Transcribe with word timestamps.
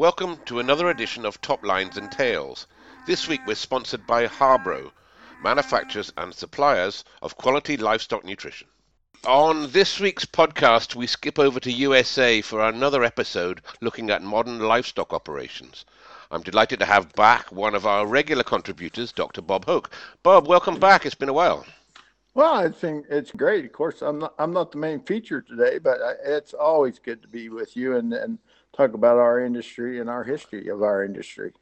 Welcome 0.00 0.38
to 0.46 0.60
another 0.60 0.88
edition 0.88 1.26
of 1.26 1.42
Top 1.42 1.62
Lines 1.62 1.98
and 1.98 2.10
Tails. 2.10 2.66
This 3.06 3.28
week 3.28 3.42
we're 3.46 3.54
sponsored 3.54 4.06
by 4.06 4.26
Harbro, 4.28 4.92
manufacturers 5.42 6.10
and 6.16 6.34
suppliers 6.34 7.04
of 7.20 7.36
quality 7.36 7.76
livestock 7.76 8.24
nutrition. 8.24 8.66
On 9.26 9.70
this 9.72 10.00
week's 10.00 10.24
podcast, 10.24 10.94
we 10.94 11.06
skip 11.06 11.38
over 11.38 11.60
to 11.60 11.70
USA 11.70 12.40
for 12.40 12.66
another 12.66 13.04
episode 13.04 13.60
looking 13.82 14.08
at 14.08 14.22
modern 14.22 14.60
livestock 14.60 15.12
operations. 15.12 15.84
I'm 16.30 16.40
delighted 16.40 16.78
to 16.78 16.86
have 16.86 17.12
back 17.12 17.52
one 17.52 17.74
of 17.74 17.84
our 17.84 18.06
regular 18.06 18.42
contributors, 18.42 19.12
Dr. 19.12 19.42
Bob 19.42 19.66
Hoke. 19.66 19.90
Bob, 20.22 20.48
welcome 20.48 20.80
back. 20.80 21.04
It's 21.04 21.14
been 21.14 21.28
a 21.28 21.34
while. 21.34 21.66
Well, 22.32 22.54
I 22.54 22.70
think 22.70 23.04
it's 23.10 23.32
great. 23.32 23.66
Of 23.66 23.72
course, 23.72 24.00
I'm 24.00 24.20
not 24.20 24.34
I'm 24.38 24.54
not 24.54 24.72
the 24.72 24.78
main 24.78 25.00
feature 25.00 25.42
today, 25.42 25.76
but 25.78 25.98
it's 26.24 26.54
always 26.54 26.98
good 26.98 27.20
to 27.20 27.28
be 27.28 27.50
with 27.50 27.76
you 27.76 27.96
and 27.96 28.14
and 28.14 28.38
talk 28.72 28.94
about 28.94 29.18
our 29.18 29.40
industry 29.40 30.00
and 30.00 30.08
our 30.08 30.24
history 30.24 30.68
of 30.68 30.82
our 30.82 31.04
industry. 31.04 31.52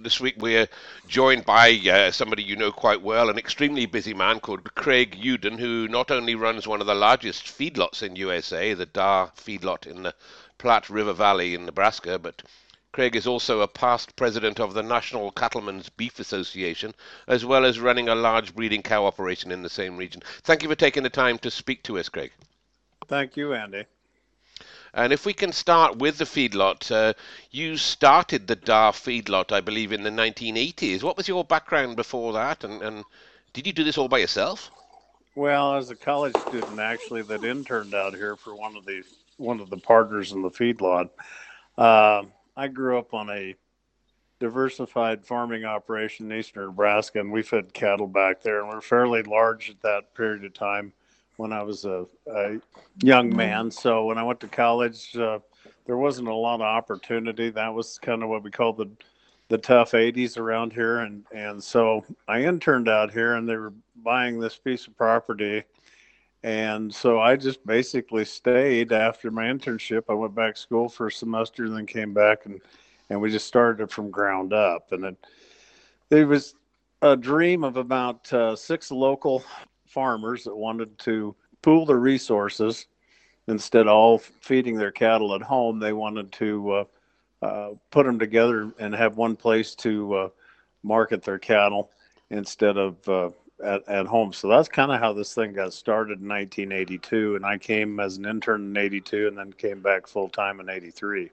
This 0.00 0.20
week 0.20 0.36
we're 0.38 0.68
joined 1.06 1.44
by 1.44 1.72
uh, 1.72 2.10
somebody 2.12 2.42
you 2.42 2.56
know 2.56 2.72
quite 2.72 3.02
well, 3.02 3.28
an 3.28 3.36
extremely 3.36 3.84
busy 3.84 4.14
man 4.14 4.40
called 4.40 4.74
Craig 4.74 5.20
Uden, 5.20 5.58
who 5.58 5.86
not 5.88 6.10
only 6.10 6.34
runs 6.34 6.66
one 6.66 6.80
of 6.80 6.86
the 6.86 6.94
largest 6.94 7.44
feedlots 7.44 8.02
in 8.02 8.16
USA, 8.16 8.72
the 8.72 8.86
Darr 8.86 9.32
feedlot 9.36 9.86
in 9.86 10.02
the 10.02 10.14
Platte 10.56 10.88
River 10.88 11.12
Valley 11.12 11.54
in 11.54 11.66
Nebraska, 11.66 12.18
but 12.18 12.42
Craig 12.92 13.16
is 13.16 13.26
also 13.26 13.60
a 13.60 13.68
past 13.68 14.16
president 14.16 14.60
of 14.60 14.74
the 14.74 14.82
National 14.82 15.30
Cattlemen's 15.32 15.88
Beef 15.88 16.18
Association, 16.20 16.94
as 17.26 17.44
well 17.44 17.64
as 17.64 17.80
running 17.80 18.08
a 18.08 18.14
large 18.14 18.54
breeding 18.54 18.82
cow 18.82 19.04
operation 19.04 19.50
in 19.50 19.62
the 19.62 19.70
same 19.70 19.96
region. 19.96 20.22
Thank 20.42 20.62
you 20.62 20.68
for 20.68 20.74
taking 20.74 21.02
the 21.02 21.10
time 21.10 21.38
to 21.38 21.50
speak 21.50 21.82
to 21.84 21.98
us, 21.98 22.08
Craig. 22.08 22.32
Thank 23.08 23.36
you, 23.36 23.54
Andy. 23.54 23.84
And 24.94 25.12
if 25.12 25.24
we 25.24 25.32
can 25.32 25.52
start 25.52 25.96
with 25.96 26.18
the 26.18 26.24
feedlot, 26.24 26.90
uh, 26.90 27.14
you 27.50 27.78
started 27.78 28.46
the 28.46 28.56
Darr 28.56 28.92
feedlot, 28.92 29.50
I 29.50 29.62
believe, 29.62 29.90
in 29.90 30.02
the 30.02 30.10
1980s. 30.10 31.02
What 31.02 31.16
was 31.16 31.28
your 31.28 31.44
background 31.44 31.96
before 31.96 32.34
that, 32.34 32.62
and, 32.62 32.82
and 32.82 33.04
did 33.54 33.66
you 33.66 33.72
do 33.72 33.84
this 33.84 33.96
all 33.96 34.08
by 34.08 34.18
yourself? 34.18 34.70
Well, 35.34 35.76
as 35.76 35.88
a 35.88 35.96
college 35.96 36.36
student, 36.36 36.78
actually, 36.78 37.22
that 37.22 37.42
interned 37.42 37.94
out 37.94 38.14
here 38.14 38.36
for 38.36 38.54
one 38.54 38.76
of 38.76 38.84
the 38.84 39.02
one 39.38 39.60
of 39.60 39.70
the 39.70 39.78
partners 39.78 40.32
in 40.32 40.42
the 40.42 40.50
feedlot. 40.50 41.08
Uh, 41.78 42.24
I 42.54 42.68
grew 42.68 42.98
up 42.98 43.14
on 43.14 43.30
a 43.30 43.56
diversified 44.40 45.24
farming 45.24 45.64
operation 45.64 46.30
in 46.30 46.38
eastern 46.38 46.66
Nebraska, 46.66 47.20
and 47.20 47.32
we 47.32 47.42
fed 47.42 47.72
cattle 47.72 48.06
back 48.06 48.42
there, 48.42 48.60
and 48.60 48.68
we 48.68 48.74
we're 48.74 48.82
fairly 48.82 49.22
large 49.22 49.70
at 49.70 49.80
that 49.80 50.14
period 50.14 50.44
of 50.44 50.52
time 50.52 50.92
when 51.36 51.52
I 51.52 51.62
was 51.62 51.84
a, 51.84 52.06
a 52.30 52.58
young 53.02 53.28
mm-hmm. 53.28 53.36
man. 53.36 53.70
So 53.70 54.04
when 54.04 54.18
I 54.18 54.22
went 54.22 54.40
to 54.40 54.48
college, 54.48 55.16
uh, 55.16 55.38
there 55.86 55.96
wasn't 55.96 56.28
a 56.28 56.34
lot 56.34 56.56
of 56.56 56.62
opportunity. 56.62 57.50
That 57.50 57.72
was 57.72 57.98
kind 57.98 58.22
of 58.22 58.28
what 58.28 58.42
we 58.42 58.50
call 58.50 58.72
the 58.72 58.90
the 59.52 59.58
tough 59.58 59.92
80s 59.92 60.38
around 60.38 60.72
here 60.72 61.00
and 61.00 61.26
and 61.30 61.62
so 61.62 62.06
I 62.26 62.40
interned 62.40 62.88
out 62.88 63.12
here 63.12 63.34
and 63.34 63.46
they 63.46 63.56
were 63.56 63.74
buying 63.96 64.40
this 64.40 64.56
piece 64.56 64.86
of 64.86 64.96
property 64.96 65.62
and 66.42 66.92
so 66.94 67.20
I 67.20 67.36
just 67.36 67.64
basically 67.66 68.24
stayed 68.24 68.92
after 68.92 69.30
my 69.30 69.44
internship. 69.44 70.04
I 70.08 70.14
went 70.14 70.34
back 70.34 70.54
to 70.54 70.60
school 70.60 70.88
for 70.88 71.08
a 71.08 71.12
semester 71.12 71.66
and 71.66 71.76
then 71.76 71.84
came 71.84 72.14
back 72.14 72.46
and 72.46 72.62
and 73.10 73.20
we 73.20 73.30
just 73.30 73.46
started 73.46 73.82
it 73.82 73.90
from 73.90 74.10
ground 74.10 74.54
up 74.54 74.90
and 74.92 75.04
it 75.04 75.16
it 76.08 76.24
was 76.24 76.54
a 77.02 77.14
dream 77.14 77.62
of 77.62 77.76
about 77.76 78.32
uh, 78.32 78.56
six 78.56 78.90
local 78.90 79.44
farmers 79.92 80.44
that 80.44 80.56
wanted 80.56 80.98
to 81.00 81.34
pool 81.60 81.86
their 81.86 81.98
resources 81.98 82.86
instead 83.48 83.86
of 83.86 83.94
all 83.94 84.18
feeding 84.18 84.76
their 84.76 84.90
cattle 84.90 85.34
at 85.34 85.42
home. 85.42 85.78
They 85.78 85.92
wanted 85.92 86.32
to 86.32 86.72
uh, 86.72 86.84
uh, 87.42 87.70
put 87.90 88.06
them 88.06 88.18
together 88.18 88.72
and 88.78 88.94
have 88.94 89.16
one 89.16 89.36
place 89.36 89.74
to 89.76 90.14
uh, 90.14 90.28
market 90.82 91.22
their 91.22 91.38
cattle 91.38 91.90
instead 92.30 92.76
of 92.76 93.08
uh, 93.08 93.30
at, 93.62 93.86
at 93.88 94.06
home. 94.06 94.32
So 94.32 94.48
that's 94.48 94.68
kind 94.68 94.90
of 94.90 95.00
how 95.00 95.12
this 95.12 95.34
thing 95.34 95.52
got 95.52 95.72
started 95.72 96.20
in 96.20 96.28
1982. 96.28 97.36
And 97.36 97.44
I 97.44 97.58
came 97.58 98.00
as 98.00 98.16
an 98.16 98.26
intern 98.26 98.70
in 98.70 98.76
82 98.76 99.28
and 99.28 99.38
then 99.38 99.52
came 99.52 99.80
back 99.80 100.06
full 100.06 100.28
time 100.28 100.60
in 100.60 100.68
83. 100.68 101.30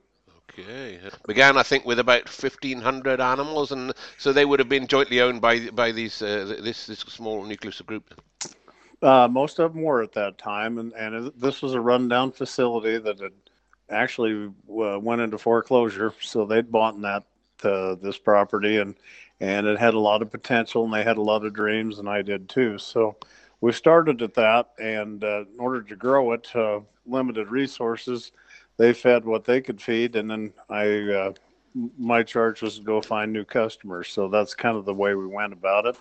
Okay. 0.50 1.00
Began, 1.28 1.58
I 1.58 1.64
think, 1.64 1.86
with 1.86 2.00
about 2.00 2.26
1,500 2.28 3.22
animals, 3.22 3.72
and 3.72 3.94
so 4.18 4.34
they 4.34 4.46
would 4.46 4.60
have 4.60 4.70
been 4.70 4.88
jointly 4.88 5.22
owned 5.22 5.42
by 5.42 5.70
by 5.70 5.92
these 5.92 6.22
uh, 6.22 6.58
this 6.62 6.88
this 6.88 7.00
small 7.00 7.44
nucleus 7.44 7.82
group. 7.82 8.14
Uh, 9.02 9.28
most 9.28 9.60
of 9.60 9.74
them 9.74 9.84
were 9.84 10.02
at 10.02 10.12
that 10.14 10.38
time, 10.38 10.78
and, 10.78 10.92
and 10.94 11.32
this 11.38 11.62
was 11.62 11.74
a 11.74 11.80
rundown 11.80 12.32
facility 12.32 12.98
that 12.98 13.20
had 13.20 13.32
actually 13.90 14.48
uh, 14.48 15.00
went 15.00 15.22
into 15.22 15.38
foreclosure. 15.38 16.14
So 16.22 16.46
they'd 16.46 16.72
bought 16.72 17.00
that 17.02 17.24
uh, 17.64 17.96
this 17.96 18.18
property, 18.18 18.78
and 18.78 18.96
and 19.40 19.68
it 19.68 19.80
had 19.80 19.94
a 19.94 20.00
lot 20.00 20.22
of 20.22 20.32
potential, 20.32 20.84
and 20.84 20.94
they 20.94 21.04
had 21.04 21.18
a 21.18 21.22
lot 21.22 21.46
of 21.46 21.54
dreams, 21.54 22.00
and 22.00 22.10
I 22.10 22.22
did 22.22 22.50
too. 22.50 22.78
So 22.78 23.16
we 23.62 23.72
started 23.72 24.22
at 24.22 24.34
that, 24.36 24.70
and 24.80 25.24
uh, 25.24 25.42
in 25.42 25.60
order 25.60 25.82
to 25.82 25.96
grow 25.96 26.34
it, 26.34 26.54
uh, 26.56 26.80
limited 27.06 27.50
resources, 27.50 28.32
they 28.80 28.94
fed 28.94 29.26
what 29.26 29.46
they 29.46 29.62
could 29.62 29.80
feed, 29.80 30.16
and 30.16 30.32
then 30.32 30.54
I 30.70 30.88
uh, 31.12 31.34
my 32.00 32.24
charge 32.24 32.64
was 32.64 32.78
to 32.78 32.84
go 32.84 33.02
find 33.02 33.32
new 33.32 33.46
customers. 33.46 34.10
So 34.10 34.28
that's 34.28 34.56
kind 34.56 34.76
of 34.76 34.86
the 34.86 34.94
way 34.94 35.14
we 35.14 35.28
went 35.28 35.54
about 35.54 35.86
it, 35.86 35.98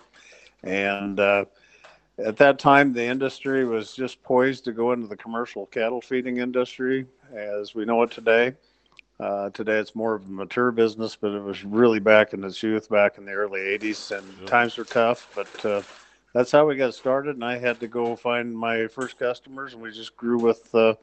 and 0.63 1.19
at 2.25 2.37
that 2.37 2.59
time, 2.59 2.93
the 2.93 3.03
industry 3.03 3.65
was 3.65 3.93
just 3.93 4.21
poised 4.23 4.65
to 4.65 4.71
go 4.71 4.91
into 4.91 5.07
the 5.07 5.15
commercial 5.15 5.65
cattle 5.67 6.01
feeding 6.01 6.37
industry 6.37 7.05
as 7.33 7.73
we 7.73 7.85
know 7.85 8.01
it 8.03 8.11
today. 8.11 8.53
Uh, 9.19 9.49
today, 9.49 9.77
it's 9.77 9.95
more 9.95 10.15
of 10.15 10.25
a 10.25 10.29
mature 10.29 10.71
business, 10.71 11.15
but 11.15 11.31
it 11.31 11.43
was 11.43 11.63
really 11.63 11.99
back 11.99 12.33
in 12.33 12.43
its 12.43 12.63
youth, 12.63 12.89
back 12.89 13.17
in 13.17 13.25
the 13.25 13.31
early 13.31 13.59
80s, 13.59 14.17
and 14.17 14.25
yeah. 14.39 14.47
times 14.47 14.77
were 14.77 14.85
tough. 14.85 15.29
But 15.35 15.65
uh, 15.65 15.81
that's 16.33 16.51
how 16.51 16.65
we 16.65 16.75
got 16.75 16.93
started, 16.93 17.35
and 17.35 17.43
I 17.43 17.57
had 17.57 17.79
to 17.81 17.87
go 17.87 18.15
find 18.15 18.55
my 18.55 18.87
first 18.87 19.19
customers, 19.19 19.73
and 19.73 19.81
we 19.81 19.91
just 19.91 20.15
grew 20.15 20.39
with 20.39 20.73
uh, 20.73 20.95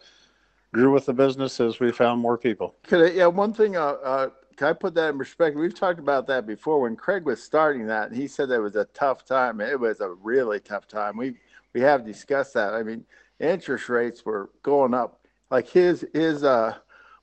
grew 0.76 0.92
with 0.92 1.06
the 1.06 1.14
business 1.14 1.59
as 1.59 1.81
we 1.81 1.91
found 1.91 2.20
more 2.20 2.37
people. 2.37 2.75
Could 2.82 3.10
I, 3.10 3.14
yeah, 3.14 3.26
one 3.26 3.54
thing 3.54 3.76
uh, 3.76 3.97
uh, 4.04 4.28
can 4.56 4.69
I 4.69 4.72
put 4.75 4.94
that 4.94 5.10
in 5.10 5.19
perspective? 5.19 5.59
We've 5.59 5.75
talked 5.75 5.98
about 5.98 6.26
that 6.26 6.47
before. 6.47 6.81
When 6.81 6.97
Craig 6.97 7.25
was 7.25 7.42
starting 7.42 7.87
that, 7.87 8.12
he 8.12 8.28
said 8.28 8.50
that 8.50 8.60
was 8.60 8.76
a 8.76 8.84
tough 8.87 9.25
time. 9.25 9.60
It 9.60 9.81
was 9.81 10.00
a 10.00 10.10
really 10.10 10.60
tough 10.60 10.87
time. 10.87 11.16
We 11.16 11.34
we 11.72 11.81
have 11.81 12.04
discussed 12.04 12.54
that. 12.54 12.75
I 12.75 12.82
mean, 12.82 13.04
interest 13.41 13.88
rates 13.88 14.25
were 14.25 14.50
going 14.62 14.92
up. 14.92 15.20
Like 15.50 15.69
his 15.69 16.04
his 16.12 16.44
uh, 16.44 16.75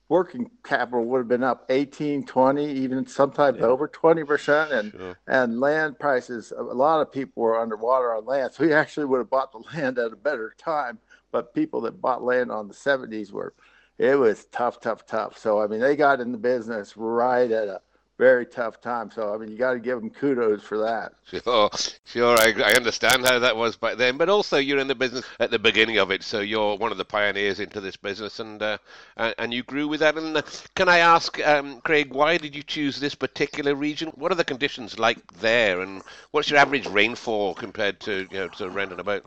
working 0.08 0.50
capital 0.64 1.04
would 1.04 1.18
have 1.18 1.28
been 1.28 1.44
up 1.44 1.64
18, 1.70 2.26
20, 2.26 2.72
even 2.72 3.06
sometimes 3.06 3.58
yeah. 3.58 3.66
over 3.66 3.86
20 3.86 4.24
percent, 4.24 4.72
and 4.72 4.92
sure. 4.92 5.18
and 5.28 5.60
land 5.60 5.98
prices. 6.00 6.52
A 6.56 6.62
lot 6.62 7.00
of 7.00 7.12
people 7.12 7.42
were 7.42 7.60
underwater 7.60 8.14
on 8.14 8.24
land, 8.24 8.52
so 8.52 8.64
he 8.64 8.72
actually 8.72 9.06
would 9.06 9.18
have 9.18 9.30
bought 9.30 9.52
the 9.52 9.58
land 9.76 9.98
at 9.98 10.12
a 10.12 10.16
better 10.16 10.54
time. 10.58 10.98
But 11.34 11.52
people 11.52 11.80
that 11.80 12.00
bought 12.00 12.22
land 12.22 12.52
on 12.52 12.68
the 12.68 12.74
70s 12.74 13.32
were 13.32 13.54
it 13.98 14.16
was 14.16 14.44
tough, 14.52 14.78
tough, 14.78 15.04
tough. 15.04 15.36
So 15.36 15.60
I 15.60 15.66
mean, 15.66 15.80
they 15.80 15.96
got 15.96 16.20
in 16.20 16.30
the 16.30 16.38
business 16.38 16.96
right 16.96 17.50
at 17.50 17.66
a 17.66 17.80
very 18.18 18.46
tough 18.46 18.80
time. 18.80 19.10
So 19.10 19.34
I 19.34 19.38
mean, 19.38 19.50
you 19.50 19.58
got 19.58 19.72
to 19.72 19.80
give 19.80 19.98
them 19.98 20.10
kudos 20.10 20.62
for 20.62 20.78
that. 20.78 21.14
Sure, 21.24 21.68
sure. 22.04 22.36
I, 22.38 22.54
I 22.64 22.74
understand 22.74 23.26
how 23.26 23.40
that 23.40 23.56
was 23.56 23.74
back 23.74 23.96
then, 23.96 24.16
but 24.16 24.28
also 24.28 24.58
you're 24.58 24.78
in 24.78 24.86
the 24.86 24.94
business 24.94 25.24
at 25.40 25.50
the 25.50 25.58
beginning 25.58 25.98
of 25.98 26.12
it, 26.12 26.22
so 26.22 26.38
you're 26.38 26.76
one 26.76 26.92
of 26.92 26.98
the 26.98 27.04
pioneers 27.04 27.58
into 27.58 27.80
this 27.80 27.96
business, 27.96 28.38
and 28.38 28.62
uh, 28.62 28.78
and, 29.16 29.52
you 29.52 29.64
grew 29.64 29.88
with 29.88 29.98
that. 29.98 30.16
And 30.16 30.36
uh, 30.36 30.42
can 30.76 30.88
I 30.88 30.98
ask, 30.98 31.44
um, 31.44 31.80
Craig, 31.80 32.12
why 32.12 32.38
did 32.38 32.54
you 32.54 32.62
choose 32.62 33.00
this 33.00 33.16
particular 33.16 33.74
region? 33.74 34.10
What 34.14 34.30
are 34.30 34.36
the 34.36 34.44
conditions 34.44 35.00
like 35.00 35.18
there, 35.40 35.80
and 35.80 36.00
what's 36.30 36.48
your 36.48 36.60
average 36.60 36.86
rainfall 36.86 37.54
compared 37.54 37.98
to 38.00 38.28
you 38.30 38.38
know 38.38 38.48
to 38.50 38.66
around 38.66 38.92
and 38.92 39.00
about? 39.00 39.24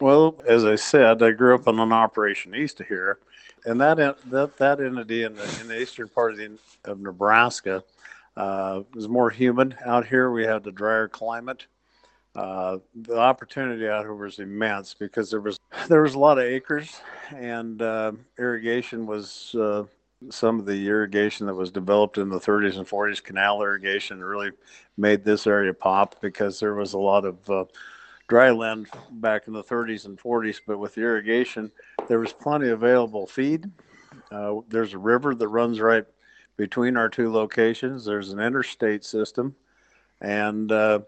Well, 0.00 0.42
as 0.46 0.64
I 0.64 0.74
said, 0.74 1.22
I 1.22 1.30
grew 1.30 1.54
up 1.54 1.68
on 1.68 1.78
an 1.78 1.92
operation 1.92 2.54
east 2.54 2.80
of 2.80 2.86
here 2.88 3.18
and 3.64 3.80
that 3.80 3.96
that 4.30 4.56
that 4.56 4.80
entity 4.80 5.22
in 5.22 5.34
the 5.34 5.58
in 5.60 5.68
the 5.68 5.80
eastern 5.80 6.08
part 6.08 6.32
of, 6.32 6.38
the, 6.38 6.58
of 6.84 7.00
Nebraska 7.00 7.82
uh, 8.36 8.82
was 8.94 9.08
more 9.08 9.30
humid. 9.30 9.76
Out 9.84 10.06
here, 10.06 10.30
we 10.30 10.44
had 10.44 10.62
the 10.64 10.72
drier 10.72 11.08
climate. 11.08 11.66
Uh, 12.34 12.78
the 12.94 13.16
opportunity 13.16 13.88
out 13.88 14.02
here 14.02 14.14
was 14.14 14.38
immense 14.38 14.94
because 14.94 15.30
there 15.30 15.40
was 15.40 15.58
there 15.88 16.02
was 16.02 16.14
a 16.14 16.18
lot 16.18 16.38
of 16.38 16.44
acres, 16.44 17.00
and 17.34 17.80
uh, 17.80 18.12
irrigation 18.38 19.06
was 19.06 19.54
uh, 19.54 19.84
some 20.30 20.58
of 20.58 20.66
the 20.66 20.86
irrigation 20.86 21.46
that 21.46 21.54
was 21.54 21.70
developed 21.70 22.18
in 22.18 22.28
the 22.28 22.40
30s 22.40 22.76
and 22.76 22.88
40s. 22.88 23.22
Canal 23.22 23.62
irrigation 23.62 24.22
really 24.22 24.50
made 24.96 25.24
this 25.24 25.46
area 25.46 25.72
pop 25.72 26.20
because 26.20 26.58
there 26.60 26.74
was 26.74 26.92
a 26.92 26.98
lot 26.98 27.24
of 27.24 27.50
uh, 27.50 27.64
dry 28.28 28.50
land 28.50 28.88
back 29.12 29.46
in 29.46 29.52
the 29.52 29.62
30s 29.62 30.06
and 30.06 30.18
40s, 30.18 30.60
but 30.66 30.78
with 30.78 30.98
irrigation, 30.98 31.70
there 32.08 32.18
was 32.18 32.32
plenty 32.32 32.70
available 32.70 33.26
feed. 33.26 33.70
Uh, 34.30 34.56
there's 34.68 34.94
a 34.94 34.98
river 34.98 35.34
that 35.34 35.48
runs 35.48 35.80
right 35.80 36.04
between 36.56 36.96
our 36.96 37.08
two 37.08 37.30
locations. 37.30 38.04
There's 38.04 38.32
an 38.32 38.40
interstate 38.40 39.04
system, 39.04 39.54
and 40.20 40.70
uh, 40.70 41.00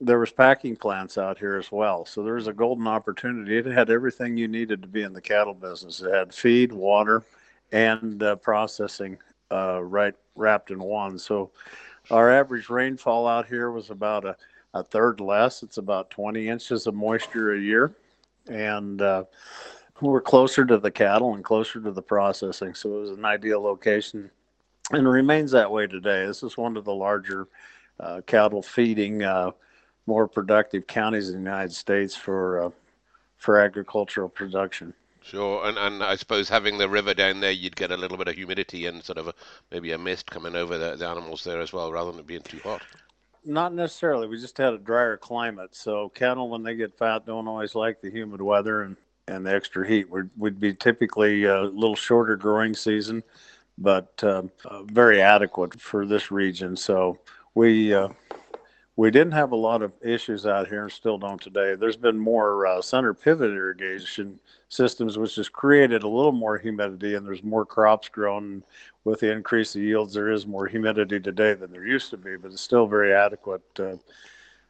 there 0.00 0.18
was 0.18 0.32
packing 0.32 0.76
plants 0.76 1.16
out 1.16 1.38
here 1.38 1.56
as 1.56 1.70
well. 1.72 2.04
So 2.04 2.22
there 2.22 2.34
was 2.34 2.48
a 2.48 2.52
golden 2.52 2.86
opportunity. 2.86 3.56
It 3.56 3.66
had 3.66 3.90
everything 3.90 4.36
you 4.36 4.48
needed 4.48 4.82
to 4.82 4.88
be 4.88 5.02
in 5.02 5.12
the 5.12 5.20
cattle 5.20 5.54
business. 5.54 6.00
It 6.00 6.12
had 6.12 6.34
feed, 6.34 6.72
water, 6.72 7.22
and 7.72 8.22
uh, 8.22 8.36
processing 8.36 9.18
uh, 9.50 9.82
right 9.82 10.14
wrapped 10.34 10.70
in 10.70 10.80
one. 10.80 11.18
So 11.18 11.50
our 12.10 12.30
average 12.30 12.68
rainfall 12.68 13.26
out 13.26 13.46
here 13.46 13.70
was 13.70 13.90
about 13.90 14.24
a, 14.24 14.36
a 14.74 14.82
third 14.82 15.20
less. 15.20 15.62
It's 15.62 15.78
about 15.78 16.10
20 16.10 16.48
inches 16.48 16.86
of 16.86 16.94
moisture 16.94 17.54
a 17.54 17.58
year. 17.58 17.94
And 18.48 19.00
uh, 19.00 19.24
we're 20.00 20.20
closer 20.20 20.64
to 20.66 20.78
the 20.78 20.90
cattle 20.90 21.34
and 21.34 21.44
closer 21.44 21.80
to 21.80 21.92
the 21.92 22.02
processing. 22.02 22.74
So 22.74 22.98
it 22.98 23.00
was 23.00 23.10
an 23.10 23.24
ideal 23.24 23.62
location 23.62 24.30
and 24.90 25.08
remains 25.08 25.52
that 25.52 25.70
way 25.70 25.86
today. 25.86 26.26
This 26.26 26.42
is 26.42 26.56
one 26.56 26.76
of 26.76 26.84
the 26.84 26.94
larger 26.94 27.48
uh, 28.00 28.20
cattle 28.26 28.62
feeding, 28.62 29.22
uh, 29.22 29.52
more 30.06 30.28
productive 30.28 30.86
counties 30.86 31.28
in 31.28 31.34
the 31.34 31.40
United 31.40 31.72
States 31.72 32.14
for 32.14 32.64
uh, 32.64 32.70
for 33.38 33.58
agricultural 33.58 34.28
production. 34.28 34.92
Sure, 35.22 35.64
and 35.64 35.78
and 35.78 36.02
I 36.02 36.16
suppose 36.16 36.50
having 36.50 36.76
the 36.76 36.88
river 36.88 37.14
down 37.14 37.40
there, 37.40 37.50
you'd 37.50 37.76
get 37.76 37.90
a 37.90 37.96
little 37.96 38.18
bit 38.18 38.28
of 38.28 38.34
humidity 38.34 38.86
and 38.86 39.02
sort 39.02 39.16
of 39.16 39.28
a, 39.28 39.34
maybe 39.70 39.92
a 39.92 39.98
mist 39.98 40.30
coming 40.30 40.54
over 40.54 40.76
the, 40.76 40.96
the 40.96 41.06
animals 41.06 41.44
there 41.44 41.60
as 41.60 41.72
well, 41.72 41.90
rather 41.90 42.10
than 42.10 42.20
it 42.20 42.26
being 42.26 42.42
too 42.42 42.60
hot. 42.62 42.82
Not 43.44 43.74
necessarily. 43.74 44.26
We 44.26 44.40
just 44.40 44.56
had 44.56 44.72
a 44.72 44.78
drier 44.78 45.16
climate, 45.16 45.74
so 45.74 46.08
cattle 46.10 46.48
when 46.48 46.62
they 46.62 46.74
get 46.74 46.96
fat 46.96 47.26
don't 47.26 47.46
always 47.46 47.74
like 47.74 48.00
the 48.00 48.10
humid 48.10 48.40
weather 48.40 48.82
and 48.82 48.96
and 49.28 49.46
the 49.46 49.54
extra 49.54 49.86
heat. 49.86 50.08
We'd, 50.10 50.28
we'd 50.36 50.60
be 50.60 50.74
typically 50.74 51.44
a 51.44 51.62
little 51.62 51.96
shorter 51.96 52.36
growing 52.36 52.74
season, 52.74 53.22
but 53.78 54.22
um, 54.22 54.50
uh, 54.66 54.82
very 54.82 55.22
adequate 55.22 55.80
for 55.80 56.04
this 56.06 56.30
region. 56.30 56.76
So 56.76 57.18
we 57.54 57.94
uh, 57.94 58.08
we 58.96 59.10
didn't 59.10 59.32
have 59.32 59.52
a 59.52 59.56
lot 59.56 59.82
of 59.82 59.92
issues 60.02 60.46
out 60.46 60.68
here 60.68 60.82
and 60.82 60.92
still 60.92 61.18
don't 61.18 61.40
today. 61.40 61.74
There's 61.74 61.96
been 61.96 62.18
more 62.18 62.66
uh, 62.66 62.80
center 62.80 63.12
pivot 63.12 63.50
irrigation 63.50 64.38
systems, 64.68 65.18
which 65.18 65.34
has 65.36 65.48
created 65.48 66.04
a 66.04 66.08
little 66.08 66.32
more 66.32 66.58
humidity 66.58 67.14
and 67.14 67.26
there's 67.26 67.42
more 67.42 67.66
crops 67.66 68.08
grown. 68.08 68.62
With 69.02 69.20
the 69.20 69.32
increase 69.32 69.74
of 69.74 69.82
yields, 69.82 70.14
there 70.14 70.30
is 70.30 70.46
more 70.46 70.66
humidity 70.66 71.20
today 71.20 71.52
than 71.54 71.70
there 71.70 71.84
used 71.84 72.08
to 72.10 72.16
be, 72.16 72.36
but 72.36 72.52
it's 72.52 72.62
still 72.62 72.86
very 72.86 73.12
adequate. 73.12 73.62
Uh, 73.78 73.96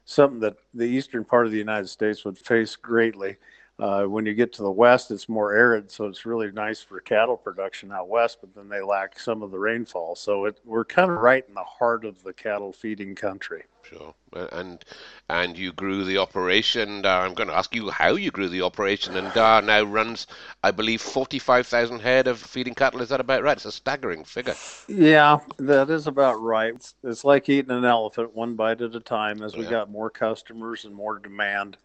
something 0.06 0.40
that 0.40 0.56
the 0.72 0.84
eastern 0.84 1.24
part 1.24 1.46
of 1.46 1.52
the 1.52 1.58
United 1.58 1.88
States 1.88 2.24
would 2.24 2.36
face 2.36 2.74
greatly. 2.76 3.36
Uh, 3.76 4.04
when 4.04 4.24
you 4.24 4.34
get 4.34 4.52
to 4.52 4.62
the 4.62 4.70
west, 4.70 5.10
it's 5.10 5.28
more 5.28 5.52
arid, 5.52 5.90
so 5.90 6.06
it's 6.06 6.24
really 6.24 6.48
nice 6.52 6.80
for 6.80 7.00
cattle 7.00 7.36
production 7.36 7.90
out 7.90 8.08
west, 8.08 8.38
but 8.40 8.54
then 8.54 8.68
they 8.68 8.80
lack 8.80 9.18
some 9.18 9.42
of 9.42 9.50
the 9.50 9.58
rainfall. 9.58 10.14
So 10.14 10.44
it, 10.44 10.60
we're 10.64 10.84
kind 10.84 11.10
of 11.10 11.18
right 11.18 11.44
in 11.48 11.54
the 11.54 11.64
heart 11.64 12.04
of 12.04 12.22
the 12.22 12.32
cattle 12.32 12.72
feeding 12.72 13.16
country. 13.16 13.64
Sure, 13.82 14.14
and 14.52 14.82
and 15.28 15.58
you 15.58 15.72
grew 15.72 16.04
the 16.04 16.18
operation. 16.18 17.04
Uh, 17.04 17.18
I'm 17.18 17.34
going 17.34 17.48
to 17.48 17.56
ask 17.56 17.74
you 17.74 17.90
how 17.90 18.14
you 18.14 18.30
grew 18.30 18.48
the 18.48 18.62
operation, 18.62 19.16
and 19.16 19.28
Darr 19.32 19.60
now 19.60 19.82
runs, 19.82 20.28
I 20.62 20.70
believe, 20.70 21.02
forty-five 21.02 21.66
thousand 21.66 21.98
head 21.98 22.28
of 22.28 22.38
feeding 22.38 22.74
cattle. 22.74 23.02
Is 23.02 23.08
that 23.08 23.20
about 23.20 23.42
right? 23.42 23.56
It's 23.56 23.66
a 23.66 23.72
staggering 23.72 24.24
figure. 24.24 24.54
Yeah, 24.86 25.40
that 25.58 25.90
is 25.90 26.06
about 26.06 26.40
right. 26.40 26.74
It's, 26.74 26.94
it's 27.02 27.24
like 27.24 27.48
eating 27.48 27.72
an 27.72 27.84
elephant, 27.84 28.34
one 28.34 28.54
bite 28.54 28.80
at 28.80 28.94
a 28.94 29.00
time. 29.00 29.42
As 29.42 29.56
we 29.56 29.64
yeah. 29.64 29.70
got 29.70 29.90
more 29.90 30.10
customers 30.10 30.84
and 30.84 30.94
more 30.94 31.18
demand, 31.18 31.76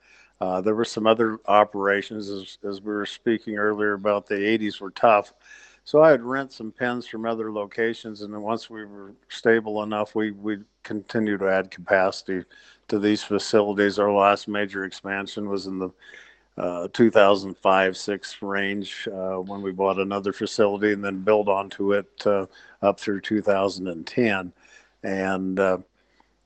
uh, 0.41 0.62
there 0.62 0.75
were 0.75 0.86
some 0.86 1.06
other 1.06 1.39
operations, 1.47 2.30
as, 2.30 2.57
as 2.68 2.81
we 2.81 2.94
were 2.94 3.06
speaking 3.06 3.57
earlier 3.57 3.94
about 3.94 4.25
the 4.25 4.36
80s 4.36 4.80
were 4.80 4.91
tough. 4.91 5.33
So 5.83 6.01
I 6.01 6.12
would 6.12 6.21
rent 6.21 6.53
some 6.53 6.71
pens 6.71 7.07
from 7.07 7.25
other 7.25 7.51
locations, 7.51 8.21
and 8.21 8.33
then 8.33 8.41
once 8.41 8.69
we 8.69 8.86
were 8.86 9.13
stable 9.30 9.81
enough, 9.83 10.13
we 10.13 10.31
we 10.31 10.59
continue 10.83 11.38
to 11.38 11.50
add 11.50 11.71
capacity 11.71 12.45
to 12.89 13.00
these 13.00 13.24
facilities. 13.24 13.97
Our 13.97 14.12
last 14.12 14.47
major 14.47 14.86
expansion 14.86 15.50
was 15.50 15.65
in 15.65 15.80
the 15.80 15.89
uh, 16.57 16.89
2005 16.94 17.97
6 17.97 18.41
range 18.41 19.07
uh, 19.07 19.38
when 19.38 19.62
we 19.62 19.71
bought 19.71 19.97
another 19.97 20.33
facility 20.33 20.94
and 20.94 21.03
then 21.03 21.24
built 21.24 21.47
onto 21.47 21.94
it 21.94 22.09
uh, 22.25 22.45
up 22.81 23.00
through 23.00 23.21
2010. 23.21 24.53
And 25.03 25.59
uh, 25.59 25.77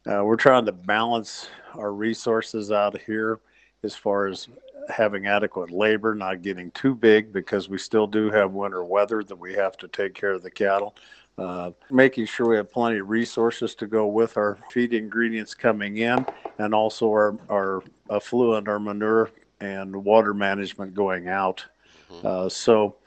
uh, 0.09 0.23
we're 0.23 0.35
trying 0.35 0.65
to 0.67 0.71
balance 0.71 1.49
our 1.75 1.91
resources 1.91 2.71
out 2.71 2.99
here 3.01 3.39
as 3.83 3.95
far 3.95 4.27
as 4.27 4.47
having 4.89 5.27
adequate 5.27 5.71
labor, 5.71 6.15
not 6.15 6.41
getting 6.41 6.71
too 6.71 6.95
big 6.95 7.31
because 7.31 7.69
we 7.69 7.77
still 7.77 8.07
do 8.07 8.29
have 8.29 8.51
winter 8.51 8.83
weather 8.83 9.23
that 9.23 9.35
we 9.35 9.53
have 9.53 9.77
to 9.77 9.87
take 9.87 10.13
care 10.13 10.31
of 10.31 10.43
the 10.43 10.51
cattle. 10.51 10.95
Uh, 11.37 11.71
making 11.89 12.25
sure 12.27 12.47
we 12.47 12.55
have 12.55 12.71
plenty 12.71 12.99
of 12.99 13.09
resources 13.09 13.73
to 13.73 13.87
go 13.87 14.05
with 14.05 14.37
our 14.37 14.59
feed 14.69 14.93
ingredients 14.93 15.55
coming 15.55 15.97
in 15.97 16.23
and 16.59 16.75
also 16.75 17.07
our, 17.07 17.35
our 17.49 17.83
effluent, 18.11 18.67
our 18.67 18.79
manure 18.79 19.31
and 19.59 19.95
water 19.95 20.33
management 20.33 20.93
going 20.93 21.27
out. 21.27 21.65
Mm-hmm. 22.11 22.27
Uh, 22.27 22.49
so 22.49 22.97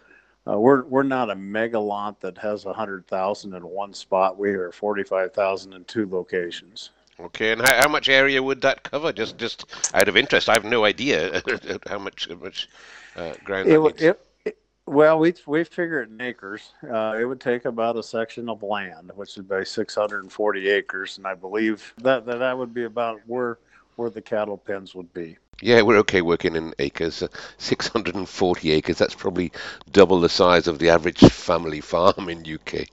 uh, 0.48 0.58
we're, 0.58 0.84
we're 0.84 1.04
not 1.04 1.30
a 1.30 1.36
mega 1.36 1.78
lot 1.78 2.20
that 2.20 2.36
has 2.38 2.64
100,000 2.64 3.54
in 3.54 3.62
one 3.62 3.92
spot. 3.92 4.36
We 4.36 4.50
are 4.50 4.72
45,000 4.72 5.72
in 5.72 5.84
two 5.84 6.08
locations. 6.08 6.90
Okay, 7.18 7.52
and 7.52 7.62
how, 7.62 7.74
how, 7.82 7.88
much 7.88 8.08
area 8.08 8.42
would 8.42 8.60
that 8.60 8.82
cover? 8.82 9.12
Just 9.12 9.38
just 9.38 9.64
out 9.94 10.08
of 10.08 10.16
interest, 10.16 10.48
I 10.48 10.52
have 10.52 10.64
no 10.64 10.84
idea 10.84 11.42
how 11.86 11.98
much 11.98 12.28
how 12.28 12.34
much 12.36 12.68
uh, 13.16 13.32
ground. 13.42 13.68
It, 13.68 14.02
it, 14.02 14.20
it, 14.44 14.58
well, 14.84 15.18
we 15.18 15.32
we 15.46 15.64
figure 15.64 16.02
it 16.02 16.10
in 16.10 16.20
acres. 16.20 16.72
Uh, 16.82 17.16
it 17.18 17.24
would 17.24 17.40
take 17.40 17.64
about 17.64 17.96
a 17.96 18.02
section 18.02 18.50
of 18.50 18.62
land, 18.62 19.12
which 19.14 19.36
would 19.36 19.48
be 19.48 19.64
640 19.64 20.68
acres, 20.68 21.16
and 21.16 21.26
I 21.26 21.34
believe 21.34 21.94
that, 22.02 22.26
that 22.26 22.38
that 22.38 22.58
would 22.58 22.74
be 22.74 22.84
about 22.84 23.20
where 23.26 23.58
where 23.96 24.10
the 24.10 24.20
cattle 24.20 24.58
pens 24.58 24.94
would 24.94 25.12
be. 25.14 25.38
Yeah, 25.62 25.80
we're 25.80 25.98
okay 26.00 26.20
working 26.20 26.54
in 26.54 26.74
acres. 26.78 27.22
Uh, 27.22 27.28
640 27.56 28.70
acres. 28.72 28.98
That's 28.98 29.14
probably 29.14 29.52
double 29.90 30.20
the 30.20 30.28
size 30.28 30.68
of 30.68 30.78
the 30.78 30.90
average 30.90 31.20
family 31.20 31.80
farm 31.80 32.28
in 32.28 32.44
UK 32.46 32.88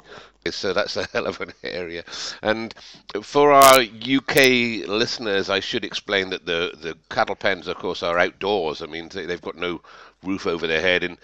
so 0.51 0.73
that's 0.73 0.97
a 0.97 1.07
hell 1.13 1.27
of 1.27 1.41
an 1.41 1.53
area. 1.63 2.03
And 2.41 2.73
for 3.21 3.51
our 3.51 3.79
UK 3.81 4.87
listeners, 4.87 5.49
I 5.49 5.59
should 5.59 5.85
explain 5.85 6.29
that 6.31 6.45
the, 6.45 6.71
the 6.79 6.97
cattle 7.09 7.35
pens, 7.35 7.67
of 7.67 7.77
course, 7.77 8.03
are 8.03 8.19
outdoors. 8.19 8.81
I 8.81 8.87
mean, 8.87 9.09
they've 9.09 9.41
got 9.41 9.57
no 9.57 9.81
roof 10.23 10.47
over 10.47 10.67
their 10.67 10.81
head. 10.81 11.03
In 11.03 11.17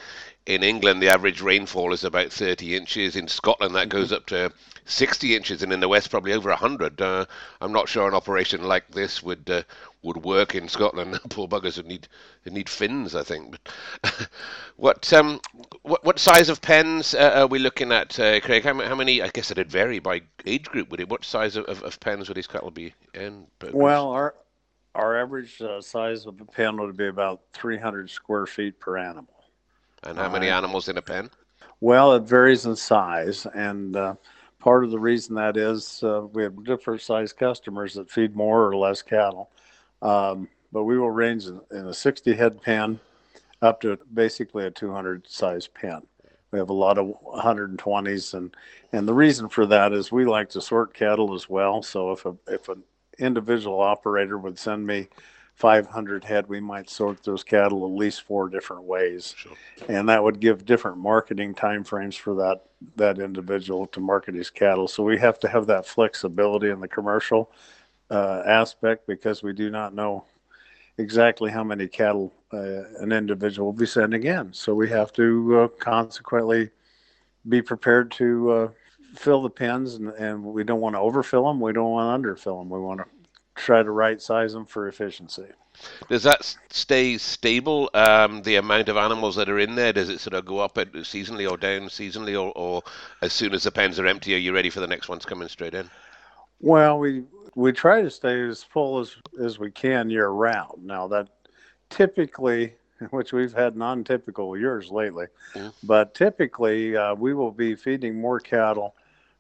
in 0.45 0.63
England, 0.63 1.01
the 1.01 1.09
average 1.09 1.41
rainfall 1.41 1.94
is 1.94 2.03
about 2.03 2.31
30 2.31 2.75
inches. 2.75 3.15
In 3.15 3.27
Scotland, 3.27 3.75
that 3.75 3.89
goes 3.89 4.12
up 4.12 4.25
to 4.27 4.51
60 4.86 5.36
inches, 5.36 5.62
and 5.62 5.71
in 5.71 5.80
the 5.80 5.88
west, 5.88 6.09
probably 6.09 6.33
over 6.33 6.50
100. 6.50 7.01
Uh, 7.01 7.25
I'm 7.62 7.71
not 7.71 7.88
sure 7.88 8.07
an 8.07 8.15
operation 8.15 8.63
like 8.63 8.89
this 8.89 9.21
would 9.21 9.50
uh, 9.50 9.63
would 10.01 10.18
work 10.18 10.56
in 10.56 10.68
Scotland. 10.68 11.19
Poor 11.30 11.47
buggers 11.47 11.77
would 11.77 11.86
need 11.86 12.07
would 12.44 12.53
need 12.53 12.69
fins, 12.69 13.15
I 13.15 13.24
think. 13.24 13.57
But 14.01 14.30
what 14.75 15.13
um 15.13 15.39
what 15.83 16.03
what 16.03 16.19
size 16.19 16.50
of 16.50 16.62
pens 16.62 17.13
uh, 17.13 17.33
are 17.35 17.47
we 17.47 17.59
looking 17.59 17.92
at, 17.92 18.19
uh, 18.19 18.40
Craig? 18.40 18.64
How, 18.64 18.73
how, 18.81 18.95
many? 18.95 19.21
I 19.21 19.30
guess 19.30 19.52
it'd 19.52 19.69
vary 19.69 19.99
by 19.99 20.21
age 20.45 20.66
group. 20.66 20.90
Would 20.90 21.02
it? 21.02 21.09
What 21.09 21.23
size 21.23 21.56
of, 21.56 21.66
of, 21.66 21.83
of 21.83 21.99
pens 21.99 22.28
would 22.28 22.37
these 22.37 22.47
cattle 22.47 22.71
be 22.71 22.94
in? 23.14 23.45
Well, 23.71 24.09
our 24.09 24.33
our 24.95 25.21
average 25.21 25.61
uh, 25.61 25.81
size 25.81 26.25
of 26.25 26.42
a 26.42 26.45
pen 26.45 26.78
would 26.78 26.97
be 26.97 27.07
about 27.07 27.42
300 27.54 28.09
square 28.09 28.47
feet 28.47 28.80
per 28.80 28.97
animal. 28.97 29.39
And 30.03 30.18
how 30.18 30.29
many 30.29 30.49
animals 30.49 30.87
in 30.87 30.97
a 30.97 31.01
pen? 31.01 31.29
Well, 31.81 32.13
it 32.13 32.23
varies 32.23 32.65
in 32.65 32.75
size, 32.75 33.45
and 33.53 33.95
uh, 33.95 34.15
part 34.59 34.83
of 34.83 34.91
the 34.91 34.99
reason 34.99 35.35
that 35.35 35.57
is 35.57 36.03
uh, 36.03 36.21
we 36.33 36.44
have 36.44 36.63
different 36.63 37.01
size 37.01 37.33
customers 37.33 37.94
that 37.94 38.09
feed 38.09 38.35
more 38.35 38.68
or 38.68 38.75
less 38.75 39.01
cattle. 39.01 39.49
Um, 40.01 40.49
but 40.71 40.83
we 40.83 40.97
will 40.97 41.11
range 41.11 41.45
in, 41.45 41.59
in, 41.71 41.87
a 41.87 41.94
60 41.94 42.35
head 42.35 42.61
pen 42.61 42.99
up 43.61 43.81
to 43.81 43.97
basically 44.13 44.65
a 44.65 44.71
200 44.71 45.27
size 45.27 45.68
pen. 45.68 46.01
We 46.51 46.59
have 46.59 46.69
a 46.69 46.73
lot 46.73 46.97
of 46.97 47.13
120s, 47.23 48.33
and 48.33 48.56
and 48.91 49.07
the 49.07 49.13
reason 49.13 49.49
for 49.49 49.65
that 49.68 49.94
is 49.94 50.11
we 50.11 50.25
like 50.25 50.49
to 50.49 50.61
sort 50.61 50.94
cattle 50.94 51.33
as 51.35 51.49
well. 51.49 51.81
So 51.83 52.11
if 52.11 52.25
a 52.25 52.35
if 52.47 52.69
an 52.69 52.83
individual 53.19 53.81
operator 53.81 54.37
would 54.37 54.57
send 54.57 54.85
me 54.85 55.09
500 55.59 56.23
head, 56.23 56.47
we 56.47 56.61
might 56.61 56.89
sort 56.89 57.21
those 57.21 57.44
cattle 57.44 57.83
at 57.83 57.92
least 57.92 58.21
four 58.21 58.47
different 58.47 58.83
ways, 58.83 59.35
sure. 59.37 59.51
and 59.89 60.07
that 60.07 60.23
would 60.23 60.39
give 60.39 60.66
different 60.66 60.97
marketing 60.97 61.54
timeframes 61.54 62.18
for 62.18 62.33
that 62.35 62.63
that 62.95 63.19
individual 63.19 63.85
to 63.87 63.99
market 63.99 64.35
his 64.35 64.49
cattle. 64.49 64.87
So 64.87 65.04
we 65.04 65.18
have 65.18 65.37
to 65.42 65.49
have 65.49 65.68
that 65.68 65.85
flexibility 65.85 66.69
in 66.69 66.80
the 66.80 66.87
commercial 66.87 67.51
uh, 68.09 68.42
aspect 68.45 69.06
because 69.06 69.44
we 69.44 69.51
do 69.51 69.69
not 69.69 69.94
know 69.94 70.23
exactly 70.97 71.51
how 71.51 71.66
many 71.66 71.89
cattle 71.89 72.31
uh, 72.54 72.85
an 73.01 73.11
individual 73.11 73.68
will 73.68 73.73
be 73.73 73.85
sending 73.85 74.23
in. 74.23 74.54
So 74.54 74.73
we 74.73 74.87
have 74.89 75.11
to 75.13 75.59
uh, 75.59 75.68
consequently 75.78 76.69
be 77.49 77.61
prepared 77.61 78.11
to 78.11 78.51
uh, 78.51 78.68
fill 79.13 79.42
the 79.42 79.49
pens, 79.49 79.95
and, 79.95 80.07
and 80.13 80.42
we 80.42 80.63
don't 80.63 80.80
want 80.80 80.95
to 80.95 80.99
overfill 80.99 81.47
them. 81.47 81.59
We 81.59 81.73
don't 81.73 81.92
want 81.92 82.23
to 82.23 82.30
underfill 82.30 82.61
them. 82.61 82.69
We 82.69 82.80
want 82.80 83.01
to 83.01 83.06
try 83.59 83.83
to 83.83 83.92
right 83.92 84.21
size 84.21 84.54
them 84.54 84.66
for 84.66 84.87
efficiency. 84.87 85.45
Does 86.09 86.23
that 86.23 86.56
stay 86.69 87.18
stable? 87.18 87.89
Um, 87.94 88.42
the 88.42 88.56
amount 88.56 88.89
of 88.89 88.97
animals 88.97 89.35
that 89.35 89.49
are 89.49 89.59
in 89.59 89.75
there, 89.75 89.94
does 89.94 90.09
it 90.09 90.19
sort 90.19 90.33
of 90.33 90.45
go 90.45 90.59
up 90.59 90.75
seasonally 90.75 91.49
or 91.49 91.57
down 91.57 91.83
seasonally, 91.83 92.33
or, 92.33 92.51
or 92.56 92.83
as 93.21 93.33
soon 93.33 93.54
as 93.54 93.63
the 93.63 93.71
pens 93.71 93.99
are 93.99 94.07
empty, 94.07 94.33
are 94.33 94.39
you 94.39 94.54
ready 94.54 94.69
for 94.69 94.80
the 94.80 94.87
next 94.87 95.09
ones 95.09 95.25
coming 95.25 95.47
straight 95.47 95.73
in? 95.73 95.89
Well, 96.59 96.99
we 96.99 97.23
we 97.56 97.71
try 97.71 98.01
to 98.01 98.09
stay 98.09 98.42
as 98.42 98.63
full 98.63 98.99
as 98.99 99.16
as 99.42 99.59
we 99.59 99.71
can 99.71 100.09
year 100.09 100.30
round. 100.30 100.83
Now 100.83 101.07
that 101.07 101.30
typically, 101.89 102.73
which 103.11 103.31
we've 103.31 103.54
had 103.54 103.78
non-typical 103.78 104.57
years 104.57 104.92
lately, 104.92 105.28
mm-hmm. 105.54 105.69
but 105.83 106.13
typically 106.13 106.97
uh, 106.97 107.16
we 107.16 107.33
will 107.33 107.51
be 107.51 107.75
feeding 107.75 108.19
more 108.19 108.39
cattle 108.39 108.95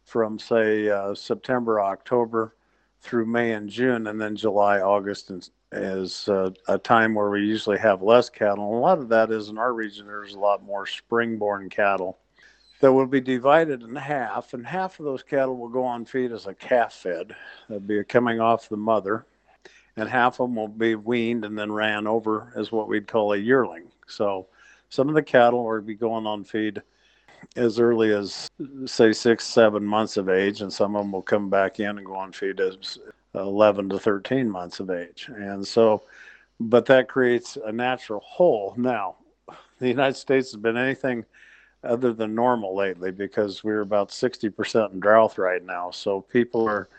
from 0.05 0.39
say 0.39 0.89
uh, 0.89 1.13
September, 1.13 1.81
October 1.81 2.55
through 3.01 3.25
May 3.25 3.53
and 3.53 3.69
June, 3.69 4.07
and 4.07 4.19
then 4.19 4.35
July, 4.35 4.79
August 4.79 5.31
is 5.71 6.29
uh, 6.29 6.51
a 6.67 6.77
time 6.77 7.13
where 7.13 7.29
we 7.29 7.41
usually 7.41 7.77
have 7.77 8.01
less 8.01 8.29
cattle. 8.29 8.65
And 8.65 8.75
a 8.75 8.79
lot 8.79 8.99
of 8.99 9.09
that 9.09 9.31
is 9.31 9.49
in 9.49 9.57
our 9.57 9.73
region. 9.73 10.07
There's 10.07 10.33
a 10.33 10.39
lot 10.39 10.63
more 10.63 10.85
spring-born 10.85 11.69
cattle 11.69 12.17
that 12.81 12.91
will 12.91 13.05
be 13.05 13.21
divided 13.21 13.83
in 13.83 13.95
half, 13.95 14.53
and 14.53 14.65
half 14.65 14.99
of 14.99 15.05
those 15.05 15.23
cattle 15.23 15.57
will 15.57 15.69
go 15.69 15.83
on 15.83 16.05
feed 16.05 16.31
as 16.31 16.47
a 16.47 16.53
calf 16.53 16.93
fed. 16.93 17.35
That'd 17.67 17.87
be 17.87 18.03
coming 18.03 18.39
off 18.39 18.69
the 18.69 18.77
mother, 18.77 19.25
and 19.97 20.07
half 20.09 20.39
of 20.39 20.47
them 20.49 20.55
will 20.55 20.67
be 20.67 20.95
weaned 20.95 21.45
and 21.45 21.57
then 21.57 21.71
ran 21.71 22.07
over 22.07 22.53
as 22.55 22.71
what 22.71 22.87
we'd 22.87 23.07
call 23.07 23.33
a 23.33 23.37
yearling. 23.37 23.91
So 24.07 24.47
some 24.89 25.09
of 25.09 25.15
the 25.15 25.23
cattle 25.23 25.65
will 25.65 25.81
be 25.81 25.95
going 25.95 26.25
on 26.25 26.43
feed 26.43 26.81
as 27.55 27.79
early 27.79 28.13
as 28.13 28.49
say 28.85 29.13
six, 29.13 29.45
seven 29.45 29.83
months 29.83 30.17
of 30.17 30.29
age, 30.29 30.61
and 30.61 30.71
some 30.71 30.95
of 30.95 31.03
them 31.03 31.11
will 31.11 31.21
come 31.21 31.49
back 31.49 31.79
in 31.79 31.97
and 31.97 32.05
go 32.05 32.15
on 32.15 32.31
feed 32.31 32.59
as 32.59 32.99
11 33.35 33.89
to 33.89 33.99
13 33.99 34.49
months 34.49 34.79
of 34.79 34.89
age. 34.89 35.29
And 35.33 35.65
so, 35.65 36.03
but 36.59 36.85
that 36.87 37.09
creates 37.09 37.57
a 37.63 37.71
natural 37.71 38.21
hole. 38.21 38.73
Now, 38.77 39.15
the 39.79 39.87
United 39.87 40.15
States 40.15 40.51
has 40.51 40.59
been 40.59 40.77
anything 40.77 41.25
other 41.83 42.11
than 42.11 42.35
normal 42.35 42.75
lately 42.75 43.11
because 43.11 43.63
we're 43.63 43.81
about 43.81 44.09
60% 44.09 44.93
in 44.93 44.99
drought 44.99 45.37
right 45.37 45.63
now. 45.63 45.91
So 45.91 46.21
people 46.21 46.67
are 46.67 46.89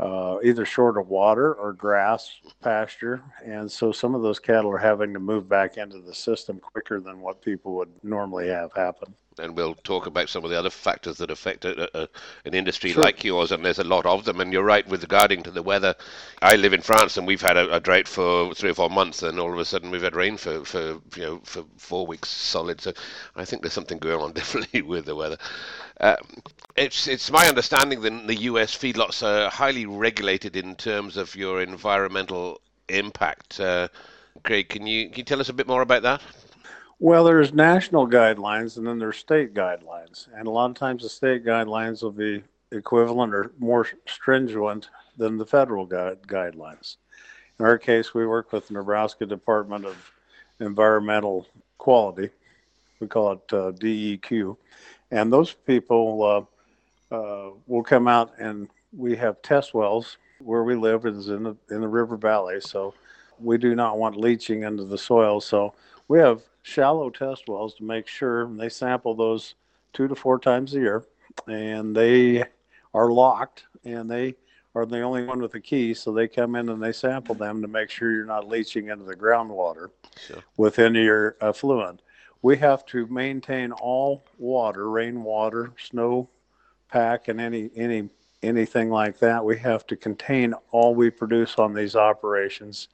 uh, 0.00 0.38
either 0.42 0.66
short 0.66 0.98
of 0.98 1.08
water 1.08 1.54
or 1.54 1.72
grass 1.72 2.30
pasture. 2.60 3.22
And 3.44 3.70
so 3.70 3.92
some 3.92 4.14
of 4.14 4.22
those 4.22 4.40
cattle 4.40 4.70
are 4.72 4.78
having 4.78 5.12
to 5.14 5.20
move 5.20 5.48
back 5.48 5.76
into 5.76 6.00
the 6.00 6.14
system 6.14 6.58
quicker 6.58 7.00
than 7.00 7.20
what 7.20 7.40
people 7.40 7.76
would 7.76 7.92
normally 8.02 8.48
have 8.48 8.72
happen 8.72 9.14
and 9.38 9.56
we'll 9.56 9.74
talk 9.74 10.06
about 10.06 10.28
some 10.28 10.44
of 10.44 10.50
the 10.50 10.58
other 10.58 10.70
factors 10.70 11.18
that 11.18 11.30
affect 11.30 11.64
a, 11.64 12.02
a, 12.02 12.08
an 12.44 12.54
industry 12.54 12.92
sure. 12.92 13.02
like 13.02 13.24
yours, 13.24 13.52
and 13.52 13.64
there's 13.64 13.78
a 13.78 13.84
lot 13.84 14.06
of 14.06 14.24
them. 14.24 14.40
And 14.40 14.52
you're 14.52 14.64
right 14.64 14.86
with 14.88 15.02
regarding 15.02 15.42
to 15.44 15.50
the 15.50 15.62
weather. 15.62 15.94
I 16.42 16.56
live 16.56 16.72
in 16.72 16.82
France, 16.82 17.16
and 17.16 17.26
we've 17.26 17.42
had 17.42 17.56
a, 17.56 17.74
a, 17.74 17.80
drought 17.80 18.08
for 18.08 18.54
three 18.54 18.70
or 18.70 18.74
four 18.74 18.90
months, 18.90 19.22
and 19.22 19.38
all 19.38 19.52
of 19.52 19.58
a 19.58 19.64
sudden 19.64 19.90
we've 19.90 20.02
had 20.02 20.16
rain 20.16 20.36
for, 20.36 20.64
for 20.64 21.00
you 21.16 21.22
know 21.22 21.40
for 21.44 21.64
four 21.76 22.06
weeks 22.06 22.28
solid. 22.28 22.80
So 22.80 22.92
I 23.34 23.44
think 23.44 23.62
there's 23.62 23.72
something 23.72 23.98
going 23.98 24.20
on 24.20 24.32
definitely 24.34 24.82
with 24.82 25.06
the 25.06 25.14
weather. 25.14 25.38
Um, 26.00 26.42
it's 26.76 27.06
it's 27.06 27.30
my 27.30 27.48
understanding 27.48 28.00
that 28.02 28.26
the 28.26 28.36
U.S. 28.50 28.76
feedlots 28.76 29.22
are 29.22 29.50
highly 29.50 29.86
regulated 29.86 30.56
in 30.56 30.74
terms 30.76 31.16
of 31.16 31.34
your 31.34 31.62
environmental 31.62 32.60
impact. 32.88 33.60
Uh, 33.60 33.88
Craig, 34.42 34.68
can 34.68 34.86
you 34.86 35.08
can 35.08 35.18
you 35.18 35.24
tell 35.24 35.40
us 35.40 35.48
a 35.48 35.54
bit 35.54 35.66
more 35.66 35.82
about 35.82 36.02
that? 36.02 36.22
Well, 36.98 37.24
there's 37.24 37.52
national 37.52 38.08
guidelines 38.08 38.78
and 38.78 38.86
then 38.86 38.98
there's 38.98 39.18
state 39.18 39.52
guidelines. 39.52 40.28
And 40.34 40.46
a 40.46 40.50
lot 40.50 40.70
of 40.70 40.76
times 40.76 41.02
the 41.02 41.10
state 41.10 41.44
guidelines 41.44 42.02
will 42.02 42.10
be 42.10 42.42
equivalent 42.72 43.34
or 43.34 43.52
more 43.58 43.86
stringent 44.06 44.88
than 45.18 45.36
the 45.36 45.44
federal 45.44 45.84
guide, 45.84 46.22
guidelines. 46.22 46.96
In 47.58 47.66
our 47.66 47.76
case, 47.76 48.14
we 48.14 48.26
work 48.26 48.52
with 48.52 48.68
the 48.68 48.74
Nebraska 48.74 49.26
Department 49.26 49.84
of 49.84 50.12
Environmental 50.60 51.46
Quality. 51.76 52.30
We 53.00 53.08
call 53.08 53.32
it 53.32 53.52
uh, 53.52 53.72
DEQ. 53.72 54.56
And 55.10 55.30
those 55.30 55.52
people 55.52 56.48
uh, 57.10 57.14
uh, 57.14 57.50
will 57.66 57.82
come 57.82 58.08
out 58.08 58.32
and 58.38 58.68
we 58.96 59.14
have 59.16 59.42
test 59.42 59.74
wells 59.74 60.16
where 60.38 60.64
we 60.64 60.74
live 60.74 61.04
is 61.04 61.28
in 61.28 61.42
the, 61.42 61.56
in 61.70 61.82
the 61.82 61.88
river 61.88 62.16
valley. 62.16 62.60
So 62.60 62.94
we 63.38 63.58
do 63.58 63.74
not 63.74 63.98
want 63.98 64.16
leaching 64.16 64.62
into 64.62 64.84
the 64.84 64.98
soil. 64.98 65.42
So 65.42 65.74
we 66.08 66.18
have 66.20 66.40
shallow 66.66 67.08
test 67.08 67.48
wells 67.48 67.74
to 67.74 67.84
make 67.84 68.08
sure 68.08 68.48
they 68.56 68.68
sample 68.68 69.14
those 69.14 69.54
two 69.92 70.08
to 70.08 70.16
four 70.16 70.36
times 70.36 70.74
a 70.74 70.80
year. 70.80 71.04
And 71.46 71.94
they 71.94 72.44
are 72.92 73.10
locked 73.12 73.64
and 73.84 74.10
they 74.10 74.34
are 74.74 74.84
the 74.84 75.00
only 75.00 75.24
one 75.24 75.40
with 75.40 75.52
the 75.52 75.60
key 75.60 75.94
so 75.94 76.12
they 76.12 76.26
come 76.26 76.56
in 76.56 76.68
and 76.68 76.82
they 76.82 76.92
sample 76.92 77.36
them 77.36 77.62
to 77.62 77.68
make 77.68 77.88
sure 77.88 78.10
you're 78.10 78.24
not 78.24 78.48
leaching 78.48 78.88
into 78.88 79.04
the 79.04 79.14
groundwater 79.14 79.90
sure. 80.26 80.42
within 80.56 80.96
your 80.96 81.36
effluent. 81.40 82.02
We 82.42 82.56
have 82.56 82.84
to 82.86 83.06
maintain 83.06 83.70
all 83.70 84.24
water 84.36 84.90
rainwater 84.90 85.72
snow 85.78 86.28
pack 86.90 87.28
and 87.28 87.40
any 87.40 87.70
any 87.76 88.08
anything 88.42 88.90
like 88.90 89.18
that. 89.20 89.44
We 89.44 89.56
have 89.58 89.86
to 89.86 89.96
contain 89.96 90.52
all 90.72 90.96
we 90.96 91.10
produce 91.10 91.58
on 91.58 91.74
these 91.74 91.94
operations. 91.94 92.88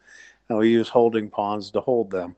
And 0.49 0.59
we 0.59 0.71
use 0.71 0.89
holding 0.89 1.31
ponds 1.31 1.71
to 1.71 1.81
hold 1.81 2.11
them 2.11 2.37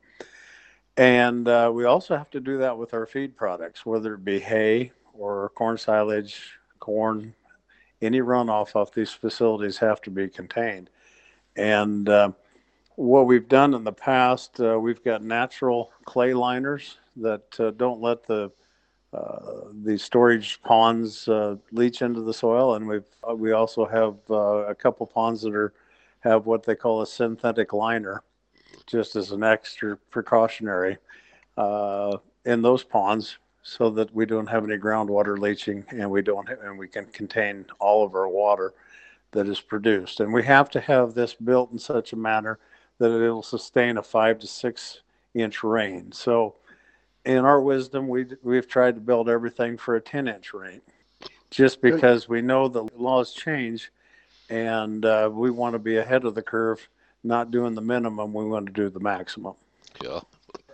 and 0.96 1.48
uh, 1.48 1.70
we 1.74 1.84
also 1.84 2.16
have 2.16 2.30
to 2.30 2.40
do 2.40 2.58
that 2.58 2.76
with 2.76 2.94
our 2.94 3.06
feed 3.06 3.36
products, 3.36 3.84
whether 3.84 4.14
it 4.14 4.24
be 4.24 4.38
hay 4.38 4.92
or 5.12 5.50
corn 5.50 5.76
silage, 5.76 6.58
corn, 6.78 7.34
any 8.00 8.20
runoff 8.20 8.76
off 8.76 8.92
these 8.92 9.10
facilities 9.10 9.78
have 9.78 10.00
to 10.02 10.10
be 10.10 10.28
contained. 10.28 10.90
And 11.56 12.08
uh, 12.08 12.32
what 12.96 13.26
we've 13.26 13.48
done 13.48 13.74
in 13.74 13.84
the 13.84 13.92
past, 13.92 14.60
uh, 14.60 14.78
we've 14.78 15.02
got 15.02 15.22
natural 15.22 15.90
clay 16.04 16.34
liners 16.34 16.98
that 17.16 17.58
uh, 17.58 17.70
don't 17.72 18.00
let 18.00 18.26
the 18.26 18.50
uh, 19.12 19.68
the 19.84 19.96
storage 19.96 20.60
ponds 20.62 21.28
uh, 21.28 21.54
leach 21.70 22.02
into 22.02 22.20
the 22.20 22.34
soil, 22.34 22.74
and 22.74 22.88
we've 22.88 23.06
we 23.36 23.52
also 23.52 23.86
have 23.86 24.16
a 24.28 24.74
couple 24.74 25.06
ponds 25.06 25.42
that 25.42 25.54
are 25.54 25.72
have 26.18 26.46
what 26.46 26.64
they 26.64 26.74
call 26.74 27.00
a 27.00 27.06
synthetic 27.06 27.72
liner 27.72 28.24
just 28.86 29.16
as 29.16 29.30
an 29.30 29.42
extra 29.42 29.96
precautionary 30.10 30.98
uh, 31.56 32.16
in 32.44 32.62
those 32.62 32.84
ponds 32.84 33.38
so 33.62 33.88
that 33.90 34.14
we 34.14 34.26
don't 34.26 34.46
have 34.46 34.64
any 34.64 34.76
groundwater 34.76 35.38
leaching 35.38 35.84
and 35.88 36.10
we 36.10 36.20
don't 36.20 36.48
have, 36.48 36.60
and 36.60 36.78
we 36.78 36.86
can 36.86 37.06
contain 37.06 37.64
all 37.80 38.04
of 38.04 38.14
our 38.14 38.28
water 38.28 38.74
that 39.32 39.48
is 39.48 39.60
produced. 39.60 40.20
And 40.20 40.32
we 40.32 40.44
have 40.44 40.70
to 40.70 40.80
have 40.80 41.14
this 41.14 41.34
built 41.34 41.72
in 41.72 41.78
such 41.78 42.12
a 42.12 42.16
manner 42.16 42.58
that 42.98 43.10
it'll 43.10 43.42
sustain 43.42 43.96
a 43.96 44.02
five 44.02 44.38
to 44.40 44.46
six 44.46 45.00
inch 45.34 45.64
rain. 45.64 46.12
So 46.12 46.56
in 47.24 47.38
our 47.38 47.60
wisdom, 47.60 48.06
we, 48.06 48.26
we've 48.42 48.68
tried 48.68 48.94
to 48.96 49.00
build 49.00 49.28
everything 49.28 49.78
for 49.78 49.96
a 49.96 50.00
10 50.00 50.28
inch 50.28 50.52
rain 50.52 50.80
just 51.50 51.80
because 51.80 52.28
we 52.28 52.42
know 52.42 52.68
the 52.68 52.84
laws 52.96 53.32
change 53.32 53.90
and 54.50 55.04
uh, 55.04 55.30
we 55.32 55.50
want 55.50 55.72
to 55.72 55.78
be 55.78 55.96
ahead 55.96 56.24
of 56.24 56.34
the 56.34 56.42
curve 56.42 56.86
not 57.24 57.50
doing 57.50 57.74
the 57.74 57.80
minimum, 57.80 58.32
we 58.32 58.44
want 58.44 58.66
to 58.66 58.72
do 58.72 58.88
the 58.90 59.00
maximum. 59.00 59.54
Yeah. 60.02 60.20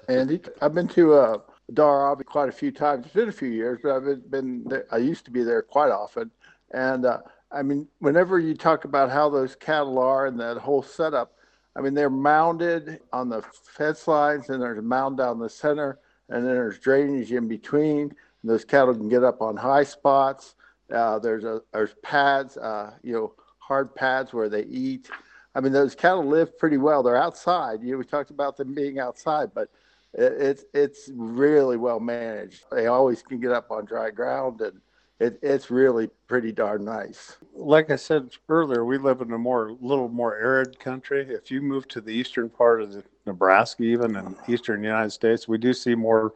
Andy, 0.08 0.40
I've 0.60 0.74
been 0.74 0.88
to 0.88 1.14
uh, 1.14 1.38
Darr 1.72 2.16
quite 2.24 2.48
a 2.48 2.52
few 2.52 2.72
times. 2.72 3.06
It's 3.06 3.14
been 3.14 3.28
a 3.28 3.32
few 3.32 3.48
years, 3.48 3.78
but 3.82 3.92
I've 3.94 4.30
been 4.30 4.64
there, 4.64 4.86
I 4.90 4.96
used 4.98 5.24
to 5.26 5.30
be 5.30 5.44
there 5.44 5.62
quite 5.62 5.90
often. 5.90 6.30
And 6.72 7.06
uh, 7.06 7.18
I 7.52 7.62
mean, 7.62 7.86
whenever 8.00 8.38
you 8.38 8.54
talk 8.54 8.84
about 8.84 9.10
how 9.10 9.30
those 9.30 9.54
cattle 9.54 9.98
are 9.98 10.26
and 10.26 10.38
that 10.40 10.56
whole 10.56 10.82
setup, 10.82 11.32
I 11.76 11.80
mean, 11.80 11.94
they're 11.94 12.10
mounded 12.10 13.00
on 13.12 13.28
the 13.28 13.42
fence 13.52 14.08
lines, 14.08 14.50
and 14.50 14.60
there's 14.60 14.78
a 14.78 14.82
mound 14.82 15.18
down 15.18 15.38
the 15.38 15.48
center, 15.48 16.00
and 16.28 16.44
then 16.44 16.54
there's 16.54 16.78
drainage 16.78 17.32
in 17.32 17.46
between. 17.46 18.00
And 18.42 18.50
those 18.50 18.64
cattle 18.64 18.94
can 18.94 19.08
get 19.08 19.22
up 19.22 19.40
on 19.40 19.56
high 19.56 19.84
spots. 19.84 20.56
Uh, 20.92 21.20
there's 21.20 21.44
a 21.44 21.62
there's 21.72 21.94
pads, 22.02 22.56
uh, 22.56 22.94
you 23.02 23.12
know, 23.12 23.34
hard 23.58 23.94
pads 23.94 24.32
where 24.32 24.48
they 24.48 24.64
eat. 24.64 25.08
I 25.54 25.60
mean, 25.60 25.72
those 25.72 25.94
cattle 25.94 26.24
live 26.24 26.58
pretty 26.58 26.76
well. 26.78 27.02
They're 27.02 27.16
outside. 27.16 27.82
You 27.82 27.92
know, 27.92 27.98
we 27.98 28.04
talked 28.04 28.30
about 28.30 28.56
them 28.56 28.74
being 28.74 28.98
outside, 28.98 29.50
but 29.54 29.68
it, 30.14 30.32
it's 30.38 30.64
it's 30.74 31.10
really 31.14 31.76
well 31.76 32.00
managed. 32.00 32.64
They 32.70 32.86
always 32.86 33.22
can 33.22 33.40
get 33.40 33.52
up 33.52 33.70
on 33.70 33.84
dry 33.84 34.10
ground, 34.10 34.60
and 34.60 34.80
it, 35.18 35.38
it's 35.42 35.70
really 35.70 36.08
pretty 36.28 36.52
darn 36.52 36.84
nice. 36.84 37.36
Like 37.54 37.90
I 37.90 37.96
said 37.96 38.30
earlier, 38.48 38.84
we 38.84 38.96
live 38.98 39.20
in 39.20 39.32
a 39.32 39.38
more 39.38 39.76
little 39.80 40.08
more 40.08 40.36
arid 40.36 40.78
country. 40.78 41.26
If 41.28 41.50
you 41.50 41.60
move 41.60 41.88
to 41.88 42.00
the 42.00 42.12
eastern 42.12 42.48
part 42.48 42.82
of 42.82 43.04
Nebraska, 43.26 43.82
even 43.82 44.16
in 44.16 44.36
eastern 44.48 44.82
United 44.82 45.10
States, 45.10 45.48
we 45.48 45.58
do 45.58 45.74
see 45.74 45.94
more 45.94 46.32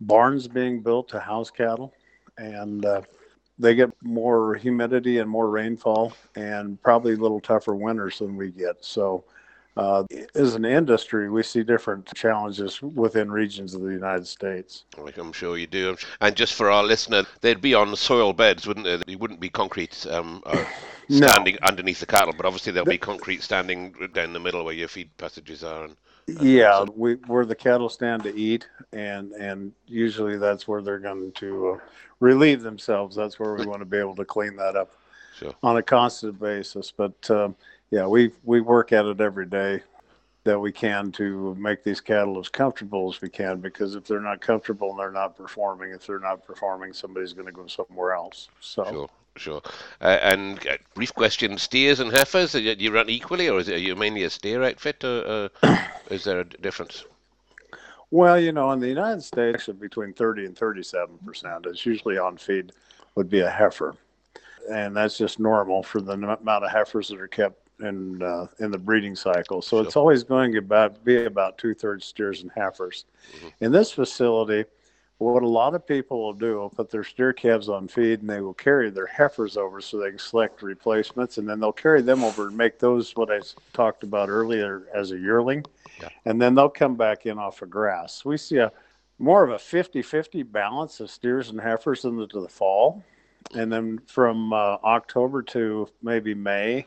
barns 0.00 0.46
being 0.46 0.80
built 0.80 1.08
to 1.08 1.20
house 1.20 1.50
cattle, 1.50 1.94
and 2.36 2.84
uh, 2.84 3.02
they 3.58 3.74
get 3.74 3.90
more 4.02 4.54
humidity 4.54 5.18
and 5.18 5.28
more 5.28 5.50
rainfall 5.50 6.12
and 6.36 6.80
probably 6.82 7.14
a 7.14 7.16
little 7.16 7.40
tougher 7.40 7.74
winters 7.74 8.18
than 8.18 8.36
we 8.36 8.50
get. 8.50 8.84
So, 8.84 9.24
uh, 9.76 10.04
as 10.34 10.56
an 10.56 10.64
industry, 10.64 11.30
we 11.30 11.42
see 11.44 11.62
different 11.62 12.12
challenges 12.14 12.82
within 12.82 13.30
regions 13.30 13.74
of 13.74 13.82
the 13.82 13.92
United 13.92 14.26
States. 14.26 14.84
I'm 15.16 15.32
sure 15.32 15.56
you 15.56 15.68
do. 15.68 15.96
And 16.20 16.34
just 16.34 16.54
for 16.54 16.68
our 16.68 16.82
listener, 16.82 17.24
they'd 17.42 17.60
be 17.60 17.74
on 17.74 17.94
soil 17.94 18.32
beds, 18.32 18.66
wouldn't 18.66 18.84
they? 18.84 18.96
They 18.96 19.14
wouldn't 19.16 19.38
be 19.38 19.48
concrete 19.48 20.04
um, 20.10 20.42
uh, 20.46 20.64
standing 21.10 21.58
no. 21.60 21.68
underneath 21.68 22.00
the 22.00 22.06
cattle, 22.06 22.34
but 22.36 22.44
obviously 22.44 22.72
there'll 22.72 22.86
be 22.86 22.98
concrete 22.98 23.42
standing 23.42 23.94
down 24.12 24.32
the 24.32 24.40
middle 24.40 24.64
where 24.64 24.74
your 24.74 24.88
feed 24.88 25.16
passages 25.16 25.62
are. 25.62 25.84
And, 25.84 25.96
yeah, 26.40 26.84
we 26.94 27.14
where 27.26 27.44
the 27.44 27.54
cattle 27.54 27.88
stand 27.88 28.22
to 28.24 28.34
eat, 28.34 28.68
and 28.92 29.32
and 29.32 29.72
usually 29.86 30.36
that's 30.36 30.68
where 30.68 30.82
they're 30.82 30.98
going 30.98 31.32
to 31.32 31.70
uh, 31.70 31.78
relieve 32.20 32.62
themselves. 32.62 33.16
That's 33.16 33.38
where 33.38 33.54
we 33.54 33.66
want 33.66 33.80
to 33.80 33.86
be 33.86 33.98
able 33.98 34.16
to 34.16 34.24
clean 34.24 34.56
that 34.56 34.76
up 34.76 34.92
sure. 35.36 35.54
on 35.62 35.76
a 35.76 35.82
constant 35.82 36.38
basis. 36.38 36.92
But 36.94 37.30
um, 37.30 37.56
yeah, 37.90 38.06
we 38.06 38.32
we 38.44 38.60
work 38.60 38.92
at 38.92 39.06
it 39.06 39.20
every 39.20 39.46
day. 39.46 39.82
that 40.44 40.58
we 40.58 40.72
can 40.72 41.12
to 41.12 41.54
make 41.56 41.84
these 41.84 42.00
cattle 42.00 42.38
as 42.38 42.48
comfortable 42.48 43.12
as 43.12 43.20
we 43.20 43.28
can 43.28 43.60
because 43.60 43.94
if 43.94 44.04
they're 44.04 44.20
not 44.20 44.40
comfortable 44.40 44.90
and 44.90 44.98
they're 44.98 45.10
not 45.10 45.36
performing 45.36 45.90
if 45.90 46.06
they're 46.06 46.20
not 46.20 46.46
performing 46.46 46.92
somebody's 46.92 47.34
going 47.34 47.44
to 47.44 47.52
go 47.52 47.66
somewhere 47.66 48.14
else 48.14 48.48
so 48.60 48.84
sure 48.84 49.10
sure 49.38 49.62
uh, 50.00 50.18
and 50.22 50.66
uh, 50.66 50.76
brief 50.94 51.14
question 51.14 51.56
steers 51.58 52.00
and 52.00 52.12
heifers 52.12 52.52
do 52.52 52.60
you 52.60 52.92
run 52.92 53.08
equally 53.08 53.48
or 53.48 53.60
is 53.60 53.68
it 53.68 53.74
are 53.74 53.78
you 53.78 53.96
mainly 53.96 54.24
a 54.24 54.30
steer 54.30 54.62
outfit 54.62 55.02
or 55.04 55.50
uh, 55.62 55.78
is 56.10 56.24
there 56.24 56.40
a 56.40 56.44
difference 56.44 57.04
well 58.10 58.38
you 58.38 58.52
know 58.52 58.70
in 58.72 58.80
the 58.80 58.88
united 58.88 59.22
states 59.22 59.68
between 59.80 60.12
30 60.12 60.46
and 60.46 60.58
37 60.58 61.18
percent 61.24 61.66
it's 61.66 61.86
usually 61.86 62.18
on 62.18 62.36
feed 62.36 62.72
would 63.14 63.30
be 63.30 63.40
a 63.40 63.50
heifer 63.50 63.94
and 64.70 64.96
that's 64.96 65.16
just 65.16 65.38
normal 65.38 65.82
for 65.82 66.00
the 66.00 66.12
amount 66.12 66.64
of 66.64 66.70
heifers 66.70 67.08
that 67.08 67.20
are 67.20 67.28
kept 67.28 67.68
in 67.80 68.22
uh, 68.22 68.46
in 68.58 68.70
the 68.70 68.78
breeding 68.78 69.14
cycle. 69.14 69.62
So 69.62 69.78
sure. 69.78 69.86
it's 69.86 69.96
always 69.96 70.24
going 70.24 70.52
to 70.52 70.58
about, 70.58 71.04
be 71.04 71.24
about 71.24 71.58
two 71.58 71.74
thirds 71.74 72.06
steers 72.06 72.42
and 72.42 72.50
heifers. 72.54 73.04
Mm-hmm. 73.36 73.64
In 73.64 73.72
this 73.72 73.90
facility, 73.90 74.64
what 75.18 75.42
a 75.42 75.48
lot 75.48 75.74
of 75.74 75.86
people 75.86 76.20
will 76.20 76.32
do 76.32 76.58
will 76.58 76.70
put 76.70 76.90
their 76.90 77.02
steer 77.02 77.32
calves 77.32 77.68
on 77.68 77.88
feed 77.88 78.20
and 78.20 78.30
they 78.30 78.40
will 78.40 78.54
carry 78.54 78.88
their 78.88 79.06
heifers 79.06 79.56
over 79.56 79.80
so 79.80 79.98
they 79.98 80.10
can 80.10 80.18
select 80.18 80.62
replacements 80.62 81.38
and 81.38 81.48
then 81.48 81.58
they'll 81.58 81.72
carry 81.72 82.00
them 82.02 82.22
over 82.22 82.46
and 82.48 82.56
make 82.56 82.78
those 82.78 83.14
what 83.16 83.30
I 83.30 83.40
talked 83.72 84.04
about 84.04 84.28
earlier 84.28 84.84
as 84.94 85.10
a 85.10 85.18
yearling. 85.18 85.64
Yeah. 86.00 86.08
And 86.24 86.40
then 86.40 86.54
they'll 86.54 86.68
come 86.68 86.94
back 86.94 87.26
in 87.26 87.36
off 87.36 87.62
of 87.62 87.70
grass. 87.70 88.24
We 88.24 88.36
see 88.36 88.58
a 88.58 88.70
more 89.18 89.42
of 89.42 89.50
a 89.50 89.56
50-50 89.56 90.50
balance 90.52 91.00
of 91.00 91.10
steers 91.10 91.50
and 91.50 91.60
heifers 91.60 92.04
into 92.04 92.40
the 92.40 92.48
fall. 92.48 93.02
And 93.54 93.72
then 93.72 94.00
from 94.06 94.52
uh, 94.52 94.76
October 94.84 95.42
to 95.42 95.88
maybe 96.00 96.34
May, 96.34 96.86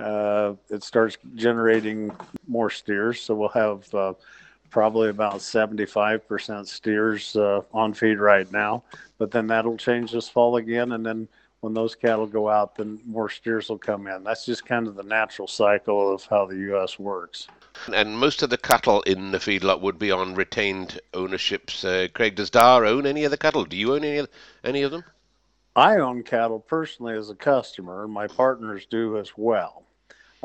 uh, 0.00 0.54
it 0.70 0.82
starts 0.82 1.18
generating 1.34 2.10
more 2.46 2.70
steers. 2.70 3.20
So 3.20 3.34
we'll 3.34 3.48
have 3.50 3.94
uh, 3.94 4.14
probably 4.70 5.08
about 5.08 5.36
75% 5.36 6.66
steers 6.66 7.36
uh, 7.36 7.62
on 7.72 7.94
feed 7.94 8.18
right 8.18 8.50
now. 8.52 8.82
But 9.18 9.30
then 9.30 9.46
that'll 9.46 9.76
change 9.76 10.12
this 10.12 10.28
fall 10.28 10.56
again. 10.56 10.92
And 10.92 11.04
then 11.04 11.28
when 11.60 11.74
those 11.74 11.94
cattle 11.94 12.26
go 12.26 12.48
out, 12.48 12.76
then 12.76 13.00
more 13.04 13.28
steers 13.28 13.68
will 13.68 13.78
come 13.78 14.06
in. 14.06 14.22
That's 14.22 14.46
just 14.46 14.66
kind 14.66 14.86
of 14.86 14.94
the 14.94 15.02
natural 15.02 15.48
cycle 15.48 16.12
of 16.12 16.24
how 16.24 16.46
the 16.46 16.56
U.S. 16.56 16.98
works. 16.98 17.48
And 17.92 18.18
most 18.18 18.42
of 18.42 18.50
the 18.50 18.58
cattle 18.58 19.02
in 19.02 19.30
the 19.30 19.38
feedlot 19.38 19.80
would 19.80 19.98
be 19.98 20.10
on 20.10 20.34
retained 20.34 21.00
ownerships. 21.14 21.84
Uh, 21.84 22.08
Craig, 22.12 22.34
does 22.34 22.50
Darr 22.50 22.84
own 22.86 23.06
any 23.06 23.24
of 23.24 23.30
the 23.30 23.36
cattle? 23.36 23.64
Do 23.64 23.76
you 23.76 23.94
own 23.94 24.04
any 24.04 24.18
of, 24.18 24.28
any 24.64 24.82
of 24.82 24.90
them? 24.90 25.04
I 25.76 25.96
own 25.98 26.24
cattle 26.24 26.58
personally 26.58 27.16
as 27.16 27.30
a 27.30 27.34
customer. 27.34 28.08
My 28.08 28.26
partners 28.26 28.86
do 28.86 29.18
as 29.18 29.32
well. 29.36 29.84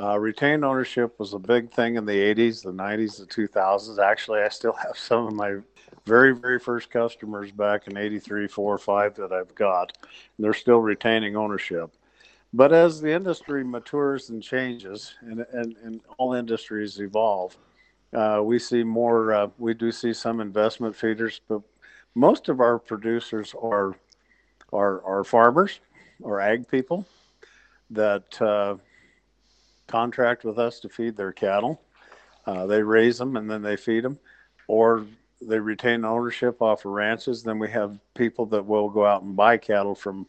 Uh, 0.01 0.19
retained 0.19 0.65
ownership 0.65 1.19
was 1.19 1.33
a 1.33 1.39
big 1.39 1.71
thing 1.71 1.95
in 1.95 2.05
the 2.05 2.13
80s, 2.13 2.63
the 2.63 2.71
90s, 2.71 3.19
the 3.19 3.25
2000s. 3.25 3.99
Actually, 3.99 4.41
I 4.41 4.49
still 4.49 4.73
have 4.83 4.97
some 4.97 5.27
of 5.27 5.33
my 5.33 5.57
very, 6.05 6.33
very 6.35 6.59
first 6.59 6.89
customers 6.89 7.51
back 7.51 7.87
in 7.87 7.97
83, 7.97 8.47
4, 8.47 8.77
5 8.77 9.15
that 9.15 9.31
I've 9.31 9.53
got. 9.55 9.97
They're 10.39 10.53
still 10.53 10.79
retaining 10.79 11.35
ownership. 11.35 11.91
But 12.53 12.71
as 12.71 13.01
the 13.01 13.11
industry 13.11 13.63
matures 13.63 14.29
and 14.29 14.41
changes, 14.41 15.15
and, 15.21 15.45
and, 15.53 15.75
and 15.83 16.01
all 16.17 16.33
industries 16.33 16.99
evolve, 16.99 17.57
uh, 18.13 18.41
we 18.43 18.59
see 18.59 18.83
more, 18.83 19.33
uh, 19.33 19.47
we 19.57 19.73
do 19.73 19.91
see 19.91 20.13
some 20.13 20.39
investment 20.39 20.95
feeders, 20.95 21.41
but 21.47 21.61
most 22.13 22.49
of 22.49 22.59
our 22.59 22.77
producers 22.77 23.55
are, 23.59 23.95
are, 24.71 25.03
are 25.03 25.23
farmers 25.23 25.79
or 26.21 26.39
ag 26.39 26.67
people 26.67 27.07
that 27.89 28.39
uh, 28.39 28.75
contract 29.93 30.43
with 30.43 30.57
us 30.57 30.79
to 30.79 30.89
feed 30.89 31.15
their 31.15 31.31
cattle. 31.31 31.79
Uh, 32.47 32.65
they 32.65 32.81
raise 32.81 33.19
them 33.19 33.37
and 33.37 33.47
then 33.49 33.61
they 33.61 33.77
feed 33.77 34.03
them, 34.03 34.17
or 34.67 35.05
they 35.39 35.59
retain 35.59 36.03
ownership 36.03 36.63
off 36.63 36.83
of 36.83 36.91
ranches. 36.91 37.43
Then 37.43 37.59
we 37.59 37.69
have 37.69 37.99
people 38.15 38.47
that 38.47 38.65
will 38.65 38.89
go 38.89 39.05
out 39.05 39.21
and 39.21 39.35
buy 39.35 39.55
cattle 39.57 39.93
from 39.93 40.25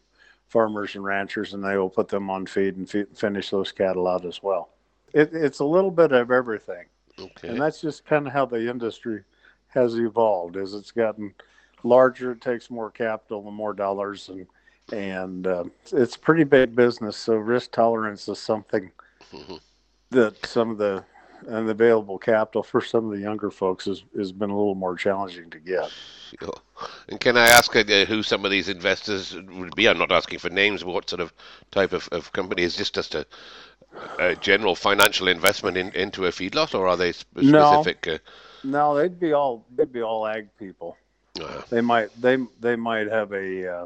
farmers 0.49 0.93
and 0.93 1.03
ranchers, 1.03 1.55
and 1.55 1.63
they 1.63 1.77
will 1.77 1.89
put 1.89 2.07
them 2.07 2.29
on 2.29 2.45
feed 2.45 2.77
and 2.77 2.87
feed, 2.87 3.07
finish 3.15 3.49
those 3.49 3.71
cattle 3.71 4.07
out 4.07 4.23
as 4.23 4.43
well. 4.43 4.69
It, 5.13 5.31
it's 5.33 5.59
a 5.59 5.65
little 5.65 5.89
bit 5.89 6.11
of 6.11 6.29
everything, 6.29 6.85
okay. 7.19 7.47
and 7.47 7.59
that's 7.59 7.81
just 7.81 8.05
kind 8.05 8.27
of 8.27 8.33
how 8.33 8.45
the 8.45 8.69
industry 8.69 9.23
has 9.69 9.97
evolved. 9.97 10.57
As 10.57 10.75
it's 10.75 10.91
gotten 10.91 11.33
larger, 11.81 12.33
it 12.33 12.41
takes 12.41 12.69
more 12.69 12.91
capital 12.91 13.47
and 13.47 13.57
more 13.57 13.73
dollars, 13.73 14.29
and 14.29 14.45
and 14.93 15.47
uh, 15.47 15.63
it's 15.91 16.15
pretty 16.15 16.43
big 16.43 16.75
business. 16.75 17.17
So 17.17 17.37
risk 17.37 17.71
tolerance 17.71 18.27
is 18.27 18.37
something 18.37 18.91
mm-hmm. 19.33 19.55
that 20.11 20.45
some 20.45 20.69
of 20.69 20.77
the 20.77 21.03
and 21.47 21.67
the 21.67 21.71
available 21.71 22.17
capital 22.17 22.63
for 22.63 22.81
some 22.81 23.05
of 23.05 23.11
the 23.11 23.19
younger 23.19 23.51
folks 23.51 23.85
has, 23.85 24.03
has 24.17 24.31
been 24.31 24.49
a 24.49 24.57
little 24.57 24.75
more 24.75 24.95
challenging 24.95 25.49
to 25.51 25.59
get. 25.59 25.89
Sure. 26.39 26.53
And 27.09 27.19
can 27.19 27.37
I 27.37 27.47
ask 27.47 27.75
uh, 27.75 27.83
who 28.05 28.23
some 28.23 28.45
of 28.45 28.51
these 28.51 28.69
investors 28.69 29.35
would 29.35 29.75
be? 29.75 29.87
I'm 29.87 29.97
not 29.97 30.11
asking 30.11 30.39
for 30.39 30.49
names, 30.49 30.83
but 30.83 30.93
what 30.93 31.09
sort 31.09 31.21
of 31.21 31.33
type 31.71 31.93
of, 31.93 32.07
of 32.11 32.31
company? 32.31 32.63
Is 32.63 32.77
this 32.77 32.89
just 32.89 33.15
a, 33.15 33.25
a 34.19 34.35
general 34.35 34.75
financial 34.75 35.27
investment 35.27 35.77
in, 35.77 35.91
into 35.91 36.25
a 36.25 36.29
feedlot, 36.29 36.73
or 36.73 36.87
are 36.87 36.97
they 36.97 37.11
specific? 37.11 38.07
No, 38.07 38.13
uh... 38.13 38.17
no 38.63 38.95
they'd 38.95 39.19
be 39.19 39.33
all 39.33 39.65
they'd 39.75 39.93
be 39.93 40.01
all 40.01 40.25
ag 40.27 40.49
people. 40.57 40.97
Uh-huh. 41.39 41.61
They 41.69 41.81
might 41.81 42.09
they 42.19 42.37
they 42.59 42.75
might 42.75 43.07
have 43.07 43.31
a 43.33 43.71
uh, 43.71 43.85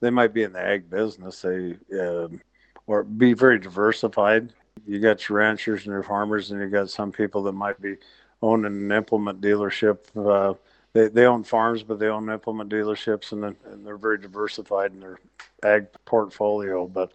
they 0.00 0.10
might 0.10 0.34
be 0.34 0.42
in 0.42 0.52
the 0.52 0.62
ag 0.62 0.90
business. 0.90 1.42
They 1.42 1.76
um, 1.98 2.40
or 2.86 3.02
be 3.02 3.32
very 3.32 3.58
diversified. 3.58 4.52
You 4.86 5.00
got 5.00 5.28
your 5.28 5.38
ranchers 5.38 5.84
and 5.84 5.92
your 5.92 6.02
farmers, 6.02 6.50
and 6.50 6.60
you 6.60 6.68
got 6.68 6.90
some 6.90 7.12
people 7.12 7.42
that 7.44 7.52
might 7.52 7.80
be 7.80 7.96
owning 8.42 8.66
an 8.66 8.92
implement 8.92 9.40
dealership. 9.40 9.98
Uh, 10.16 10.54
they, 10.92 11.08
they 11.08 11.26
own 11.26 11.44
farms, 11.44 11.82
but 11.82 11.98
they 11.98 12.06
own 12.06 12.30
implement 12.30 12.70
dealerships, 12.70 13.32
and, 13.32 13.44
and 13.44 13.86
they're 13.86 13.96
very 13.96 14.18
diversified 14.18 14.92
in 14.92 15.00
their 15.00 15.18
ag 15.64 15.86
portfolio. 16.04 16.86
But 16.86 17.12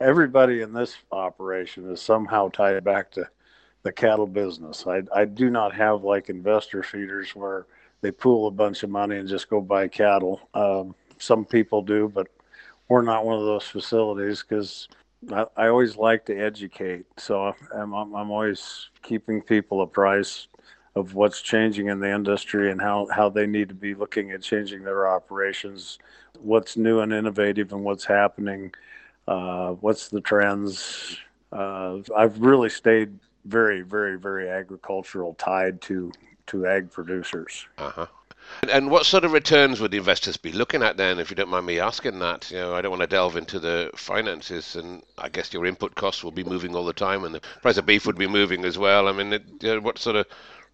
everybody 0.00 0.60
in 0.60 0.72
this 0.72 0.96
operation 1.12 1.90
is 1.90 2.00
somehow 2.00 2.48
tied 2.48 2.82
back 2.84 3.10
to 3.12 3.26
the 3.82 3.92
cattle 3.92 4.26
business. 4.26 4.86
I, 4.86 5.02
I 5.14 5.24
do 5.24 5.48
not 5.48 5.74
have 5.74 6.02
like 6.02 6.28
investor 6.28 6.82
feeders 6.82 7.34
where 7.34 7.66
they 8.00 8.10
pool 8.10 8.48
a 8.48 8.50
bunch 8.50 8.82
of 8.82 8.90
money 8.90 9.16
and 9.16 9.28
just 9.28 9.48
go 9.48 9.60
buy 9.60 9.88
cattle. 9.88 10.40
Um, 10.54 10.94
some 11.18 11.44
people 11.44 11.82
do, 11.82 12.10
but 12.12 12.26
we're 12.88 13.02
not 13.02 13.24
one 13.24 13.38
of 13.38 13.44
those 13.44 13.64
facilities 13.64 14.42
because 14.42 14.88
I, 15.32 15.46
I 15.56 15.68
always 15.68 15.96
like 15.96 16.26
to 16.26 16.36
educate, 16.38 17.06
so 17.16 17.54
I'm, 17.74 17.92
I'm, 17.92 18.14
I'm 18.14 18.30
always 18.30 18.90
keeping 19.02 19.42
people 19.42 19.82
apprised 19.82 20.48
of 20.94 21.14
what's 21.14 21.42
changing 21.42 21.88
in 21.88 22.00
the 22.00 22.10
industry 22.10 22.70
and 22.70 22.80
how, 22.80 23.06
how 23.10 23.28
they 23.28 23.46
need 23.46 23.68
to 23.68 23.74
be 23.74 23.94
looking 23.94 24.30
at 24.30 24.42
changing 24.42 24.82
their 24.82 25.06
operations, 25.08 25.98
what's 26.40 26.76
new 26.76 27.00
and 27.00 27.12
innovative 27.12 27.72
and 27.72 27.84
what's 27.84 28.04
happening, 28.04 28.72
uh, 29.28 29.72
what's 29.72 30.08
the 30.08 30.20
trends. 30.20 31.18
Uh, 31.52 31.98
I've 32.16 32.40
really 32.40 32.70
stayed 32.70 33.18
very, 33.44 33.82
very, 33.82 34.18
very 34.18 34.48
agricultural 34.48 35.34
tied 35.34 35.80
to 35.82 36.12
to 36.46 36.66
ag 36.66 36.90
producers. 36.92 37.66
Uh-huh. 37.76 38.06
And 38.70 38.90
what 38.90 39.06
sort 39.06 39.24
of 39.24 39.32
returns 39.32 39.80
would 39.80 39.94
investors 39.94 40.36
be 40.36 40.52
looking 40.52 40.82
at 40.82 40.96
then, 40.96 41.18
if 41.18 41.30
you 41.30 41.36
don't 41.36 41.48
mind 41.48 41.66
me 41.66 41.80
asking 41.80 42.18
that? 42.20 42.50
You 42.50 42.58
know, 42.58 42.74
I 42.74 42.80
don't 42.80 42.90
want 42.90 43.02
to 43.02 43.06
delve 43.06 43.36
into 43.36 43.58
the 43.58 43.90
finances, 43.94 44.76
and 44.76 45.02
I 45.18 45.28
guess 45.28 45.52
your 45.52 45.66
input 45.66 45.94
costs 45.94 46.24
will 46.24 46.32
be 46.32 46.44
moving 46.44 46.74
all 46.74 46.84
the 46.84 46.92
time, 46.92 47.24
and 47.24 47.34
the 47.34 47.40
price 47.62 47.76
of 47.76 47.86
beef 47.86 48.06
would 48.06 48.18
be 48.18 48.26
moving 48.26 48.64
as 48.64 48.78
well. 48.78 49.08
I 49.08 49.12
mean, 49.12 49.32
it, 49.32 49.44
you 49.60 49.74
know, 49.74 49.80
what 49.80 49.98
sort 49.98 50.16
of 50.16 50.26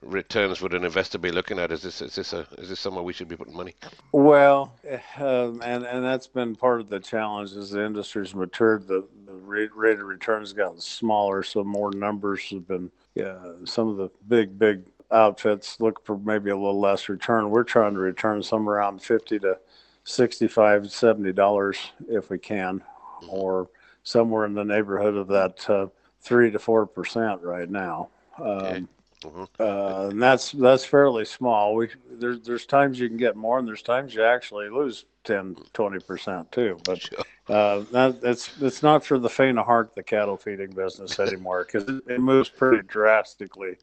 returns 0.03 0.61
would 0.61 0.75
an 0.75 0.85
investor 0.85 1.19
be 1.19 1.31
looking 1.31 1.59
at? 1.59 1.73
Is 1.73 1.83
this 1.83 2.03
is 2.03 2.15
this 2.15 2.33
a 2.33 2.47
is 2.59 2.69
this 2.69 2.81
somewhere 2.81 3.03
we 3.03 3.13
should 3.13 3.29
be 3.29 3.37
putting 3.37 3.57
money? 3.57 3.75
Well, 4.13 4.75
um, 5.19 5.63
and 5.65 5.85
and 5.85 6.05
that's 6.05 6.27
been 6.27 6.57
part 6.57 6.81
of 6.81 6.89
the 6.89 7.01
challenge 7.01 7.53
as 7.53 7.71
the 7.71 7.85
industry's 7.85 8.35
matured. 8.35 8.87
The, 8.87 9.07
the 9.27 9.33
rate, 9.33 9.75
rate 9.75 9.99
of 9.99 10.07
returns 10.07 10.53
gotten 10.53 10.81
smaller, 10.81 11.43
so 11.43 11.65
more 11.65 11.93
numbers 11.93 12.43
have 12.51 12.67
been. 12.67 12.91
Yeah, 13.15 13.37
some 13.65 13.89
of 13.89 13.99
the 13.99 14.09
big 14.29 14.59
big 14.59 14.85
outfits 15.13 15.81
look 15.81 16.05
for 16.05 16.19
maybe 16.19 16.51
a 16.51 16.57
little 16.57 16.81
less 16.81 17.09
return. 17.09 17.51
We're 17.51 17.65
trying 17.65 17.95
to 17.95 18.01
return 18.01 18.43
somewhere 18.43 18.77
around 18.77 19.03
50 19.03 19.39
to 19.41 19.59
65, 20.05 20.91
70 20.91 21.33
dollars 21.33 21.79
if 22.09 22.31
we 22.31 22.39
can, 22.39 22.81
mm-hmm. 22.81 23.31
or 23.31 23.69
somewhere 24.03 24.47
in 24.47 24.55
the 24.55 24.65
neighborhood 24.65 25.17
of 25.17 25.29
that 25.29 25.69
uh, 25.71 25.87
three 26.21 26.51
to 26.51 26.59
four 26.59 26.87
percent 26.87 27.43
right 27.43 27.71
now. 27.71 28.09
Um, 28.39 28.89
mm-hmm. 29.23 29.45
uh, 29.61 30.09
and 30.09 30.23
that's 30.23 30.53
that's 30.53 30.85
fairly 30.85 31.25
small. 31.25 31.75
We 31.75 31.89
there's 32.11 32.41
there's 32.41 32.67
times 32.67 32.99
you 32.99 33.09
can 33.09 33.19
get 33.19 33.37
more, 33.37 33.59
and 33.59 33.69
there's 33.69 33.83
times 33.83 34.15
you 34.15 34.25
actually 34.25 34.69
lose 34.69 35.05
10, 35.25 35.57
20 35.73 36.01
percent 36.01 36.51
too. 36.51 36.79
But 36.85 37.09
uh, 37.49 37.85
that, 37.93 38.19
it's 38.23 38.51
it's 38.61 38.83
not 38.83 39.05
for 39.05 39.19
the 39.19 39.31
faint 39.31 39.59
of 39.59 39.67
heart 39.67 39.95
the 39.95 40.03
cattle 40.03 40.37
feeding 40.37 40.71
business 40.71 41.21
anymore 41.21 41.65
because 41.65 41.89
it, 41.89 42.03
it 42.09 42.21
moves 42.21 42.49
pretty 42.49 42.83
drastically 42.87 43.77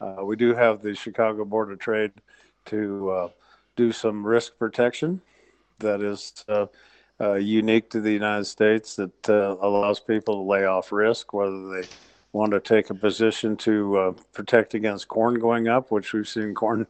uh, 0.00 0.24
we 0.24 0.36
do 0.36 0.54
have 0.54 0.82
the 0.82 0.94
Chicago 0.94 1.44
Board 1.44 1.70
of 1.72 1.78
Trade 1.78 2.12
to 2.66 3.10
uh, 3.10 3.28
do 3.76 3.92
some 3.92 4.26
risk 4.26 4.58
protection 4.58 5.20
that 5.78 6.00
is 6.00 6.44
uh, 6.48 6.66
uh 7.20 7.34
unique 7.34 7.88
to 7.90 8.00
the 8.00 8.12
United 8.12 8.44
States 8.44 8.96
that 8.96 9.28
uh, 9.28 9.56
allows 9.60 10.00
people 10.00 10.34
to 10.34 10.40
lay 10.40 10.64
off 10.64 10.92
risk, 10.92 11.32
whether 11.32 11.68
they 11.68 11.86
want 12.32 12.52
to 12.52 12.60
take 12.60 12.90
a 12.90 12.94
position 12.94 13.56
to 13.56 13.96
uh, 13.96 14.12
protect 14.32 14.74
against 14.74 15.08
corn 15.08 15.38
going 15.38 15.68
up, 15.68 15.90
which 15.90 16.12
we've 16.12 16.28
seen 16.28 16.54
corn 16.54 16.86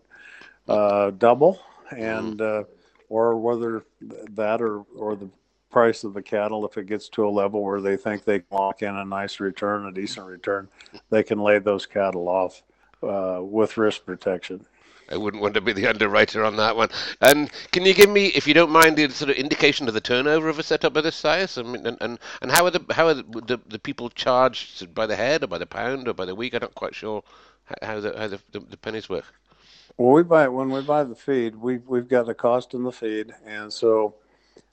uh, 0.69 1.11
double, 1.13 1.61
and 1.91 2.41
uh, 2.41 2.65
or 3.09 3.37
whether 3.37 3.85
that 4.01 4.61
or 4.61 4.85
or 4.97 5.15
the 5.15 5.29
price 5.71 6.05
of 6.05 6.15
the 6.15 6.23
cattle, 6.23 6.67
if 6.67 6.77
it 6.79 6.87
gets 6.87 7.09
to 7.09 7.27
a 7.27 7.29
level 7.29 7.63
where 7.63 7.81
they 7.81 7.97
think 7.97 8.25
they 8.25 8.39
can 8.39 8.47
lock 8.51 8.83
in 8.83 8.97
a 8.97 9.05
nice 9.05 9.41
return, 9.41 9.87
a 9.87 9.93
decent 9.93 10.27
return, 10.27 10.69
they 11.11 11.23
can 11.23 11.39
lay 11.39 11.59
those 11.59 11.87
cattle 11.87 12.29
off 12.29 12.63
uh, 13.03 13.41
with 13.43 13.77
risk 13.77 14.05
protection. 14.05 14.67
I 15.09 15.17
wouldn't 15.17 15.43
want 15.43 15.55
to 15.55 15.61
be 15.61 15.73
the 15.73 15.87
underwriter 15.87 16.45
on 16.45 16.57
that 16.57 16.77
one. 16.77 16.89
And 17.21 17.51
can 17.71 17.87
you 17.87 17.95
give 17.95 18.11
me, 18.11 18.27
if 18.29 18.49
you 18.49 18.55
don't 18.55 18.71
mind, 18.71 18.97
the 18.97 19.09
sort 19.11 19.31
of 19.31 19.37
indication 19.37 19.87
of 19.87 19.95
the 19.95 20.01
turnover 20.01 20.49
of 20.49 20.59
a 20.59 20.65
setup 20.65 20.97
of 20.97 21.05
this 21.05 21.15
size? 21.15 21.57
I 21.59 21.63
mean, 21.63 21.87
and, 21.87 21.97
and, 22.01 22.19
and 22.43 22.51
how 22.51 22.65
are 22.65 22.73
the 22.73 22.85
how 22.91 23.07
are 23.07 23.15
the, 23.15 23.23
the, 23.23 23.61
the 23.69 23.79
people 23.79 24.11
charged 24.11 24.93
by 24.95 25.07
the 25.07 25.15
head 25.17 25.45
or 25.45 25.47
by 25.47 25.59
the 25.59 25.67
pound 25.67 26.09
or 26.09 26.15
by 26.15 26.25
the 26.25 26.35
week? 26.35 26.55
I'm 26.55 26.61
not 26.61 26.75
quite 26.75 26.95
sure 26.95 27.23
how 27.83 28.01
the 28.01 28.19
how 28.19 28.29
the, 28.29 28.41
the, 28.51 28.61
the 28.61 28.77
pennies 28.77 29.09
work. 29.09 29.25
Well, 29.97 30.13
we 30.13 30.25
buy 30.25 30.49
when 30.49 30.71
we 30.71 30.83
buy 30.83 31.05
the 31.05 31.15
feed, 31.15 31.55
we 31.55 31.79
we've 31.79 32.09
got 32.09 32.27
the 32.27 32.35
cost 32.35 32.75
in 32.75 32.83
the 32.83 32.93
feed, 32.93 33.33
and 33.47 33.73
so 33.73 34.17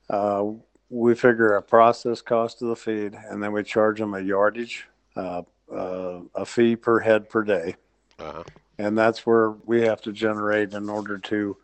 uh, 0.10 0.46
we 0.90 1.16
figure 1.16 1.56
a 1.56 1.62
process 1.62 2.22
cost 2.22 2.62
of 2.62 2.70
the 2.70 2.76
feed, 2.76 3.14
and 3.30 3.42
then 3.42 3.54
we 3.54 3.64
charge 3.64 4.00
them 4.00 4.16
a 4.16 4.20
yardage, 4.20 4.86
uh, 5.16 5.44
uh, 5.72 6.20
a 6.36 6.46
fee 6.46 6.76
per 6.76 7.00
head 7.00 7.30
per 7.30 7.44
day. 7.44 7.76
Uh-huh 8.20 8.44
and 8.78 8.98
that's 8.98 9.26
where 9.26 9.52
we 9.66 9.82
have 9.82 10.02
to 10.02 10.12
generate 10.12 10.74
in 10.74 10.90
order 10.90 11.18
to 11.18 11.58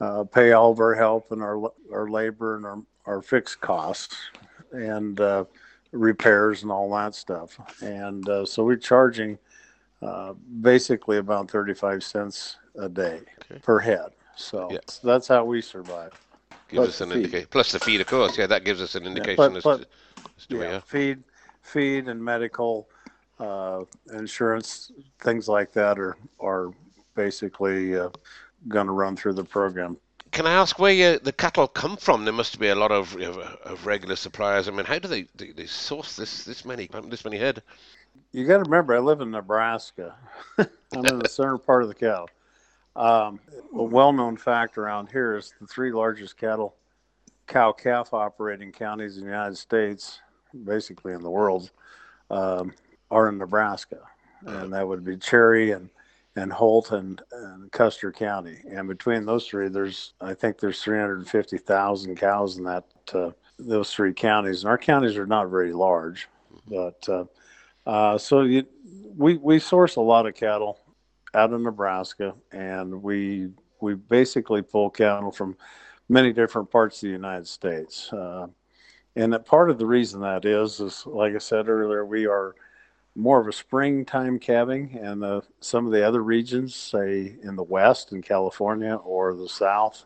uh, 0.00 0.24
pay 0.24 0.52
all 0.52 0.72
of 0.72 0.80
our 0.80 0.94
help 0.94 1.32
and 1.32 1.42
our 1.42 1.72
our 1.92 2.08
labor 2.08 2.56
and 2.56 2.66
our, 2.66 2.82
our 3.06 3.22
fixed 3.22 3.60
costs 3.60 4.16
and 4.72 5.20
uh, 5.20 5.44
repairs 5.92 6.62
and 6.62 6.70
all 6.70 6.90
that 6.90 7.14
stuff. 7.14 7.58
And 7.82 8.28
uh, 8.28 8.44
so 8.44 8.64
we're 8.64 8.76
charging 8.76 9.38
uh, 10.02 10.34
basically 10.60 11.18
about 11.18 11.50
35 11.50 12.04
cents 12.04 12.56
a 12.78 12.88
day 12.88 13.20
okay. 13.50 13.60
per 13.62 13.78
head. 13.78 14.10
So 14.36 14.70
that's 15.02 15.28
how 15.28 15.44
we 15.44 15.62
survive. 15.62 16.12
Gives 16.68 16.76
Plus 16.76 16.88
us 16.88 17.00
an 17.00 17.12
indication. 17.12 17.48
Plus 17.50 17.72
the 17.72 17.80
feed, 17.80 18.00
of 18.00 18.06
course. 18.06 18.36
Yeah, 18.36 18.46
that 18.48 18.64
gives 18.64 18.82
us 18.82 18.96
an 18.96 19.06
indication 19.06 19.54
yeah, 19.54 19.60
but, 19.62 19.62
but, 19.62 19.80
as 19.80 19.86
to, 19.86 20.30
as 20.36 20.46
to 20.46 20.56
yeah, 20.58 20.80
feed, 20.80 21.22
feed 21.62 22.08
and 22.08 22.22
medical 22.22 22.88
uh, 23.38 23.84
insurance, 24.12 24.92
things 25.20 25.48
like 25.48 25.72
that 25.72 25.98
are 25.98 26.16
are 26.40 26.72
basically 27.14 27.96
uh, 27.96 28.10
going 28.68 28.86
to 28.86 28.92
run 28.92 29.16
through 29.16 29.34
the 29.34 29.44
program. 29.44 29.96
Can 30.32 30.46
I 30.46 30.52
ask 30.52 30.78
where 30.78 30.92
you, 30.92 31.18
the 31.18 31.32
cattle 31.32 31.66
come 31.66 31.96
from? 31.96 32.24
There 32.24 32.34
must 32.34 32.58
be 32.58 32.68
a 32.68 32.74
lot 32.74 32.92
of, 32.92 33.14
of, 33.16 33.38
of 33.38 33.86
regular 33.86 34.16
suppliers. 34.16 34.68
I 34.68 34.70
mean, 34.70 34.84
how 34.84 34.98
do 34.98 35.08
they, 35.08 35.26
they, 35.36 35.52
they 35.52 35.66
source 35.66 36.16
this 36.16 36.44
this 36.44 36.64
many 36.64 36.88
this 37.04 37.24
many 37.24 37.38
head? 37.38 37.62
You 38.32 38.46
got 38.46 38.58
to 38.58 38.64
remember, 38.64 38.94
I 38.94 38.98
live 38.98 39.20
in 39.20 39.30
Nebraska. 39.30 40.14
I'm 40.58 41.06
in 41.06 41.18
the 41.18 41.28
center 41.30 41.58
part 41.58 41.82
of 41.82 41.88
the 41.88 41.94
cattle. 41.94 42.28
Um, 42.94 43.40
a 43.74 43.82
well-known 43.82 44.38
fact 44.38 44.78
around 44.78 45.10
here 45.10 45.36
is 45.36 45.52
the 45.60 45.66
three 45.66 45.92
largest 45.92 46.38
cattle 46.38 46.74
cow 47.46 47.72
calf 47.72 48.12
operating 48.12 48.72
counties 48.72 49.16
in 49.16 49.24
the 49.24 49.30
United 49.30 49.56
States, 49.56 50.20
basically 50.64 51.12
in 51.12 51.22
the 51.22 51.30
world, 51.30 51.70
um, 52.30 52.72
are 53.10 53.28
in 53.28 53.38
Nebraska, 53.38 54.00
and 54.44 54.72
that 54.72 54.86
would 54.86 55.04
be 55.04 55.16
Cherry 55.16 55.72
and 55.72 55.90
and 56.36 56.52
Holt 56.52 56.92
and, 56.92 57.20
and 57.32 57.72
Custer 57.72 58.12
County. 58.12 58.58
And 58.70 58.86
between 58.86 59.24
those 59.24 59.48
three, 59.48 59.68
there's 59.68 60.12
I 60.20 60.34
think 60.34 60.58
there's 60.58 60.82
350,000 60.82 62.16
cows 62.16 62.58
in 62.58 62.64
that 62.64 62.84
uh, 63.14 63.30
those 63.58 63.92
three 63.92 64.12
counties. 64.12 64.62
And 64.62 64.68
our 64.68 64.78
counties 64.78 65.16
are 65.16 65.26
not 65.26 65.48
very 65.48 65.72
large, 65.72 66.28
but 66.68 67.08
uh, 67.08 67.24
uh, 67.86 68.18
so 68.18 68.42
you, 68.42 68.66
we 69.16 69.36
we 69.38 69.58
source 69.58 69.96
a 69.96 70.00
lot 70.00 70.26
of 70.26 70.34
cattle 70.34 70.80
out 71.34 71.52
of 71.52 71.60
Nebraska, 71.60 72.34
and 72.52 73.02
we 73.02 73.48
we 73.80 73.94
basically 73.94 74.62
pull 74.62 74.90
cattle 74.90 75.30
from 75.30 75.56
many 76.08 76.32
different 76.32 76.70
parts 76.70 76.98
of 76.98 77.08
the 77.08 77.12
United 77.12 77.46
States. 77.46 78.12
Uh, 78.12 78.46
and 79.16 79.32
that 79.32 79.46
part 79.46 79.70
of 79.70 79.78
the 79.78 79.86
reason 79.86 80.20
that 80.20 80.44
is 80.44 80.80
is 80.80 81.06
like 81.06 81.34
I 81.34 81.38
said 81.38 81.68
earlier, 81.68 82.04
we 82.04 82.26
are 82.26 82.54
more 83.16 83.40
of 83.40 83.48
a 83.48 83.52
springtime 83.52 84.38
calving, 84.38 84.98
and 85.00 85.22
the, 85.22 85.42
some 85.60 85.86
of 85.86 85.92
the 85.92 86.06
other 86.06 86.22
regions, 86.22 86.74
say 86.74 87.36
in 87.42 87.56
the 87.56 87.62
west 87.62 88.12
in 88.12 88.22
California 88.22 88.94
or 88.94 89.34
the 89.34 89.48
south, 89.48 90.04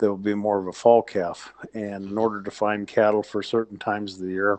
there 0.00 0.10
will 0.10 0.16
be 0.16 0.34
more 0.34 0.58
of 0.58 0.66
a 0.66 0.72
fall 0.72 1.02
calf. 1.02 1.52
And 1.72 2.10
in 2.10 2.18
order 2.18 2.42
to 2.42 2.50
find 2.50 2.86
cattle 2.86 3.22
for 3.22 3.42
certain 3.42 3.78
times 3.78 4.14
of 4.14 4.20
the 4.20 4.32
year, 4.32 4.58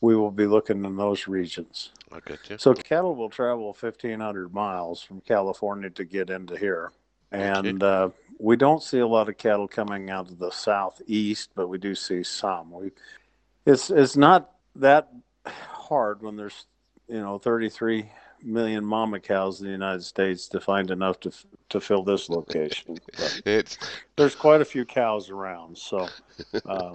we 0.00 0.14
will 0.14 0.30
be 0.30 0.46
looking 0.46 0.84
in 0.84 0.96
those 0.96 1.26
regions. 1.26 1.90
Okay. 2.12 2.36
So 2.58 2.74
cattle 2.74 3.16
will 3.16 3.30
travel 3.30 3.66
1,500 3.78 4.52
miles 4.54 5.02
from 5.02 5.20
California 5.22 5.90
to 5.90 6.04
get 6.04 6.30
into 6.30 6.56
here, 6.56 6.92
and 7.32 7.82
uh, 7.82 8.10
we 8.38 8.56
don't 8.56 8.82
see 8.82 9.00
a 9.00 9.06
lot 9.06 9.28
of 9.28 9.36
cattle 9.36 9.68
coming 9.68 10.08
out 10.08 10.30
of 10.30 10.38
the 10.38 10.50
southeast, 10.50 11.50
but 11.54 11.68
we 11.68 11.78
do 11.78 11.94
see 11.94 12.22
some. 12.22 12.70
We, 12.70 12.92
it's 13.66 13.90
it's 13.90 14.16
not 14.16 14.52
that 14.76 15.10
hard 15.44 16.22
when 16.22 16.36
there's 16.36 16.66
you 17.08 17.20
know 17.20 17.38
33 17.38 18.10
million 18.42 18.84
mama 18.84 19.18
cows 19.18 19.60
in 19.60 19.66
the 19.66 19.72
United 19.72 20.02
States 20.02 20.48
to 20.48 20.60
find 20.60 20.90
enough 20.90 21.18
to 21.20 21.32
to 21.70 21.80
fill 21.80 22.02
this 22.02 22.28
location. 22.28 22.98
it's 23.44 23.78
there's 24.16 24.34
quite 24.34 24.60
a 24.60 24.64
few 24.64 24.84
cows 24.84 25.30
around, 25.30 25.76
so. 25.76 26.08
Um, 26.66 26.94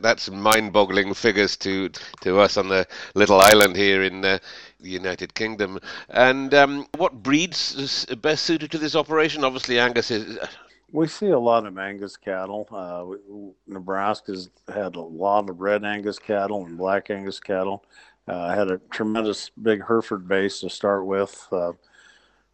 That's 0.00 0.30
mind-boggling 0.30 1.12
figures 1.14 1.56
to 1.58 1.90
to 2.20 2.38
us 2.38 2.56
on 2.56 2.68
the 2.68 2.86
little 3.14 3.40
island 3.40 3.76
here 3.76 4.02
in 4.04 4.24
uh, 4.24 4.38
the 4.80 4.90
United 4.90 5.34
Kingdom. 5.34 5.80
And 6.08 6.54
um, 6.54 6.86
what 6.96 7.22
breeds 7.22 7.74
is 7.74 8.06
best 8.22 8.44
suited 8.44 8.70
to 8.70 8.78
this 8.78 8.94
operation? 8.94 9.44
Obviously, 9.44 9.78
Angus 9.78 10.10
is. 10.10 10.38
Uh, 10.38 10.46
we 10.92 11.06
see 11.06 11.30
a 11.30 11.38
lot 11.38 11.66
of 11.66 11.76
Angus 11.78 12.16
cattle. 12.16 12.66
Uh, 12.70 13.50
Nebraska's 13.66 14.48
had 14.72 14.96
a 14.96 15.00
lot 15.00 15.50
of 15.50 15.60
red 15.60 15.84
Angus 15.84 16.18
cattle 16.18 16.64
and 16.64 16.78
black 16.78 17.10
Angus 17.10 17.40
cattle. 17.40 17.84
Uh, 18.28 18.54
had 18.54 18.70
a 18.70 18.78
tremendous 18.90 19.50
big 19.62 19.84
Hereford 19.86 20.28
base 20.28 20.60
to 20.60 20.68
start 20.68 21.06
with 21.06 21.48
uh, 21.50 21.72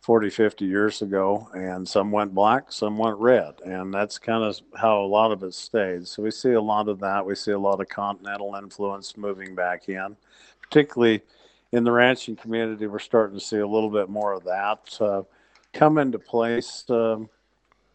40, 0.03 0.31
50 0.31 0.65
years 0.67 1.03
ago, 1.03 1.49
and 1.55 1.89
some 1.89 2.13
went 2.13 2.35
black, 2.35 2.71
some 2.71 2.97
went 2.97 3.17
red, 3.19 3.55
and 3.65 3.93
that's 3.93 4.19
kind 4.19 4.45
of 4.45 4.61
how 4.77 5.01
a 5.01 5.07
lot 5.07 5.33
of 5.33 5.43
it 5.43 5.55
stayed. 5.55 6.07
So 6.07 6.23
we 6.23 6.31
see 6.31 6.53
a 6.53 6.61
lot 6.61 6.89
of 6.89 7.01
that. 7.01 7.25
We 7.25 7.35
see 7.35 7.53
a 7.53 7.59
lot 7.59 7.81
of 7.81 7.89
continental 7.89 8.55
influence 8.55 9.17
moving 9.17 9.55
back 9.55 9.89
in, 9.89 10.17
particularly 10.63 11.23
in 11.73 11.85
the 11.85 11.91
ranching 11.91 12.37
community. 12.37 12.87
We're 12.87 12.99
starting 12.99 13.39
to 13.39 13.45
see 13.45 13.59
a 13.59 13.67
little 13.67 13.91
bit 13.91 14.09
more 14.09 14.33
of 14.33 14.45
that 14.45 14.97
uh, 15.01 15.23
come 15.73 15.99
into 15.99 16.19
place. 16.19 16.85
Um, 16.89 17.29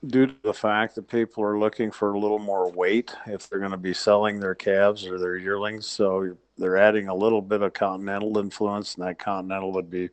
due 0.08 0.28
to 0.28 0.36
the 0.44 0.54
fact 0.54 0.96
that 0.96 1.10
people 1.10 1.44
are 1.44 1.60
looking 1.60 1.92
for 1.92 2.14
a 2.14 2.20
little 2.20 2.40
more 2.40 2.72
weight 2.72 3.14
if 3.28 3.50
they're 3.50 3.60
going 3.60 3.72
to 3.72 3.78
be 3.78 3.94
selling 3.94 4.40
their 4.40 4.56
calves 4.56 5.06
or 5.06 5.20
their 5.20 5.36
yearlings. 5.36 5.86
So 5.86 6.38
they're 6.60 6.78
adding 6.78 7.08
a 7.08 7.16
little 7.16 7.42
bit 7.42 7.62
of 7.62 7.74
continental 7.74 8.38
influence, 8.38 8.96
and 8.96 9.06
that 9.06 9.20
continental 9.20 9.72
would 9.74 9.90
be, 9.90 10.10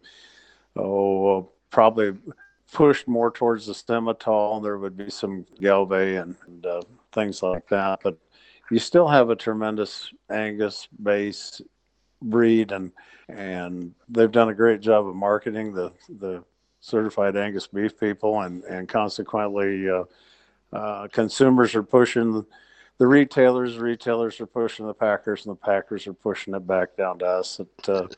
oh, 0.76 1.50
probably 1.70 2.16
pushed 2.72 3.06
more 3.06 3.30
towards 3.30 3.66
the 3.66 3.72
Simmental. 3.72 4.62
There 4.62 4.78
would 4.78 4.96
be 4.96 5.11
some 5.11 5.44
Gelbvieh 5.61 6.22
and, 6.22 6.37
and 6.46 6.66
uh, 6.66 6.82
things 7.12 7.42
like 7.42 7.68
that, 7.68 8.00
but 8.02 8.16
you 8.70 8.78
still 8.78 9.09
have 9.09 9.30
a 9.30 9.37
tremendous 9.37 10.11
Angus 10.30 10.88
base 11.02 11.61
breed, 12.22 12.72
and 12.72 12.92
and 13.28 13.94
they've 14.09 14.30
done 14.30 14.48
a 14.48 14.54
great 14.54 14.80
job 14.80 15.06
of 15.06 15.14
marketing 15.14 15.72
the 15.72 15.92
the 16.20 16.42
certified 16.80 17.37
Angus 17.37 17.66
beef 17.66 17.98
people, 17.98 18.40
and 18.42 18.64
and 18.64 18.88
consequently, 18.88 19.88
uh, 19.88 20.04
uh, 20.72 21.09
consumers 21.09 21.74
are 21.74 21.82
pushing 21.82 22.44
the 22.98 23.06
retailers, 23.06 23.78
retailers 23.78 24.40
are 24.40 24.46
pushing 24.46 24.87
the 24.87 24.94
packers, 24.94 25.46
and 25.46 25.52
the 25.54 25.61
packers 25.61 26.06
are 26.06 26.14
pushing 26.14 26.54
it 26.54 26.66
back 26.66 26.96
down 26.96 27.18
to 27.18 27.26
us. 27.26 27.59
That 27.59 27.88
uh, 27.88 28.09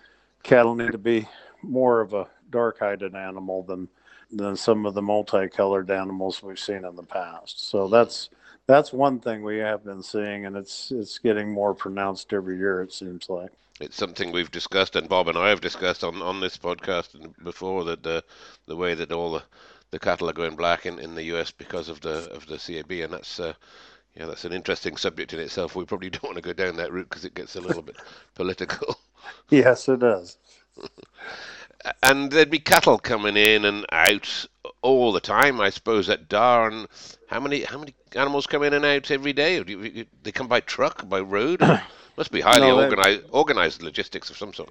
cattle 0.43 0.75
need 0.75 0.93
to 0.93 0.99
be 0.99 1.27
more 1.63 2.01
of 2.01 2.15
a 2.15 2.29
dark-hided 2.51 3.15
animal 3.15 3.63
than 3.63 3.89
than 4.31 4.55
some 4.55 4.85
of 4.85 4.93
the 4.95 5.03
multicolored 5.03 5.91
animals 5.91 6.43
we've 6.43 6.59
seen 6.59 6.85
in 6.85 6.97
the 6.97 7.03
past. 7.03 7.69
So 7.71 7.89
that's 7.89 8.29
that's 8.67 8.93
one 8.93 9.19
thing 9.19 9.43
we 9.43 9.59
have 9.59 9.85
been 9.85 10.03
seeing, 10.03 10.47
and 10.47 10.57
it's 10.57 10.91
it's 10.91 11.19
getting 11.19 11.51
more 11.51 11.75
pronounced 11.75 12.33
every 12.33 12.59
year. 12.59 12.83
It 12.83 12.93
seems 12.93 13.29
like 13.29 13.51
it's 13.81 13.97
something 13.97 14.31
we've 14.31 14.51
discussed, 14.51 14.97
and 14.97 15.09
Bob 15.09 15.29
and 15.29 15.39
I 15.39 15.49
have 15.49 15.61
discussed 15.61 16.05
on, 16.05 16.21
on 16.21 16.41
this 16.41 16.59
podcast 16.59 17.33
before 17.43 17.85
that 17.85 18.03
the 18.03 18.23
the 18.67 18.77
way 18.77 18.95
that 18.95 19.13
all 19.13 19.33
the, 19.33 19.43
the 19.91 19.99
cattle 19.99 20.29
are 20.29 20.35
going 20.35 20.57
black 20.57 20.85
in, 20.85 20.99
in 20.99 21.15
the 21.15 21.25
US 21.35 21.51
because 21.51 21.89
of 21.89 22.01
the 22.01 22.31
of 22.31 22.47
the 22.47 22.59
CAB, 22.59 22.91
and 23.03 23.13
that's 23.15 23.41
uh, 23.41 23.55
yeah, 24.15 24.27
that's 24.27 24.45
an 24.45 24.53
interesting 24.53 24.97
subject 24.97 25.33
in 25.33 25.41
itself. 25.41 25.77
We 25.77 25.85
probably 25.85 26.11
don't 26.11 26.25
want 26.25 26.37
to 26.37 26.43
go 26.43 26.53
down 26.53 26.77
that 26.77 26.93
route 26.93 27.09
because 27.09 27.25
it 27.25 27.35
gets 27.35 27.57
a 27.57 27.61
little 27.61 27.83
bit 27.83 27.97
political. 28.35 28.99
Yes, 29.51 29.89
it 29.89 30.01
does. 30.01 30.37
and 32.03 32.31
there'd 32.31 32.51
be 32.51 32.59
cattle 32.59 32.99
coming 32.99 33.37
in 33.37 33.65
and 33.65 33.87
out 33.93 34.47
all 34.83 35.13
the 35.13 35.21
time, 35.21 35.61
I 35.61 35.71
suppose, 35.71 36.09
at 36.09 36.29
Darr. 36.29 36.87
how 37.29 37.41
many 37.41 37.63
how 37.63 37.79
many 37.79 37.95
animals 38.15 38.47
come 38.47 38.63
in 38.63 38.75
and 38.75 38.85
out 38.85 39.11
every 39.11 39.33
day? 39.33 39.63
Do 39.63 39.73
you, 39.73 40.07
they 40.23 40.33
come 40.33 40.49
by 40.49 40.61
truck, 40.61 41.09
by 41.09 41.21
road? 41.21 41.61
Must 42.17 42.33
be 42.33 42.41
highly 42.41 42.67
no, 42.67 42.83
organized, 42.83 43.23
organized 43.31 43.83
logistics 43.83 44.29
of 44.29 44.37
some 44.37 44.53
sort. 44.53 44.71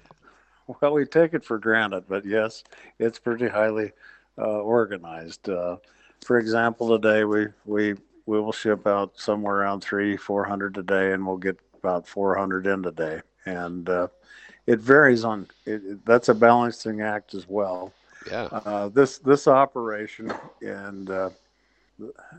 well, 0.66 0.92
we 0.92 1.06
take 1.06 1.32
it 1.32 1.44
for 1.44 1.58
granted, 1.58 2.04
but 2.06 2.26
yes, 2.26 2.62
it's 2.98 3.18
pretty 3.18 3.48
highly 3.48 3.92
uh, 4.36 4.60
organized. 4.60 5.48
Uh, 5.48 5.76
for 6.24 6.38
example, 6.38 6.98
today 6.98 7.24
we 7.24 7.46
we 7.64 7.94
we 8.28 8.38
will 8.38 8.52
ship 8.52 8.86
out 8.86 9.18
somewhere 9.18 9.56
around 9.56 9.80
three, 9.80 10.14
four 10.14 10.44
hundred 10.44 10.76
a 10.76 10.82
day, 10.82 11.12
and 11.12 11.26
we'll 11.26 11.38
get 11.38 11.58
about 11.82 12.06
four 12.06 12.36
hundred 12.36 12.66
in 12.66 12.84
a 12.84 12.92
day, 12.92 13.22
and 13.46 13.88
uh, 13.88 14.08
it 14.66 14.80
varies 14.80 15.24
on. 15.24 15.48
It, 15.64 16.04
that's 16.04 16.28
a 16.28 16.34
balancing 16.34 17.00
act 17.00 17.34
as 17.34 17.48
well. 17.48 17.94
Yeah. 18.30 18.44
Uh, 18.52 18.88
this 18.90 19.16
this 19.18 19.48
operation 19.48 20.30
and 20.60 21.08
uh, 21.08 21.30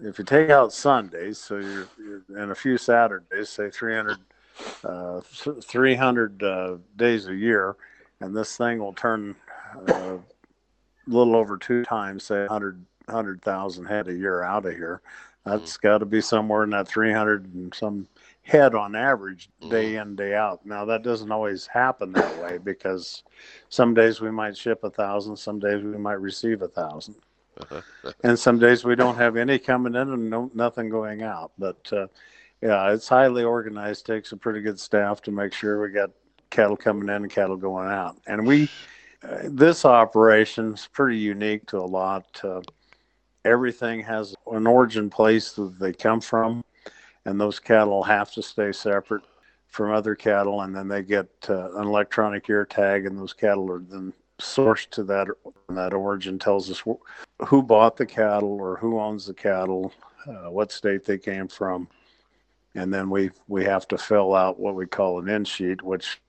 if 0.03 0.19
you 0.19 0.25
take 0.25 0.51
out 0.51 0.71
Sundays, 0.71 1.39
so 1.39 1.57
you're, 1.57 1.87
you're 1.97 2.43
in 2.43 2.51
a 2.51 2.55
few 2.55 2.77
Saturdays, 2.77 3.49
say 3.49 3.71
300, 3.71 4.17
uh, 4.83 5.21
300 5.21 6.43
uh, 6.43 6.77
days 6.97 7.27
a 7.27 7.35
year, 7.35 7.75
and 8.21 8.37
this 8.37 8.55
thing 8.55 8.77
will 8.77 8.93
turn 8.93 9.35
uh, 9.89 10.17
a 10.17 10.19
little 11.07 11.35
over 11.35 11.57
two 11.57 11.83
times, 11.83 12.25
say 12.25 12.41
100 12.41 12.85
100,000 13.09 13.85
head 13.85 14.07
a 14.07 14.13
year 14.13 14.43
out 14.43 14.65
of 14.65 14.73
here. 14.73 15.01
That's 15.45 15.77
mm-hmm. 15.77 15.87
got 15.87 15.97
to 15.99 16.05
be 16.05 16.21
somewhere 16.21 16.63
in 16.63 16.69
that 16.71 16.87
300 16.87 17.53
and 17.53 17.73
some 17.73 18.07
head 18.41 18.73
on 18.73 18.95
average 18.95 19.49
day 19.69 19.93
mm-hmm. 19.93 20.09
in 20.09 20.15
day 20.15 20.35
out. 20.35 20.65
Now 20.65 20.85
that 20.85 21.03
doesn't 21.03 21.31
always 21.31 21.67
happen 21.67 22.11
that 22.13 22.41
way 22.41 22.57
because 22.57 23.23
some 23.69 23.93
days 23.93 24.21
we 24.21 24.31
might 24.31 24.57
ship 24.57 24.83
a 24.83 24.89
thousand, 24.89 25.35
some 25.35 25.59
days 25.59 25.83
we 25.83 25.97
might 25.97 26.19
receive 26.19 26.61
a 26.61 26.67
thousand. 26.67 27.15
and 28.23 28.39
some 28.39 28.57
days 28.57 28.83
we 28.83 28.95
don't 28.95 29.17
have 29.17 29.35
any 29.35 29.59
coming 29.59 29.95
in 29.95 30.09
and 30.09 30.29
no, 30.29 30.49
nothing 30.53 30.89
going 30.89 31.23
out. 31.23 31.51
But 31.57 31.91
uh, 31.91 32.07
yeah, 32.61 32.91
it's 32.91 33.07
highly 33.07 33.43
organized. 33.43 34.05
Takes 34.05 34.31
a 34.31 34.37
pretty 34.37 34.61
good 34.61 34.79
staff 34.79 35.21
to 35.23 35.31
make 35.31 35.53
sure 35.53 35.81
we 35.81 35.89
got 35.89 36.11
cattle 36.49 36.77
coming 36.77 37.09
in 37.09 37.23
and 37.23 37.31
cattle 37.31 37.57
going 37.57 37.89
out. 37.89 38.17
And 38.27 38.45
we, 38.45 38.69
uh, 39.23 39.43
this 39.43 39.85
operation 39.85 40.73
is 40.73 40.87
pretty 40.91 41.17
unique 41.17 41.65
to 41.67 41.77
a 41.77 41.85
lot. 41.85 42.25
Uh, 42.43 42.61
everything 43.45 44.01
has 44.01 44.35
an 44.51 44.67
origin 44.67 45.09
place 45.09 45.53
that 45.53 45.79
they 45.79 45.93
come 45.93 46.21
from, 46.21 46.63
and 47.25 47.39
those 47.39 47.59
cattle 47.59 48.03
have 48.03 48.31
to 48.33 48.41
stay 48.41 48.71
separate 48.71 49.23
from 49.67 49.91
other 49.91 50.15
cattle, 50.15 50.61
and 50.61 50.75
then 50.75 50.87
they 50.87 51.03
get 51.03 51.27
uh, 51.47 51.71
an 51.77 51.87
electronic 51.87 52.49
ear 52.49 52.65
tag, 52.65 53.05
and 53.05 53.17
those 53.17 53.33
cattle 53.33 53.71
are 53.71 53.79
then 53.79 54.13
sourced 54.39 54.89
to 54.89 55.03
that 55.03 55.27
that 55.69 55.93
origin 55.93 56.39
tells 56.39 56.71
us 56.71 56.81
who 57.45 57.61
bought 57.61 57.97
the 57.97 58.05
cattle 58.05 58.53
or 58.59 58.77
who 58.77 58.99
owns 58.99 59.25
the 59.25 59.33
cattle, 59.33 59.91
uh, 60.27 60.49
what 60.49 60.71
state 60.71 61.05
they 61.05 61.17
came 61.17 61.47
from, 61.47 61.87
and 62.75 62.93
then 62.93 63.09
we 63.09 63.29
we 63.47 63.63
have 63.63 63.87
to 63.87 63.97
fill 63.97 64.33
out 64.33 64.59
what 64.59 64.75
we 64.75 64.85
call 64.85 65.19
an 65.19 65.29
in 65.29 65.45
sheet, 65.45 65.81
which 65.81 66.19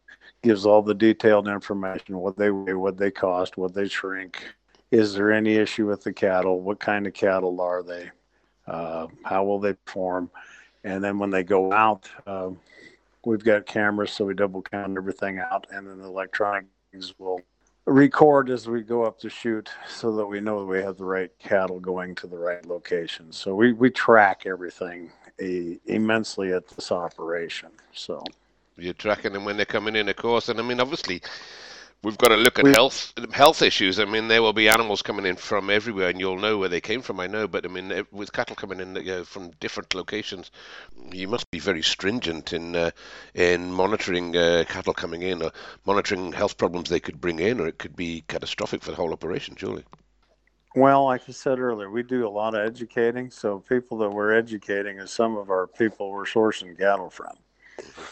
gives 0.42 0.66
all 0.66 0.82
the 0.82 0.94
detailed 0.94 1.48
information: 1.48 2.18
what 2.18 2.36
they 2.36 2.50
weigh, 2.50 2.74
what 2.74 2.98
they 2.98 3.10
cost, 3.10 3.56
what 3.56 3.74
they 3.74 3.88
shrink. 3.88 4.44
Is 4.90 5.14
there 5.14 5.32
any 5.32 5.54
issue 5.54 5.86
with 5.86 6.02
the 6.02 6.12
cattle? 6.12 6.60
What 6.60 6.80
kind 6.80 7.06
of 7.06 7.14
cattle 7.14 7.60
are 7.60 7.82
they? 7.82 8.10
Uh, 8.66 9.06
how 9.24 9.44
will 9.44 9.60
they 9.60 9.74
perform? 9.74 10.30
And 10.84 11.02
then 11.02 11.18
when 11.18 11.30
they 11.30 11.42
go 11.42 11.72
out, 11.72 12.08
uh, 12.26 12.50
we've 13.24 13.44
got 13.44 13.66
cameras, 13.66 14.12
so 14.12 14.24
we 14.24 14.34
double 14.34 14.62
count 14.62 14.96
everything 14.96 15.38
out, 15.38 15.66
and 15.70 15.86
then 15.86 15.98
the 15.98 16.06
electronics 16.06 16.68
will 17.18 17.40
record 17.86 18.50
as 18.50 18.68
we 18.68 18.82
go 18.82 19.04
up 19.04 19.20
the 19.20 19.28
chute 19.28 19.70
so 19.88 20.14
that 20.16 20.26
we 20.26 20.40
know 20.40 20.64
we 20.64 20.78
have 20.78 20.96
the 20.96 21.04
right 21.04 21.30
cattle 21.38 21.80
going 21.80 22.14
to 22.14 22.26
the 22.26 22.36
right 22.36 22.64
location. 22.66 23.32
So 23.32 23.54
we, 23.54 23.72
we 23.72 23.90
track 23.90 24.44
everything 24.46 25.10
a, 25.40 25.78
immensely 25.86 26.52
at 26.52 26.68
this 26.68 26.92
operation. 26.92 27.70
So 27.92 28.22
you're 28.76 28.94
tracking 28.94 29.32
them 29.32 29.44
when 29.44 29.56
they're 29.56 29.66
coming 29.66 29.96
in, 29.96 30.08
of 30.08 30.16
course. 30.16 30.48
And 30.48 30.60
I 30.60 30.62
mean, 30.62 30.80
obviously, 30.80 31.22
we've 32.02 32.18
got 32.18 32.28
to 32.28 32.36
look 32.36 32.58
at 32.58 32.64
we, 32.64 32.72
health 32.72 33.12
health 33.32 33.62
issues. 33.62 33.98
I 33.98 34.04
mean, 34.04 34.28
there 34.28 34.42
will 34.42 34.52
be 34.52 34.68
animals 34.68 35.02
coming 35.02 35.26
in 35.26 35.36
from 35.36 35.70
everywhere, 35.70 36.08
and 36.08 36.20
you'll 36.20 36.38
know 36.38 36.58
where 36.58 36.68
they 36.68 36.80
came 36.80 37.02
from. 37.02 37.20
I 37.20 37.26
know, 37.26 37.46
but 37.46 37.64
I 37.64 37.68
mean, 37.68 37.92
with 38.10 38.32
cattle 38.32 38.56
coming 38.56 38.80
in 38.80 38.96
you 38.96 39.04
know, 39.04 39.24
from 39.24 39.50
different 39.60 39.94
locations, 39.94 40.50
you 41.12 41.28
must 41.28 41.50
be 41.50 41.58
very 41.58 41.82
stringent 41.82 42.52
in 42.52 42.76
uh, 42.76 42.90
in 43.34 43.72
monitoring 43.72 44.36
uh, 44.36 44.64
cattle 44.68 44.94
coming 44.94 45.22
in, 45.22 45.42
or 45.42 45.52
monitoring 45.86 46.32
health 46.32 46.56
problems 46.56 46.88
they 46.88 47.00
could 47.00 47.20
bring 47.20 47.38
in, 47.38 47.60
or 47.60 47.66
it 47.66 47.78
could 47.78 47.96
be 47.96 48.24
catastrophic 48.28 48.82
for 48.82 48.90
the 48.90 48.96
whole 48.96 49.12
operation. 49.12 49.56
Surely. 49.56 49.84
Well, 50.76 51.06
like 51.06 51.22
I 51.28 51.32
said 51.32 51.58
earlier, 51.58 51.90
we 51.90 52.04
do 52.04 52.28
a 52.28 52.30
lot 52.30 52.54
of 52.54 52.64
educating. 52.64 53.28
So 53.32 53.58
people 53.58 53.98
that 53.98 54.10
we're 54.10 54.32
educating 54.32 54.98
is 54.98 55.10
some 55.10 55.36
of 55.36 55.50
our 55.50 55.66
people 55.66 56.10
we're 56.12 56.24
sourcing 56.24 56.78
cattle 56.78 57.10
from, 57.10 57.36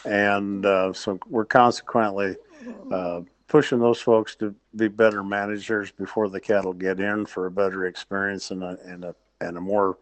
and 0.05 0.67
uh, 0.67 0.93
so 0.93 1.19
we're 1.29 1.45
consequently 1.45 2.35
uh, 2.93 3.21
pushing 3.49 3.79
those 3.79 4.01
folks 4.01 4.37
to 4.37 4.55
be 4.77 4.89
better 4.89 5.25
managers 5.25 5.91
before 5.91 6.29
the 6.29 6.41
cattle 6.41 6.73
get 6.73 7.01
in 7.01 7.27
for 7.27 7.47
a 7.47 7.51
better 7.51 7.87
experience 7.87 8.51
and 8.51 8.63
a 8.63 8.79
and 8.85 9.05
a 9.05 9.15
and 9.41 9.57
a 9.57 9.61
more 9.61 9.99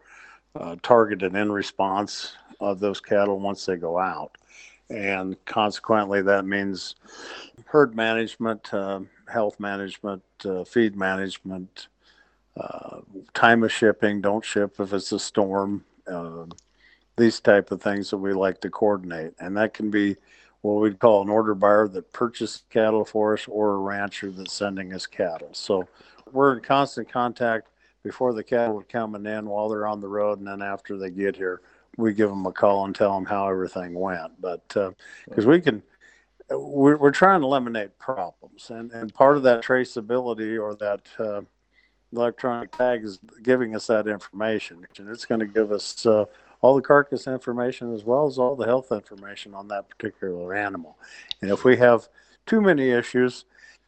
uh, 0.55 0.75
targeted 0.83 1.35
in 1.35 1.51
response 1.51 2.33
of 2.59 2.79
those 2.79 2.99
cattle 2.99 3.39
once 3.39 3.65
they 3.65 3.75
go 3.75 3.97
out. 3.97 4.37
And 4.89 5.35
consequently, 5.45 6.21
that 6.23 6.45
means 6.45 6.95
herd 7.65 7.95
management, 7.95 8.73
uh, 8.73 9.01
health 9.31 9.59
management, 9.59 10.23
uh, 10.45 10.63
feed 10.63 10.95
management, 10.95 11.87
uh, 12.55 13.01
time 13.33 13.63
of 13.63 13.71
shipping, 13.71 14.21
don't 14.21 14.43
ship 14.43 14.79
if 14.79 14.93
it's 14.93 15.11
a 15.11 15.19
storm, 15.19 15.83
um, 16.07 16.51
these 17.17 17.39
type 17.39 17.71
of 17.71 17.81
things 17.81 18.09
that 18.09 18.17
we 18.17 18.33
like 18.33 18.61
to 18.61 18.69
coordinate. 18.69 19.33
And 19.39 19.55
that 19.57 19.73
can 19.73 19.91
be 19.91 20.15
what 20.67 20.81
we'd 20.81 20.99
call 20.99 21.21
an 21.21 21.29
order 21.29 21.55
buyer 21.55 21.87
that 21.87 22.11
purchased 22.13 22.69
cattle 22.69 23.05
for 23.05 23.33
us 23.33 23.47
or 23.47 23.73
a 23.73 23.77
rancher 23.77 24.31
that's 24.31 24.53
sending 24.53 24.93
us 24.93 25.05
cattle. 25.05 25.49
So 25.53 25.87
we're 26.31 26.55
in 26.55 26.61
constant 26.61 27.11
contact. 27.11 27.69
Before 28.03 28.31
the 28.33 28.43
cattle 28.43 28.79
are 28.79 28.83
coming 28.83 29.25
in 29.25 29.47
while 29.49 29.67
they're 29.67 29.87
on 29.87 29.99
the 29.99 30.07
road 30.07 30.37
and 30.37 30.47
then 30.47 30.61
after 30.61 30.97
they 30.97 31.09
get 31.09 31.35
here 31.35 31.61
we 31.97 32.13
give 32.13 32.29
them 32.29 32.45
a 32.45 32.53
call 32.53 32.85
and 32.85 32.95
tell 32.95 33.13
them 33.13 33.25
how 33.25 33.49
everything 33.49 33.93
went. 33.93 34.39
But 34.39 34.65
because 34.69 35.45
uh, 35.45 35.49
we 35.49 35.59
can 35.59 35.83
we're, 36.49 36.95
we're 36.95 37.11
trying 37.11 37.41
to 37.41 37.47
eliminate 37.47 37.97
problems 37.99 38.69
and, 38.69 38.91
and 38.91 39.13
part 39.13 39.35
of 39.35 39.43
that 39.43 39.61
traceability 39.63 40.61
or 40.61 40.75
that 40.75 41.01
uh, 41.19 41.41
electronic 42.13 42.71
tag 42.71 43.03
is 43.03 43.19
giving 43.43 43.75
us 43.75 43.87
that 43.87 44.07
information 44.07 44.85
and 44.97 45.09
it's 45.09 45.25
going 45.25 45.39
to 45.39 45.45
give 45.45 45.71
us 45.71 46.05
uh, 46.05 46.23
all 46.61 46.75
the 46.75 46.81
carcass 46.81 47.27
information 47.27 47.93
as 47.93 48.03
well 48.03 48.27
as 48.27 48.37
all 48.37 48.55
the 48.55 48.65
health 48.65 48.91
information 48.91 49.53
on 49.53 49.67
that 49.67 49.89
particular 49.89 50.55
animal. 50.55 50.97
And 51.41 51.51
if 51.51 51.63
we 51.63 51.77
have 51.77 52.07
too 52.45 52.61
many 52.61 52.89
issues, 52.89 53.45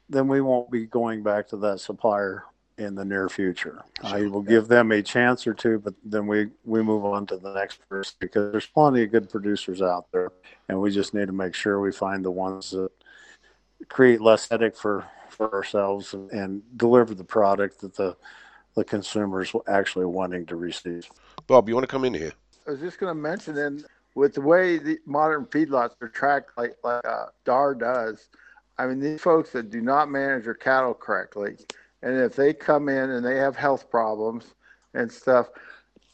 then 0.10 0.28
we 0.28 0.42
won't 0.42 0.72
be 0.72 0.86
going 0.86 1.24
back 1.24 1.48
to 1.50 1.58
that 1.58 1.80
supplier 1.80 2.46
in 2.78 2.96
the 2.96 3.04
near 3.04 3.28
future. 3.28 3.84
Sure. 4.02 4.18
I 4.18 4.22
will 4.28 4.42
give 4.42 4.68
them 4.68 4.92
a 4.92 5.02
chance 5.02 5.46
or 5.46 5.54
two, 5.54 5.80
but 5.80 5.94
then 6.04 6.28
we, 6.28 6.50
we 6.64 6.82
move 6.82 7.04
on 7.06 7.26
to 7.28 7.38
the 7.38 7.54
next 7.54 7.88
person 7.90 8.16
because 8.20 8.52
there's 8.52 8.66
plenty 8.66 9.04
of 9.04 9.12
good 9.12 9.30
producers 9.30 9.82
out 9.82 10.06
there, 10.12 10.32
and 10.70 10.80
we 10.80 10.90
just 10.90 11.14
need 11.14 11.28
to 11.28 11.34
make 11.34 11.54
sure 11.54 11.82
we 11.82 11.92
find 11.92 12.24
the 12.24 12.32
ones 12.32 12.72
that 12.72 12.90
create 13.90 14.22
less 14.22 14.48
headache 14.50 14.78
for, 14.78 15.06
for 15.30 15.54
ourselves 15.54 16.14
and, 16.14 16.32
and 16.32 16.62
deliver 16.78 17.14
the 17.14 17.24
product 17.24 17.82
that 17.82 17.96
the 17.96 18.16
the 18.76 18.84
consumers 18.84 19.54
are 19.54 19.62
actually 19.68 20.06
wanting 20.06 20.46
to 20.46 20.56
receive. 20.56 21.10
Bob, 21.48 21.68
you 21.68 21.76
want 21.76 21.84
to 21.84 21.92
come 21.92 22.06
in 22.06 22.14
here? 22.14 22.32
I 22.70 22.74
was 22.74 22.82
just 22.82 23.00
going 23.00 23.10
to 23.10 23.20
mention, 23.20 23.56
then 23.56 23.84
with 24.14 24.36
the 24.36 24.42
way 24.42 24.78
the 24.78 25.00
modern 25.08 25.48
feedlots 25.48 26.00
are 26.04 26.08
tracked, 26.08 26.52
like 26.56 26.76
like 26.84 27.04
uh, 27.04 27.26
Darr 27.44 27.74
does, 27.74 28.30
I 28.78 28.86
mean 28.86 29.00
these 29.00 29.22
folks 29.22 29.50
that 29.54 29.72
do 29.72 29.82
not 29.82 30.12
manage 30.12 30.44
their 30.44 30.54
cattle 30.54 30.94
correctly, 30.94 31.58
and 32.04 32.16
if 32.16 32.36
they 32.36 32.54
come 32.54 32.88
in 32.88 33.10
and 33.10 33.26
they 33.26 33.38
have 33.38 33.56
health 33.56 33.90
problems 33.90 34.54
and 34.94 35.12
stuff, 35.12 35.48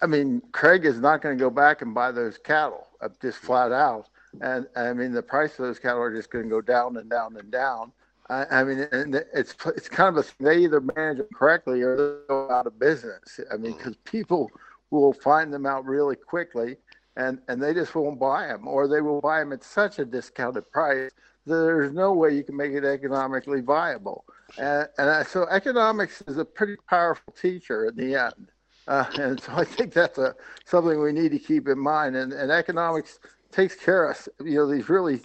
I 0.01 0.05
mean 0.05 0.41
Craig 0.53 0.85
is 0.85 1.01
not 1.01 1.21
going 1.21 1.37
to 1.37 1.41
go 1.41 1.49
back 1.49 1.81
and 1.81 1.93
buy 1.93 2.13
those 2.13 2.37
cattle 2.37 2.87
just 3.21 3.39
flat 3.39 3.73
out, 3.73 4.07
and 4.39 4.65
I 4.77 4.93
mean 4.93 5.11
the 5.11 5.21
price 5.21 5.59
of 5.59 5.65
those 5.65 5.77
cattle 5.77 6.01
are 6.01 6.15
just 6.15 6.31
going 6.31 6.45
to 6.45 6.49
go 6.49 6.61
down 6.61 6.95
and 6.95 7.09
down 7.09 7.35
and 7.35 7.51
down. 7.51 7.91
I, 8.29 8.45
I 8.49 8.63
mean, 8.63 8.87
and 8.93 9.13
it's 9.33 9.55
it's 9.65 9.89
kind 9.89 10.17
of 10.17 10.25
a 10.25 10.43
they 10.43 10.59
either 10.59 10.79
manage 10.79 11.19
it 11.19 11.35
correctly 11.35 11.81
or 11.81 11.97
they 11.97 12.27
go 12.29 12.49
out 12.49 12.65
of 12.65 12.79
business. 12.79 13.41
I 13.51 13.57
mean, 13.57 13.73
because 13.73 13.97
people 14.05 14.49
will 14.91 15.13
find 15.13 15.53
them 15.53 15.65
out 15.65 15.85
really 15.85 16.15
quickly 16.15 16.77
and, 17.17 17.39
and 17.47 17.61
they 17.61 17.73
just 17.73 17.95
won't 17.95 18.19
buy 18.19 18.47
them 18.47 18.67
or 18.67 18.87
they 18.87 19.01
will 19.01 19.21
buy 19.21 19.39
them 19.39 19.53
at 19.53 19.63
such 19.63 19.99
a 19.99 20.05
discounted 20.05 20.69
price 20.71 21.11
that 21.45 21.55
there's 21.55 21.93
no 21.93 22.13
way 22.13 22.33
you 22.35 22.43
can 22.43 22.55
make 22.55 22.73
it 22.73 22.83
economically 22.83 23.61
viable. 23.61 24.25
And, 24.57 24.87
and 24.97 25.27
so 25.27 25.45
economics 25.49 26.21
is 26.27 26.37
a 26.37 26.45
pretty 26.45 26.75
powerful 26.89 27.33
teacher 27.33 27.87
in 27.87 27.95
the 27.95 28.15
end. 28.15 28.51
Uh, 28.87 29.05
and 29.19 29.39
so 29.39 29.53
I 29.53 29.63
think 29.63 29.93
that's 29.93 30.17
a, 30.17 30.35
something 30.65 31.01
we 31.01 31.11
need 31.11 31.31
to 31.31 31.39
keep 31.39 31.67
in 31.67 31.79
mind. 31.79 32.15
And, 32.15 32.33
and 32.33 32.51
economics 32.51 33.19
takes 33.51 33.75
care 33.75 34.09
of, 34.09 34.27
you 34.43 34.55
know, 34.55 34.67
these 34.67 34.89
really 34.89 35.21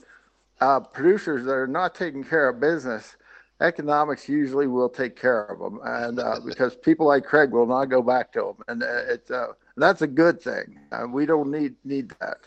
uh, 0.61 0.81
producers 0.81 1.45
that 1.47 1.53
are 1.53 1.67
not 1.67 1.95
taking 1.95 2.23
care 2.23 2.49
of 2.49 2.61
business 2.61 3.17
economics 3.61 4.29
usually 4.29 4.67
will 4.67 4.89
take 4.89 5.17
care 5.17 5.45
of 5.45 5.59
them, 5.59 5.81
and 5.85 6.19
uh, 6.19 6.41
because 6.45 6.77
people 6.77 7.07
like 7.07 7.25
Craig 7.25 7.51
will 7.51 7.67
not 7.67 7.87
go 7.87 8.03
back 8.03 8.33
to 8.33 8.41
them, 8.41 8.65
and 8.69 8.83
uh, 8.83 9.13
it's 9.13 9.31
uh, 9.31 9.53
that's 9.77 10.03
a 10.03 10.07
good 10.07 10.41
thing. 10.41 10.79
Uh, 10.93 11.07
we 11.07 11.27
don't 11.27 11.51
need 11.51 11.75
need 11.85 12.13
that. 12.21 12.39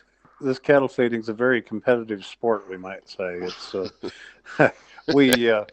This 0.42 0.60
cattle 0.60 0.88
feeding 0.88 1.20
is 1.20 1.30
a 1.30 1.34
very 1.34 1.62
competitive 1.62 2.26
sport, 2.26 2.70
we 2.70 2.78
might 2.78 3.08
say. 3.08 3.40
It's 3.42 3.76
uh, 3.76 4.70
we 5.14 5.50
uh, 5.50 5.66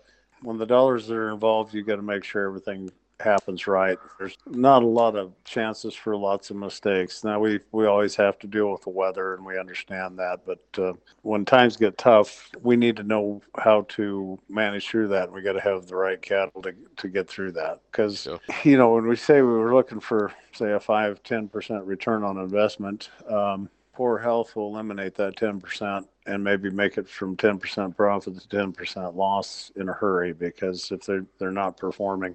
when 0.43 0.59
the 0.59 0.67
dollars 0.67 1.11
are 1.11 1.31
involved, 1.31 1.75
you 1.75 1.83
got 1.83 1.97
to 1.97 2.03
make 2.03 2.25
sure 2.25 2.47
everything 2.47 2.91
happens 3.21 3.67
right. 3.67 3.99
There's 4.19 4.37
not 4.47 4.83
a 4.83 4.87
lot 4.87 5.17
of 5.17 5.33
chances 5.45 5.95
for 5.95 6.17
lots 6.17 6.51
of 6.51 6.57
mistakes. 6.57 7.23
Now 7.25 7.41
we 7.41 7.61
we 7.73 7.87
always 7.87 8.17
have 8.17 8.39
to 8.41 8.47
deal 8.47 8.71
with 8.73 8.83
the 8.83 8.91
weather, 8.91 9.35
and 9.35 9.45
we 9.45 9.59
understand 9.59 10.19
that. 10.19 10.41
But 10.45 10.83
uh, 10.83 10.93
when 11.23 11.45
times 11.45 11.77
get 11.77 11.99
tough, 11.99 12.51
we 12.63 12.77
need 12.77 12.97
to 12.97 13.03
know 13.03 13.43
how 13.59 13.83
to 13.91 14.39
manage 14.49 14.89
through 14.89 15.09
that. 15.09 15.31
We 15.31 15.43
got 15.43 15.53
to 15.53 15.61
have 15.61 15.87
the 15.87 15.97
right 15.97 16.21
cattle 16.21 16.63
to 16.63 16.75
to 16.97 17.09
get 17.09 17.29
through 17.29 17.53
that. 17.53 17.81
Because 17.91 18.27
yeah. 18.27 18.39
you 18.65 18.77
know 18.77 18.95
when 18.95 19.07
we 19.07 19.17
say 19.17 19.43
we 19.43 19.49
were 19.49 19.75
looking 19.75 20.01
for 20.01 20.33
say 20.53 20.73
a 20.73 20.81
five 20.81 21.23
ten 21.23 21.49
percent 21.49 21.85
return 21.85 22.25
on 22.25 22.39
investment. 22.39 23.11
Um, 23.29 23.69
poor 24.01 24.17
health 24.17 24.57
will 24.57 24.69
eliminate 24.69 25.15
that 25.15 25.37
10% 25.37 26.07
and 26.25 26.43
maybe 26.43 26.71
make 26.71 26.97
it 26.97 27.07
from 27.07 27.37
10% 27.37 27.95
profit 27.95 28.41
to 28.41 28.49
10% 28.49 29.15
loss 29.15 29.71
in 29.77 29.91
a 29.91 29.93
hurry 29.93 30.33
because 30.33 30.91
if 30.91 31.05
they're, 31.05 31.27
they're 31.39 31.51
not 31.51 31.77
performing 31.77 32.35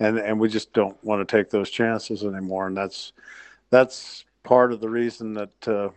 and 0.00 0.18
and 0.18 0.38
we 0.38 0.48
just 0.48 0.72
don't 0.72 1.02
want 1.04 1.26
to 1.26 1.36
take 1.36 1.50
those 1.50 1.70
chances 1.70 2.24
anymore. 2.24 2.66
And 2.66 2.76
that's 2.76 3.12
that's 3.70 4.24
part 4.42 4.72
of 4.72 4.80
the 4.80 4.88
reason 4.88 5.34
that 5.34 5.68
uh, 5.68 5.88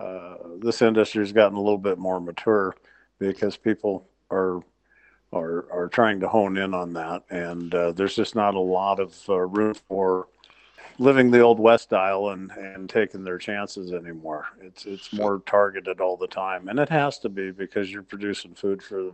uh, 0.00 0.36
this 0.58 0.82
industry 0.82 1.22
has 1.22 1.32
gotten 1.32 1.56
a 1.56 1.60
little 1.60 1.78
bit 1.78 1.98
more 1.98 2.20
mature 2.20 2.74
because 3.18 3.56
people 3.56 4.08
are 4.30 4.60
are 5.32 5.66
are 5.72 5.88
trying 5.88 6.20
to 6.20 6.28
hone 6.28 6.56
in 6.56 6.74
on 6.74 6.92
that, 6.94 7.22
and 7.30 7.74
uh, 7.74 7.92
there's 7.92 8.16
just 8.16 8.34
not 8.34 8.54
a 8.54 8.60
lot 8.60 9.00
of 9.00 9.16
uh, 9.28 9.38
room 9.38 9.74
for 9.88 10.28
living 10.98 11.30
the 11.30 11.40
old 11.40 11.60
west 11.60 11.84
style 11.84 12.28
and 12.28 12.50
and 12.52 12.88
taking 12.88 13.24
their 13.24 13.38
chances 13.38 13.92
anymore. 13.92 14.46
It's 14.60 14.86
it's 14.86 15.12
more 15.12 15.42
targeted 15.46 16.00
all 16.00 16.16
the 16.16 16.26
time, 16.26 16.68
and 16.68 16.78
it 16.78 16.88
has 16.88 17.18
to 17.20 17.28
be 17.28 17.50
because 17.50 17.90
you're 17.90 18.02
producing 18.02 18.54
food 18.54 18.82
for 18.82 19.12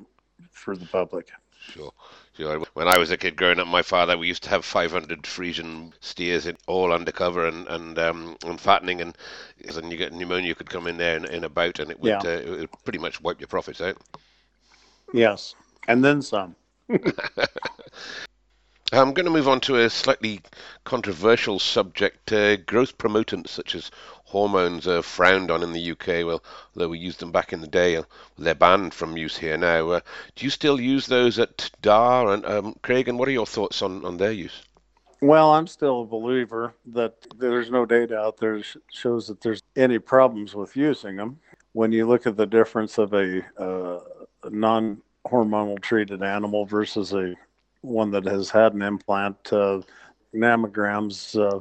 for 0.50 0.76
the 0.76 0.86
public. 0.86 1.30
Sure. 1.70 1.92
Sure. 2.36 2.58
When 2.74 2.88
I 2.88 2.98
was 2.98 3.12
a 3.12 3.16
kid 3.16 3.36
growing 3.36 3.60
up, 3.60 3.68
my 3.68 3.82
father, 3.82 4.18
we 4.18 4.26
used 4.26 4.42
to 4.42 4.50
have 4.50 4.64
500 4.64 5.22
Friesian 5.22 5.92
steers 6.00 6.46
in, 6.46 6.56
all 6.66 6.92
undercover 6.92 7.46
and 7.46 7.66
and 7.68 7.96
um, 7.98 8.36
and 8.44 8.60
fattening, 8.60 9.00
and 9.00 9.16
then 9.72 9.90
you 9.90 9.96
get 9.96 10.12
pneumonia 10.12 10.56
could 10.56 10.68
come 10.68 10.88
in 10.88 10.96
there 10.96 11.16
in, 11.16 11.24
in 11.26 11.44
a 11.44 11.48
bout, 11.48 11.78
and 11.78 11.92
it 11.92 12.00
would, 12.00 12.08
yeah. 12.08 12.18
uh, 12.24 12.28
it 12.28 12.50
would 12.50 12.70
pretty 12.82 12.98
much 12.98 13.20
wipe 13.20 13.40
your 13.40 13.46
profits 13.46 13.80
out. 13.80 13.96
Yes, 15.12 15.54
and 15.86 16.04
then 16.04 16.22
some. 16.22 16.56
I'm 18.98 19.12
going 19.12 19.24
to 19.24 19.32
move 19.32 19.48
on 19.48 19.60
to 19.62 19.76
a 19.76 19.90
slightly 19.90 20.40
controversial 20.84 21.58
subject. 21.58 22.32
Uh, 22.32 22.56
growth 22.56 22.96
promotants 22.96 23.50
such 23.50 23.74
as 23.74 23.90
hormones 24.24 24.86
are 24.86 25.02
frowned 25.02 25.50
on 25.50 25.62
in 25.62 25.72
the 25.72 25.90
UK. 25.90 26.26
Well, 26.26 26.42
although 26.74 26.88
we 26.88 26.98
used 26.98 27.18
them 27.18 27.32
back 27.32 27.52
in 27.52 27.60
the 27.60 27.66
day, 27.66 27.96
uh, 27.96 28.04
they're 28.38 28.54
banned 28.54 28.94
from 28.94 29.16
use 29.16 29.36
here 29.36 29.56
now. 29.56 29.90
Uh, 29.90 30.00
do 30.36 30.44
you 30.44 30.50
still 30.50 30.80
use 30.80 31.06
those 31.06 31.38
at 31.38 31.70
Darr? 31.82 32.32
And 32.32 32.46
um, 32.46 32.76
Craig, 32.82 33.08
and 33.08 33.18
what 33.18 33.28
are 33.28 33.32
your 33.32 33.46
thoughts 33.46 33.82
on, 33.82 34.04
on 34.04 34.16
their 34.16 34.32
use? 34.32 34.62
Well, 35.20 35.52
I'm 35.52 35.66
still 35.66 36.02
a 36.02 36.06
believer 36.06 36.74
that 36.86 37.14
there's 37.36 37.70
no 37.70 37.86
data 37.86 38.18
out 38.18 38.36
there 38.36 38.58
that 38.58 38.66
shows 38.92 39.26
that 39.28 39.40
there's 39.40 39.62
any 39.74 39.98
problems 39.98 40.54
with 40.54 40.76
using 40.76 41.16
them. 41.16 41.40
When 41.72 41.90
you 41.90 42.06
look 42.06 42.26
at 42.26 42.36
the 42.36 42.46
difference 42.46 42.98
of 42.98 43.12
a, 43.14 43.42
uh, 43.58 44.00
non 44.50 45.00
hormonal 45.26 45.80
treated 45.80 46.22
animal 46.22 46.66
versus 46.66 47.12
a 47.12 47.34
one 47.84 48.10
that 48.12 48.24
has 48.24 48.50
had 48.50 48.74
an 48.74 48.82
implant, 48.82 49.36
uh, 49.52 49.80
nanograms, 50.34 51.38
uh, 51.38 51.60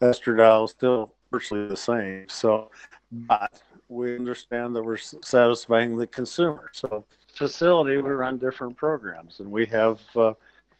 estradiol 0.00 0.68
still 0.68 1.12
virtually 1.30 1.66
the 1.66 1.76
same. 1.76 2.28
So, 2.28 2.70
but 3.10 3.60
we 3.88 4.16
understand 4.16 4.74
that 4.76 4.82
we're 4.82 4.96
satisfying 4.96 5.96
the 5.96 6.06
consumer. 6.06 6.70
So, 6.72 7.04
facility 7.34 7.96
we 7.96 8.10
run 8.10 8.38
different 8.38 8.76
programs, 8.76 9.40
and 9.40 9.50
we 9.50 9.66
have 9.66 10.00
uh, 10.14 10.34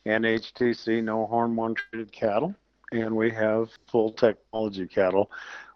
NHTC, 0.07 1.03
no 1.03 1.27
hormone 1.27 1.75
treated 1.75 2.13
cattle, 2.13 2.55
and 2.93 3.15
we 3.15 3.31
have 3.33 3.71
full 3.89 4.13
technology 4.13 4.87
cattle, 4.87 5.31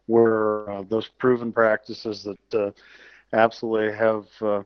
where 0.06 0.70
uh, 0.70 0.82
those 0.88 1.08
proven 1.08 1.52
practices 1.52 2.24
that 2.24 2.54
uh, 2.54 2.70
absolutely 3.32 3.94
have 3.96 4.26
uh, 4.40 4.62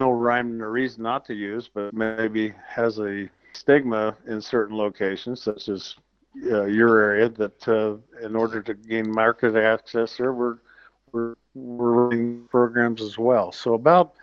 no 0.00 0.10
rhyme 0.10 0.60
or 0.60 0.70
reason 0.70 1.02
not 1.02 1.24
to 1.26 1.34
use, 1.34 1.70
but 1.72 1.92
maybe 1.94 2.52
has 2.66 2.98
a 2.98 3.28
stigma 3.58 4.16
in 4.26 4.40
certain 4.40 4.76
locations, 4.76 5.42
such 5.42 5.68
as 5.68 5.96
uh, 6.50 6.64
your 6.64 7.00
area, 7.02 7.28
that 7.28 7.68
uh, 7.68 7.96
in 8.24 8.36
order 8.36 8.62
to 8.62 8.74
gain 8.74 9.10
market 9.10 9.56
access 9.56 10.16
there, 10.16 10.32
we're, 10.32 10.58
we're, 11.12 11.34
we're 11.54 11.92
running 11.92 12.46
programs 12.50 13.02
as 13.02 13.18
well. 13.18 13.50
So 13.52 13.74
about 13.74 14.14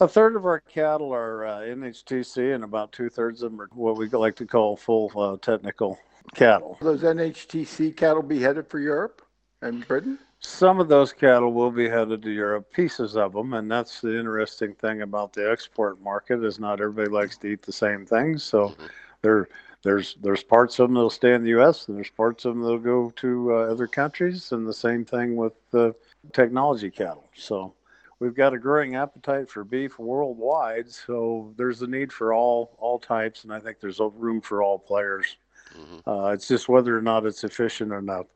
a 0.00 0.08
third 0.08 0.36
of 0.36 0.44
our 0.44 0.60
cattle 0.60 1.12
are 1.12 1.46
uh, 1.46 1.58
NHTC, 1.60 2.54
and 2.54 2.64
about 2.64 2.92
two 2.92 3.08
thirds 3.08 3.42
of 3.42 3.52
them 3.52 3.60
are 3.60 3.68
what 3.72 3.96
we 3.96 4.08
like 4.08 4.36
to 4.36 4.46
call 4.46 4.76
full 4.76 5.10
uh, 5.16 5.36
technical 5.38 5.98
cattle. 6.34 6.78
Those 6.80 7.02
NHTC 7.02 7.96
cattle 7.96 8.22
be 8.22 8.40
headed 8.40 8.68
for 8.68 8.80
Europe 8.80 9.22
and 9.62 9.86
Britain? 9.86 10.18
Some 10.46 10.78
of 10.78 10.88
those 10.88 11.10
cattle 11.10 11.54
will 11.54 11.70
be 11.70 11.88
headed 11.88 12.22
to 12.22 12.30
Europe, 12.30 12.70
pieces 12.70 13.16
of 13.16 13.32
them, 13.32 13.54
and 13.54 13.70
that's 13.70 14.02
the 14.02 14.18
interesting 14.18 14.74
thing 14.74 15.00
about 15.00 15.32
the 15.32 15.50
export 15.50 16.02
market 16.02 16.44
is 16.44 16.60
not 16.60 16.82
everybody 16.82 17.08
likes 17.08 17.38
to 17.38 17.46
eat 17.48 17.62
the 17.62 17.72
same 17.72 18.04
things. 18.04 18.42
So 18.44 18.68
mm-hmm. 18.68 18.86
there, 19.22 19.48
there's 19.82 20.16
there's 20.20 20.42
parts 20.42 20.78
of 20.78 20.88
them 20.88 20.94
that'll 20.96 21.08
stay 21.08 21.32
in 21.32 21.44
the 21.44 21.50
U.S. 21.50 21.88
and 21.88 21.96
there's 21.96 22.10
parts 22.10 22.44
of 22.44 22.54
them 22.54 22.62
that'll 22.62 22.78
go 22.78 23.10
to 23.16 23.54
uh, 23.54 23.72
other 23.72 23.86
countries, 23.86 24.52
and 24.52 24.68
the 24.68 24.74
same 24.74 25.02
thing 25.02 25.34
with 25.34 25.54
the 25.70 25.94
technology 26.34 26.90
cattle. 26.90 27.26
So 27.34 27.72
we've 28.18 28.34
got 28.34 28.52
a 28.52 28.58
growing 28.58 28.96
appetite 28.96 29.50
for 29.50 29.64
beef 29.64 29.98
worldwide. 29.98 30.90
So 30.90 31.54
there's 31.56 31.80
a 31.80 31.86
need 31.86 32.12
for 32.12 32.34
all 32.34 32.76
all 32.76 32.98
types, 32.98 33.44
and 33.44 33.52
I 33.52 33.60
think 33.60 33.80
there's 33.80 33.98
room 33.98 34.42
for 34.42 34.62
all 34.62 34.78
players. 34.78 35.38
Mm-hmm. 35.74 36.08
Uh, 36.08 36.32
it's 36.32 36.48
just 36.48 36.68
whether 36.68 36.96
or 36.96 37.02
not 37.02 37.24
it's 37.24 37.44
efficient 37.44 37.94
enough. 37.94 38.26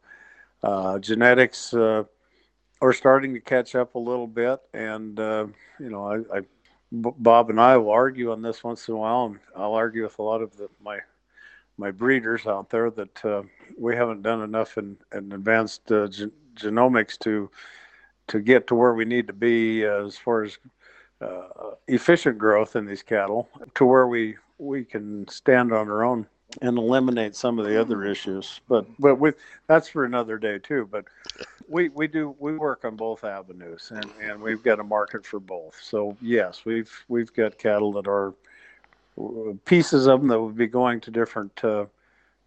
Uh, 0.62 0.98
genetics 0.98 1.72
uh, 1.74 2.02
are 2.80 2.92
starting 2.92 3.34
to 3.34 3.40
catch 3.40 3.74
up 3.74 3.94
a 3.94 3.98
little 3.98 4.26
bit, 4.26 4.60
and 4.74 5.18
uh, 5.20 5.46
you 5.78 5.90
know, 5.90 6.06
I, 6.32 6.38
I, 6.38 6.40
Bob 6.90 7.50
and 7.50 7.60
I 7.60 7.76
will 7.76 7.90
argue 7.90 8.32
on 8.32 8.42
this 8.42 8.64
once 8.64 8.88
in 8.88 8.94
a 8.94 8.96
while, 8.96 9.26
and 9.26 9.38
I'll 9.56 9.74
argue 9.74 10.02
with 10.02 10.18
a 10.18 10.22
lot 10.22 10.42
of 10.42 10.56
the, 10.56 10.68
my 10.82 10.98
my 11.76 11.90
breeders 11.92 12.46
out 12.46 12.70
there 12.70 12.90
that 12.90 13.24
uh, 13.24 13.42
we 13.78 13.94
haven't 13.94 14.22
done 14.22 14.42
enough 14.42 14.78
in, 14.78 14.96
in 15.14 15.32
advanced 15.32 15.90
uh, 15.92 16.08
gen- 16.08 16.32
genomics 16.56 17.16
to 17.20 17.50
to 18.26 18.40
get 18.40 18.66
to 18.66 18.74
where 18.74 18.94
we 18.94 19.04
need 19.04 19.26
to 19.28 19.32
be 19.32 19.84
as 19.84 20.16
far 20.18 20.42
as 20.42 20.58
uh, 21.20 21.70
efficient 21.86 22.36
growth 22.36 22.76
in 22.76 22.84
these 22.84 23.02
cattle 23.02 23.48
to 23.74 23.84
where 23.84 24.06
we 24.08 24.36
we 24.58 24.84
can 24.84 25.26
stand 25.28 25.72
on 25.72 25.88
our 25.88 26.04
own 26.04 26.26
and 26.62 26.78
eliminate 26.78 27.34
some 27.36 27.58
of 27.58 27.66
the 27.66 27.80
other 27.80 28.04
issues. 28.04 28.60
But 28.68 28.86
but 28.98 29.16
we 29.16 29.32
that's 29.66 29.88
for 29.88 30.04
another 30.04 30.38
day 30.38 30.58
too. 30.58 30.88
But 30.90 31.04
we 31.68 31.88
we 31.90 32.06
do 32.06 32.34
we 32.38 32.56
work 32.56 32.84
on 32.84 32.96
both 32.96 33.24
avenues, 33.24 33.90
and 33.94 34.10
and 34.20 34.40
we've 34.40 34.62
got 34.62 34.80
a 34.80 34.84
market 34.84 35.26
for 35.26 35.40
both. 35.40 35.78
So 35.82 36.16
yes, 36.20 36.64
we've 36.64 36.92
we've 37.08 37.32
got 37.32 37.58
cattle 37.58 37.92
that 37.92 38.08
are 38.08 38.34
pieces 39.64 40.06
of 40.06 40.20
them 40.20 40.28
that 40.28 40.40
would 40.40 40.56
be 40.56 40.66
going 40.66 41.00
to 41.02 41.10
different. 41.10 41.62
Uh, 41.62 41.86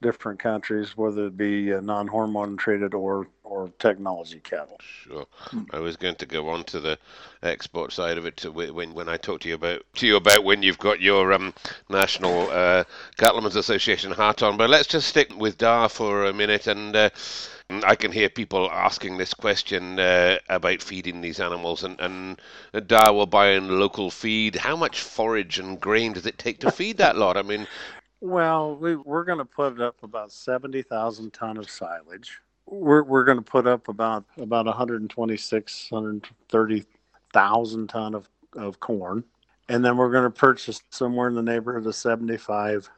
different 0.02 0.40
countries, 0.40 0.98
whether 0.98 1.28
it 1.28 1.38
be 1.38 1.74
uh, 1.74 1.80
non-hormone 1.82 2.58
treated 2.58 2.94
or 2.94 3.28
or 3.44 3.70
technology 3.80 4.40
cattle. 4.40 4.80
Sure, 4.82 5.26
I 5.72 5.80
was 5.80 5.98
going 5.98 6.16
to 6.16 6.26
go 6.26 6.48
on 6.50 6.64
to 6.66 6.80
the 6.80 6.98
export 7.44 7.92
side 7.92 8.18
of 8.18 8.26
it 8.26 8.38
to 8.38 8.52
when 8.52 8.94
when 8.94 9.10
I 9.10 9.18
talk 9.18 9.42
to 9.42 9.50
you 9.50 9.56
about 9.56 9.84
to 9.96 10.08
you 10.08 10.16
about 10.16 10.44
when 10.44 10.64
you've 10.64 10.80
got 10.80 11.02
your 11.02 11.34
um, 11.34 11.54
National 11.90 12.50
uh, 12.50 12.84
Cattlemen's 13.18 13.56
Association 13.56 14.12
hat 14.12 14.42
on, 14.42 14.58
but 14.58 14.70
let's 14.70 14.88
just 14.88 15.08
stick 15.08 15.36
with 15.38 15.58
Darr 15.58 15.90
for 15.90 16.26
a 16.26 16.34
minute 16.34 16.68
and. 16.68 16.96
Uh, 16.96 17.10
I 17.86 17.96
can 17.96 18.12
hear 18.12 18.28
people 18.28 18.70
asking 18.70 19.18
this 19.18 19.34
question 19.34 19.98
uh, 19.98 20.40
about 20.50 20.82
feeding 20.82 21.22
these 21.22 21.40
animals, 21.40 21.86
and, 21.86 21.98
and 22.02 22.42
Darr 22.86 23.14
will 23.14 23.28
buy 23.28 23.52
in 23.52 23.80
local 23.80 24.12
feed. 24.12 24.58
How 24.58 24.76
much 24.76 25.00
forage 25.00 25.58
and 25.58 25.80
grain 25.80 26.12
does 26.12 26.26
it 26.26 26.38
take 26.38 26.60
to 26.60 26.72
feed 26.72 26.98
that 26.98 27.16
lot? 27.16 27.38
I 27.38 27.44
mean, 27.44 27.66
well, 28.22 28.76
we, 28.76 28.96
we're 28.96 29.24
going 29.24 29.40
to 29.40 29.46
put 29.46 29.82
up 29.82 30.04
about 30.04 30.32
70,000 30.32 31.34
ton 31.34 31.58
of 31.58 31.70
silage. 31.70 32.40
We're, 32.68 33.04
we're 33.04 33.24
going 33.26 33.40
to 33.40 33.44
put 33.44 33.68
up 33.68 33.88
about 33.88 34.24
about 34.38 34.68
126, 34.68 35.92
130,000 35.92 37.88
ton 37.88 38.16
of, 38.16 38.30
of 38.56 38.80
corn. 38.80 39.24
And 39.70 39.84
then 39.84 39.98
we're 39.98 40.12
going 40.12 40.24
to 40.26 40.30
purchase 40.30 40.82
somewhere 40.92 41.28
in 41.28 41.36
the 41.36 41.42
neighborhood 41.42 41.88
of 41.88 41.96
75 41.96 42.90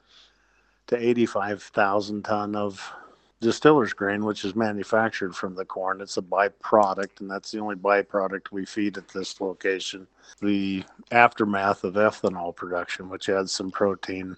to 0.87 0.97
85,000 1.09 2.23
ton 2.23 2.55
of 2.55 2.93
distiller's 3.39 3.93
grain, 3.93 4.25
which 4.25 4.43
is 4.45 4.55
manufactured 4.55 5.35
from 5.35 5.55
the 5.55 5.65
corn. 5.65 6.01
It's 6.01 6.17
a 6.17 6.21
byproduct, 6.21 7.21
and 7.21 7.29
that's 7.29 7.51
the 7.51 7.59
only 7.59 7.75
byproduct 7.75 8.51
we 8.51 8.65
feed 8.65 8.97
at 8.97 9.07
this 9.09 9.39
location. 9.39 10.07
The 10.41 10.83
aftermath 11.11 11.83
of 11.83 11.93
ethanol 11.95 12.55
production, 12.55 13.09
which 13.09 13.29
adds 13.29 13.51
some 13.51 13.71
protein 13.71 14.37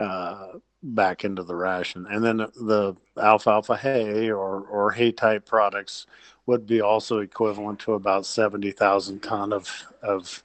uh, 0.00 0.58
back 0.82 1.24
into 1.24 1.42
the 1.42 1.54
ration. 1.54 2.06
And 2.10 2.24
then 2.24 2.38
the 2.38 2.96
alfalfa 3.18 3.76
hay 3.76 4.30
or, 4.30 4.62
or 4.62 4.90
hay 4.90 5.12
type 5.12 5.44
products 5.44 6.06
would 6.46 6.66
be 6.66 6.80
also 6.80 7.18
equivalent 7.18 7.78
to 7.80 7.94
about 7.94 8.26
70,000 8.26 9.20
ton 9.20 9.52
of, 9.52 9.70
of, 10.02 10.42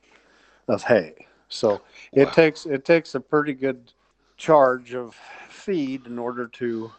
of 0.68 0.84
hay. 0.84 1.14
So 1.47 1.82
it 2.12 2.26
wow. 2.26 2.32
takes 2.32 2.66
it 2.66 2.86
takes 2.86 3.16
a 3.16 3.20
pretty 3.20 3.53
good 3.53 3.93
charge 4.36 4.93
of 4.93 5.16
feed 5.49 6.06
in 6.08 6.20
order 6.20 6.47
to 6.47 6.91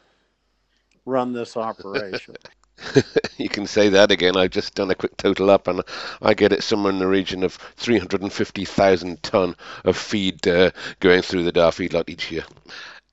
run 1.05 1.33
this 1.33 1.57
operation. 1.57 2.37
you 3.39 3.49
can 3.49 3.67
say 3.67 3.89
that 3.91 4.11
again. 4.11 4.37
I've 4.37 4.51
just 4.51 4.75
done 4.75 4.91
a 4.91 4.95
quick 4.95 5.17
total 5.17 5.51
up, 5.51 5.67
and 5.69 5.83
I 6.21 6.35
get 6.35 6.53
it 6.53 6.63
somewhere 6.63 6.93
in 6.93 6.99
the 6.99 7.07
region 7.07 7.43
of 7.43 7.55
350,000 7.77 9.23
ton 9.23 9.57
of 9.85 9.97
feed 9.97 10.47
uh, 10.47 10.71
going 11.01 11.23
through 11.23 11.45
the 11.45 11.53
Darr 11.53 11.73
feedlot 11.73 12.09
each 12.09 12.31
year. 12.31 12.45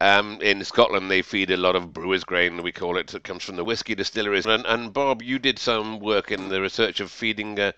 Um, 0.02 0.42
in 0.42 0.64
Scotland, 0.66 1.10
they 1.10 1.22
feed 1.22 1.50
a 1.50 1.58
lot 1.58 1.78
of 1.78 1.94
brewer's 1.94 2.26
grain, 2.26 2.62
we 2.62 2.74
call 2.74 2.98
it, 2.98 3.08
that 3.08 3.24
comes 3.24 3.44
from 3.44 3.56
the 3.56 3.64
whiskey 3.64 3.96
distilleries. 3.96 4.46
And, 4.46 4.66
and 4.66 4.92
Bob, 4.92 5.22
you 5.22 5.40
did 5.40 5.58
some 5.58 6.00
work 6.00 6.30
in 6.30 6.50
the 6.50 6.60
research 6.60 7.00
of 7.00 7.10
feeding 7.10 7.58
uh, 7.58 7.72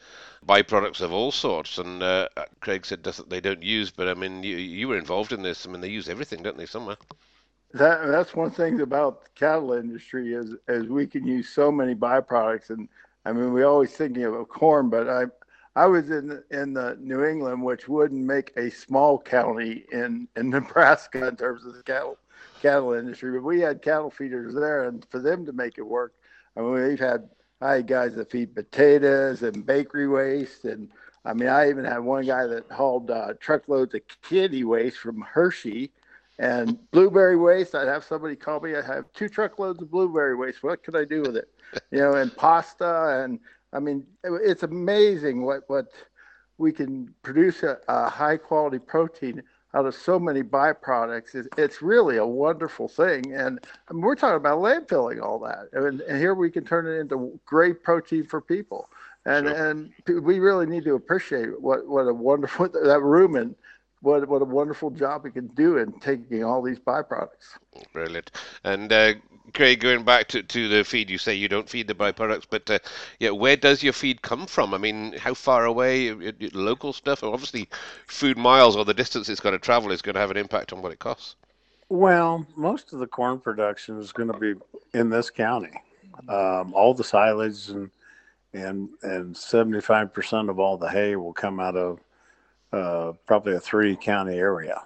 byproducts 0.46 1.02
of 1.02 1.12
all 1.14 1.32
sorts. 1.32 1.78
And 1.78 2.02
uh, 2.02 2.30
Craig 2.62 2.86
said 2.86 3.04
that 3.04 3.30
they 3.30 3.42
don't 3.42 3.62
use, 3.62 3.92
but 3.92 4.08
I 4.08 4.16
mean, 4.16 4.42
you, 4.42 4.58
you 4.58 4.88
were 4.88 4.98
involved 4.98 5.34
in 5.34 5.44
this. 5.44 5.68
I 5.68 5.70
mean, 5.70 5.82
they 5.82 5.90
use 5.90 6.10
everything, 6.10 6.42
don't 6.42 6.58
they, 6.58 6.66
somewhere? 6.66 6.98
That 7.76 8.08
that's 8.08 8.34
one 8.34 8.52
thing 8.52 8.80
about 8.80 9.22
the 9.22 9.30
cattle 9.36 9.74
industry 9.74 10.34
is 10.34 10.56
is 10.70 10.88
we 10.88 11.06
can 11.06 11.28
use 11.28 11.50
so 11.50 11.70
many 11.70 11.94
byproducts, 11.94 12.70
and 12.70 12.88
I 13.26 13.34
mean, 13.34 13.52
we 13.52 13.64
always 13.64 13.92
thinking 13.92 14.24
of 14.24 14.48
corn, 14.48 14.90
but 14.90 15.10
I 15.10 15.26
I 15.76 15.86
was 15.88 16.10
in 16.10 16.42
in 16.52 16.74
the 16.74 16.98
New 17.02 17.26
England, 17.26 17.62
which 17.62 17.90
wouldn't 17.90 18.24
make 18.24 18.54
a 18.56 18.72
small 18.72 19.20
county 19.20 19.84
in 19.92 20.30
in 20.38 20.50
Nebraska 20.52 21.28
in 21.28 21.36
terms 21.36 21.66
of 21.66 21.76
the 21.76 21.84
cattle 21.84 22.18
cattle 22.62 22.94
industry, 22.94 23.34
but 23.34 23.44
we 23.44 23.60
had 23.60 23.82
cattle 23.82 24.10
feeders 24.10 24.56
there, 24.56 24.86
and 24.86 25.06
for 25.12 25.20
them 25.20 25.46
to 25.46 25.52
make 25.52 25.78
it 25.78 25.86
work, 25.86 26.14
I 26.56 26.62
mean, 26.62 26.72
we've 26.72 26.98
had 26.98 27.28
I 27.60 27.74
had 27.76 27.88
guys 27.88 28.16
that 28.16 28.32
feed 28.32 28.56
potatoes 28.56 29.44
and 29.44 29.66
bakery 29.66 30.08
waste, 30.08 30.64
and 30.64 30.88
I 31.26 31.34
mean, 31.34 31.50
I 31.50 31.68
even 31.70 31.84
had 31.84 32.00
one 32.00 32.26
guy 32.26 32.48
that 32.48 32.72
hauled 32.72 33.12
uh, 33.12 33.34
truckloads 33.42 33.94
of 33.96 34.02
kitty 34.22 34.64
waste 34.64 35.00
from 35.00 35.20
Hershey 35.20 35.92
and 36.40 36.78
blueberry 36.92 37.38
waste. 37.38 37.76
I'd 37.76 37.88
have 37.88 38.04
somebody 38.04 38.36
call 38.36 38.60
me. 38.60 38.76
I 38.76 38.82
have 38.82 39.06
two 39.14 39.30
truckloads 39.30 39.82
of 39.82 39.92
blueberry 39.92 40.36
waste. 40.36 40.64
What 40.64 40.84
could 40.84 40.96
I 40.96 41.06
do 41.06 41.22
with 41.22 41.38
it? 41.38 41.50
You 41.92 42.00
know, 42.00 42.14
and 42.14 42.34
pasta 42.38 43.22
and 43.24 43.40
I 43.74 43.80
mean, 43.80 44.06
it's 44.24 44.64
amazing 44.64 45.44
what 45.44 45.64
what 45.68 45.88
we 46.58 46.72
can 46.72 47.14
produce 47.22 47.64
a, 47.64 47.78
a 47.90 48.10
high 48.10 48.38
quality 48.38 48.80
protein 48.80 49.44
out 49.74 49.86
of 49.86 49.94
so 49.94 50.18
many 50.18 50.42
byproducts. 50.42 51.36
It's, 51.36 51.50
it's 51.58 51.82
really 51.82 52.16
a 52.16 52.26
wonderful 52.26 52.88
thing, 52.88 53.34
and 53.34 53.60
I 53.90 53.94
mean, 53.94 54.04
we're 54.04 54.16
talking 54.16 54.38
about 54.38 54.60
landfilling 54.60 55.22
all 55.22 55.40
that, 55.40 55.68
and, 55.74 56.00
and, 56.02 56.18
here 56.18 56.34
we 56.34 56.50
can 56.50 56.64
turn 56.64 56.88
it 56.88 56.98
into 56.98 57.38
great 57.46 57.84
protein 57.84 58.26
for 58.26 58.40
people. 58.40 58.90
And 59.26 59.48
sure. 59.48 59.70
and 59.70 59.92
we 60.24 60.40
really 60.40 60.68
need 60.68 60.86
to 60.86 60.96
appreciate 60.96 61.60
what 61.60 61.88
what 61.88 62.08
a 62.08 62.14
wonderful 62.14 62.70
that 62.70 63.02
rumen 63.02 63.56
what 64.06 64.28
what 64.30 64.42
a 64.42 64.46
wonderful 64.46 64.92
job 64.92 65.24
we 65.24 65.32
can 65.32 65.48
do 65.48 65.78
in 65.78 65.92
taking 66.00 66.44
all 66.44 66.62
these 66.62 66.80
byproducts. 66.80 67.58
Brilliant. 67.92 68.32
And 68.64 68.94
uh, 68.94 69.14
Craig, 69.54 69.80
going 69.80 70.04
back 70.04 70.28
to, 70.30 70.44
to 70.44 70.68
the 70.68 70.84
feed, 70.84 71.10
you 71.10 71.18
say 71.18 71.34
you 71.34 71.48
don't 71.48 71.70
feed 71.70 71.88
the 71.88 71.94
byproducts, 71.94 72.46
but 72.50 72.70
uh, 72.70 72.80
yeah, 73.20 73.30
where 73.30 73.56
does 73.56 73.84
your 73.84 73.94
feed 73.94 74.22
come 74.22 74.48
from? 74.48 74.74
I 74.74 74.78
mean, 74.78 75.14
how 75.14 75.34
far 75.34 75.66
away? 75.66 76.12
Local 76.54 76.94
stuff? 76.94 77.24
Obviously, 77.24 77.70
food 78.08 78.38
miles 78.38 78.76
or 78.76 78.86
the 78.86 78.94
distance 78.94 79.30
it's 79.30 79.40
going 79.40 79.54
to 79.54 79.60
travel 79.60 79.92
is 79.92 80.02
going 80.02 80.16
to 80.16 80.20
have 80.20 80.32
an 80.32 80.38
impact 80.38 80.74
on 80.74 80.82
what 80.82 80.92
it 80.92 81.00
costs. 81.00 81.36
Well, 81.90 82.46
most 82.56 82.94
of 82.94 83.00
the 83.00 83.08
corn 83.08 83.40
production 83.40 84.00
is 84.00 84.12
going 84.12 84.32
to 84.32 84.38
be 84.38 84.54
in 84.94 85.10
this 85.10 85.30
county. 85.30 85.72
Um, 86.28 86.74
all 86.74 86.94
the 86.94 87.04
silage 87.04 87.70
and 87.70 87.92
and 88.54 88.90
and 89.04 89.36
seventy 89.36 89.82
five 89.82 90.14
percent 90.14 90.50
of 90.50 90.60
all 90.60 90.78
the 90.78 90.90
hay 90.90 91.16
will 91.16 91.34
come 91.34 91.60
out 91.60 91.76
of 91.76 92.00
uh, 92.76 93.14
probably 93.26 93.54
a 93.54 93.60
three 93.60 93.96
county 93.96 94.38
area 94.38 94.84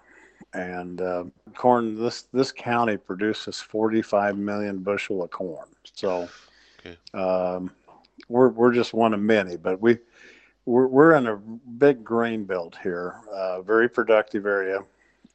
and 0.53 1.01
uh, 1.01 1.23
corn. 1.55 1.95
This 1.95 2.23
this 2.33 2.51
county 2.51 2.97
produces 2.97 3.59
45 3.59 4.37
million 4.37 4.79
bushel 4.79 5.23
of 5.23 5.31
corn. 5.31 5.67
So 5.93 6.29
okay. 6.79 6.97
um, 7.13 7.71
we're 8.27 8.49
we're 8.49 8.73
just 8.73 8.93
one 8.93 9.13
of 9.13 9.19
many, 9.19 9.57
but 9.57 9.81
we 9.81 9.97
we're 10.65 10.87
we're 10.87 11.15
in 11.15 11.27
a 11.27 11.37
big 11.37 12.03
grain 12.03 12.45
belt 12.45 12.77
here, 12.81 13.15
uh, 13.31 13.61
very 13.61 13.89
productive 13.89 14.45
area, 14.45 14.83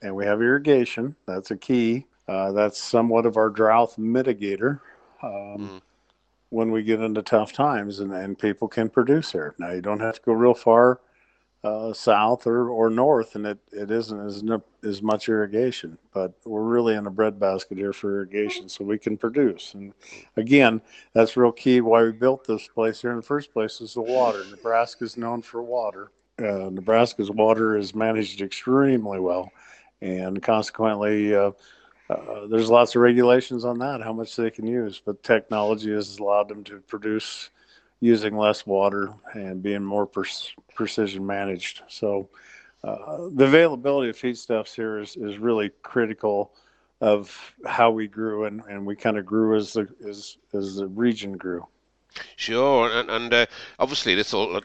and 0.03 0.15
we 0.15 0.25
have 0.25 0.41
irrigation. 0.41 1.15
That's 1.27 1.51
a 1.51 1.57
key. 1.57 2.07
Uh, 2.27 2.53
that's 2.53 2.81
somewhat 2.81 3.27
of 3.27 3.37
our 3.37 3.51
drought 3.51 3.95
mitigator. 3.99 4.81
Um, 5.23 5.31
mm. 5.59 5.81
When 6.51 6.71
we 6.71 6.85
get 6.85 7.01
into 7.01 7.21
tough 7.21 7.53
times 7.53 7.99
and, 7.99 8.13
and 8.13 8.39
people 8.39 8.69
can 8.69 8.89
produce 8.89 9.33
here. 9.33 9.57
Now, 9.59 9.73
you 9.73 9.81
don't 9.81 9.99
have 9.99 10.15
to 10.17 10.21
go 10.21 10.33
real 10.35 10.55
far 10.55 11.01
uh, 11.65 11.95
south 11.95 12.47
or, 12.47 12.69
or 12.69 12.91
north, 12.91 13.35
and 13.37 13.47
it, 13.47 13.59
it 13.73 13.91
isn't 13.91 14.21
as, 14.21 14.45
as 14.87 15.03
much 15.03 15.29
irrigation. 15.29 15.97
But 16.13 16.35
we're 16.45 16.63
really 16.63 16.95
in 16.95 17.07
a 17.07 17.11
breadbasket 17.11 17.79
here 17.79 17.95
for 17.95 18.17
irrigation, 18.17 18.69
so 18.69 18.85
we 18.85 18.99
can 18.99 19.17
produce. 19.17 19.73
And 19.75 19.95
again, 20.37 20.83
that's 21.15 21.37
real 21.37 21.53
key. 21.53 21.81
Why 21.81 22.03
we 22.03 22.13
built 22.13 22.47
this 22.47 22.69
place 22.69 23.01
here 23.01 23.11
in 23.11 23.17
the 23.17 23.23
first 23.23 23.53
place 23.53 23.81
is 23.81 23.95
the 23.95 24.03
water. 24.03 24.45
Nebraska 24.51 25.05
is 25.05 25.17
known 25.17 25.41
for 25.41 25.63
water. 25.63 26.11
Uh, 26.39 26.69
Nebraska's 26.71 27.31
water 27.31 27.79
is 27.79 27.95
managed 27.95 28.43
extremely 28.43 29.21
well, 29.21 29.51
and 30.03 30.43
consequently, 30.43 31.35
uh, 31.35 31.53
uh, 32.11 32.47
there's 32.49 32.69
lots 32.69 32.95
of 32.95 33.01
regulations 33.01 33.65
on 33.65 33.79
that, 33.79 34.03
how 34.03 34.13
much 34.13 34.37
they 34.37 34.51
can 34.51 34.67
use. 34.67 35.01
But 35.03 35.23
technology 35.23 35.93
has 35.93 36.19
allowed 36.19 36.49
them 36.49 36.63
to 36.65 36.81
produce 36.81 37.51
using 38.01 38.37
less 38.37 38.67
water 38.67 39.13
and 39.33 39.63
being 39.63 39.83
more 39.83 40.07
per- 40.07 40.25
precision 40.75 41.27
managed. 41.27 41.83
So 41.89 42.29
uh, 42.83 43.29
the 43.33 43.45
availability 43.45 44.11
of 44.11 44.17
feedstuffs 44.17 44.75
here 44.75 45.01
is, 45.01 45.17
is 45.17 45.39
really 45.39 45.71
critical 45.83 46.53
of 47.01 47.55
how 47.67 47.91
we 47.91 48.07
grew 48.07 48.45
and, 48.45 48.63
and 48.69 48.87
we 48.87 48.97
kind 48.97 49.19
of 49.19 49.27
grew 49.27 49.57
as 49.57 49.73
the 49.73 49.89
as, 50.09 50.37
as 50.53 50.77
the 50.77 50.87
region 50.87 51.33
grew. 51.33 51.67
Sure, 52.37 52.91
and, 52.91 53.11
and 53.11 53.35
uh, 53.35 53.47
obviously 53.79 54.15
this 54.15 54.33
all 54.33 54.61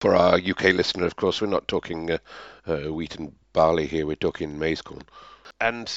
for 0.00 0.14
our 0.14 0.36
UK 0.36 0.64
listener, 0.74 1.06
of 1.06 1.16
course, 1.16 1.40
we're 1.40 1.46
not 1.46 1.68
talking 1.68 2.10
uh, 2.10 2.18
uh, 2.66 2.92
wheat 2.92 3.16
and 3.16 3.32
barley 3.52 3.86
here. 3.86 4.06
We're 4.06 4.16
talking 4.16 4.58
maize 4.58 4.82
corn, 4.82 5.02
and 5.60 5.90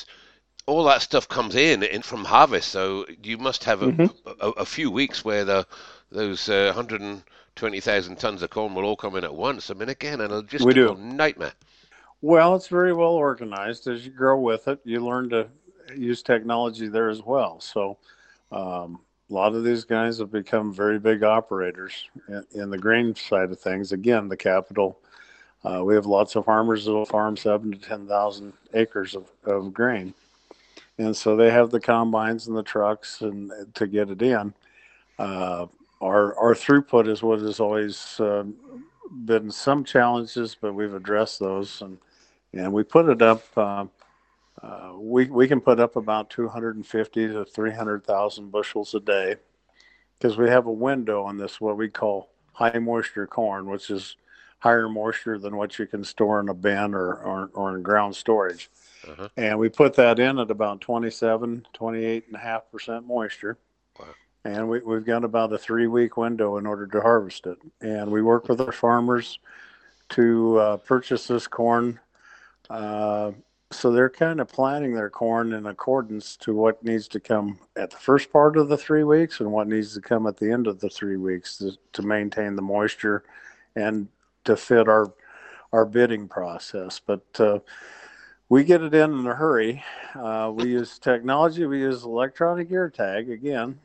all 0.66 0.84
that 0.84 1.02
stuff 1.02 1.28
comes 1.28 1.56
in, 1.56 1.82
in 1.84 2.02
from 2.02 2.26
harvest. 2.26 2.70
So 2.70 3.06
you 3.24 3.38
must 3.38 3.64
have 3.64 3.82
a, 3.82 3.88
mm-hmm. 3.88 4.30
a, 4.40 4.50
a 4.52 4.66
few 4.66 4.92
weeks 4.92 5.24
where 5.24 5.46
the 5.46 5.66
those 6.12 6.48
uh, 6.50 6.72
120,000 6.76 8.16
tons 8.18 8.42
of 8.42 8.50
corn 8.50 8.74
will 8.74 8.86
all 8.86 8.96
come 8.96 9.16
in 9.16 9.24
at 9.24 9.34
once. 9.34 9.70
I 9.70 9.74
mean, 9.74 9.90
again, 9.90 10.22
an 10.22 10.32
logistical 10.32 10.98
nightmare. 10.98 11.54
Well, 12.22 12.56
it's 12.56 12.68
very 12.68 12.94
well 12.94 13.14
organized. 13.14 13.88
As 13.88 14.06
you 14.06 14.12
grow 14.12 14.40
with 14.40 14.68
it, 14.68 14.80
you 14.84 15.06
learn 15.06 15.30
to 15.30 15.48
use 15.96 16.24
technology 16.24 16.88
there 16.88 17.10
as 17.10 17.22
well. 17.22 17.60
So, 17.62 17.98
um, 18.52 19.00
a 19.30 19.34
lot 19.34 19.56
of 19.56 19.64
these 19.64 19.84
guys 19.84 20.20
have 20.20 20.32
become 20.32 20.74
very 20.74 21.00
big 21.00 21.24
operators 21.24 22.10
in, 22.30 22.46
in 22.54 22.70
the 22.70 22.78
grain 22.78 23.14
side 23.14 23.52
of 23.52 23.60
things. 23.60 23.92
Again, 23.92 24.30
the 24.30 24.38
capital. 24.38 25.00
Uh, 25.64 25.84
we 25.84 25.96
have 25.96 26.06
lots 26.06 26.36
of 26.36 26.46
farmers 26.46 26.86
that 26.86 26.94
will 26.94 27.06
farm 27.06 27.36
seven 27.36 27.72
to 27.72 27.78
ten 27.78 28.08
thousand 28.08 28.54
acres 28.74 29.16
of, 29.16 29.26
of 29.44 29.74
grain, 29.74 30.14
and 30.98 31.16
so 31.16 31.36
they 31.36 31.50
have 31.50 31.72
the 31.72 31.80
combines 31.80 32.48
and 32.48 32.56
the 32.56 32.64
trucks 32.64 33.22
and 33.22 33.52
to 33.74 33.86
get 33.86 34.10
it 34.10 34.22
in. 34.22 34.54
Uh, 35.20 35.66
our 36.02 36.38
our 36.38 36.54
throughput 36.54 37.08
is 37.08 37.24
what 37.24 37.40
has 37.42 37.60
always 37.60 38.20
uh, 38.20 38.44
been 39.26 39.52
some 39.52 39.84
challenges, 39.84 40.56
but 40.60 40.74
we've 40.74 40.94
addressed 40.94 41.40
those, 41.40 41.82
and 41.82 41.98
and 42.54 42.72
we 42.72 42.84
put 42.84 43.10
it 43.10 43.22
up. 43.22 43.44
Uh, 43.56 43.86
uh, 44.62 44.94
we 44.98 45.26
we 45.26 45.48
can 45.48 45.62
put 45.62 45.80
up 45.80 45.96
about 45.96 46.30
250 46.30 47.28
to 47.28 47.46
300,000 47.46 48.52
bushels 48.52 48.96
a 48.96 49.00
day 49.00 49.36
because 50.18 50.38
we 50.38 50.50
have 50.50 50.66
a 50.66 50.72
window 50.72 51.24
on 51.24 51.38
this 51.38 51.62
what 51.62 51.78
we 51.78 51.90
call 51.90 52.30
high 52.54 52.80
moisture 52.80 53.28
corn, 53.28 53.68
which 53.68 53.90
is 53.90 54.16
higher 54.60 54.90
moisture 54.90 55.38
than 55.38 55.56
what 55.56 55.78
you 55.78 55.86
can 55.86 56.04
store 56.04 56.40
in 56.40 56.50
a 56.50 56.54
bin 56.54 56.94
or 56.94 57.14
or, 57.16 57.52
or 57.54 57.76
in 57.76 57.84
ground 57.84 58.16
storage. 58.16 58.70
Uh-huh. 59.08 59.30
And 59.38 59.60
we 59.60 59.70
put 59.70 59.94
that 59.96 60.20
in 60.20 60.40
at 60.40 60.52
about 60.52 60.82
27, 60.82 61.68
28 61.72 62.28
and 62.28 62.36
a 62.36 62.40
half 62.40 62.70
percent 62.72 63.06
moisture 63.06 63.58
and 64.48 64.70
we, 64.70 64.80
we've 64.80 65.06
got 65.06 65.26
about 65.26 65.52
a 65.52 65.58
three 65.58 65.88
week 65.88 66.16
window 66.16 66.58
in 66.58 66.66
order 66.66 66.88
to 66.88 67.02
harvest 67.02 67.46
it. 67.48 67.58
And 67.82 68.10
we 68.10 68.22
work 68.22 68.48
with 68.48 68.62
our 68.62 68.72
farmers 68.72 69.40
to 70.10 70.58
uh, 70.58 70.78
purchase 70.78 71.28
this 71.28 71.48
corn. 71.48 72.00
Uh, 72.70 73.34
so 73.72 73.92
they're 73.92 74.10
kind 74.10 74.40
of 74.40 74.48
planting 74.48 74.94
their 74.94 75.10
corn 75.10 75.52
in 75.52 75.66
accordance 75.66 76.38
to 76.38 76.56
what 76.56 76.82
needs 76.82 77.10
to 77.10 77.20
come 77.20 77.60
at 77.76 77.92
the 77.92 77.98
first 77.98 78.32
part 78.32 78.56
of 78.56 78.70
the 78.70 78.78
three 78.78 79.04
weeks 79.04 79.42
and 79.42 79.52
what 79.52 79.68
needs 79.68 79.94
to 79.96 80.02
come 80.02 80.26
at 80.28 80.38
the 80.38 80.50
end 80.50 80.68
of 80.68 80.80
the 80.80 80.90
three 80.90 81.18
weeks 81.18 81.58
to, 81.58 81.74
to 81.92 82.02
maintain 82.02 82.56
the 82.56 82.62
moisture 82.62 83.26
and 83.76 84.08
to 84.46 84.56
fit 84.56 84.88
our 84.88 85.14
our 85.74 85.84
bidding 85.84 86.30
process. 86.30 87.02
But 87.06 87.26
uh, 87.38 87.60
we 88.48 88.64
get 88.64 88.82
it 88.82 88.94
in 88.94 89.20
in 89.20 89.28
a 89.28 89.36
hurry. 89.36 89.84
Uh, 90.16 90.54
we 90.56 90.70
use 90.70 90.98
technology. 90.98 91.66
We 91.66 91.80
use 91.80 92.04
electronic 92.04 92.72
ear 92.72 92.90
tag 92.90 93.30
again 93.30 93.78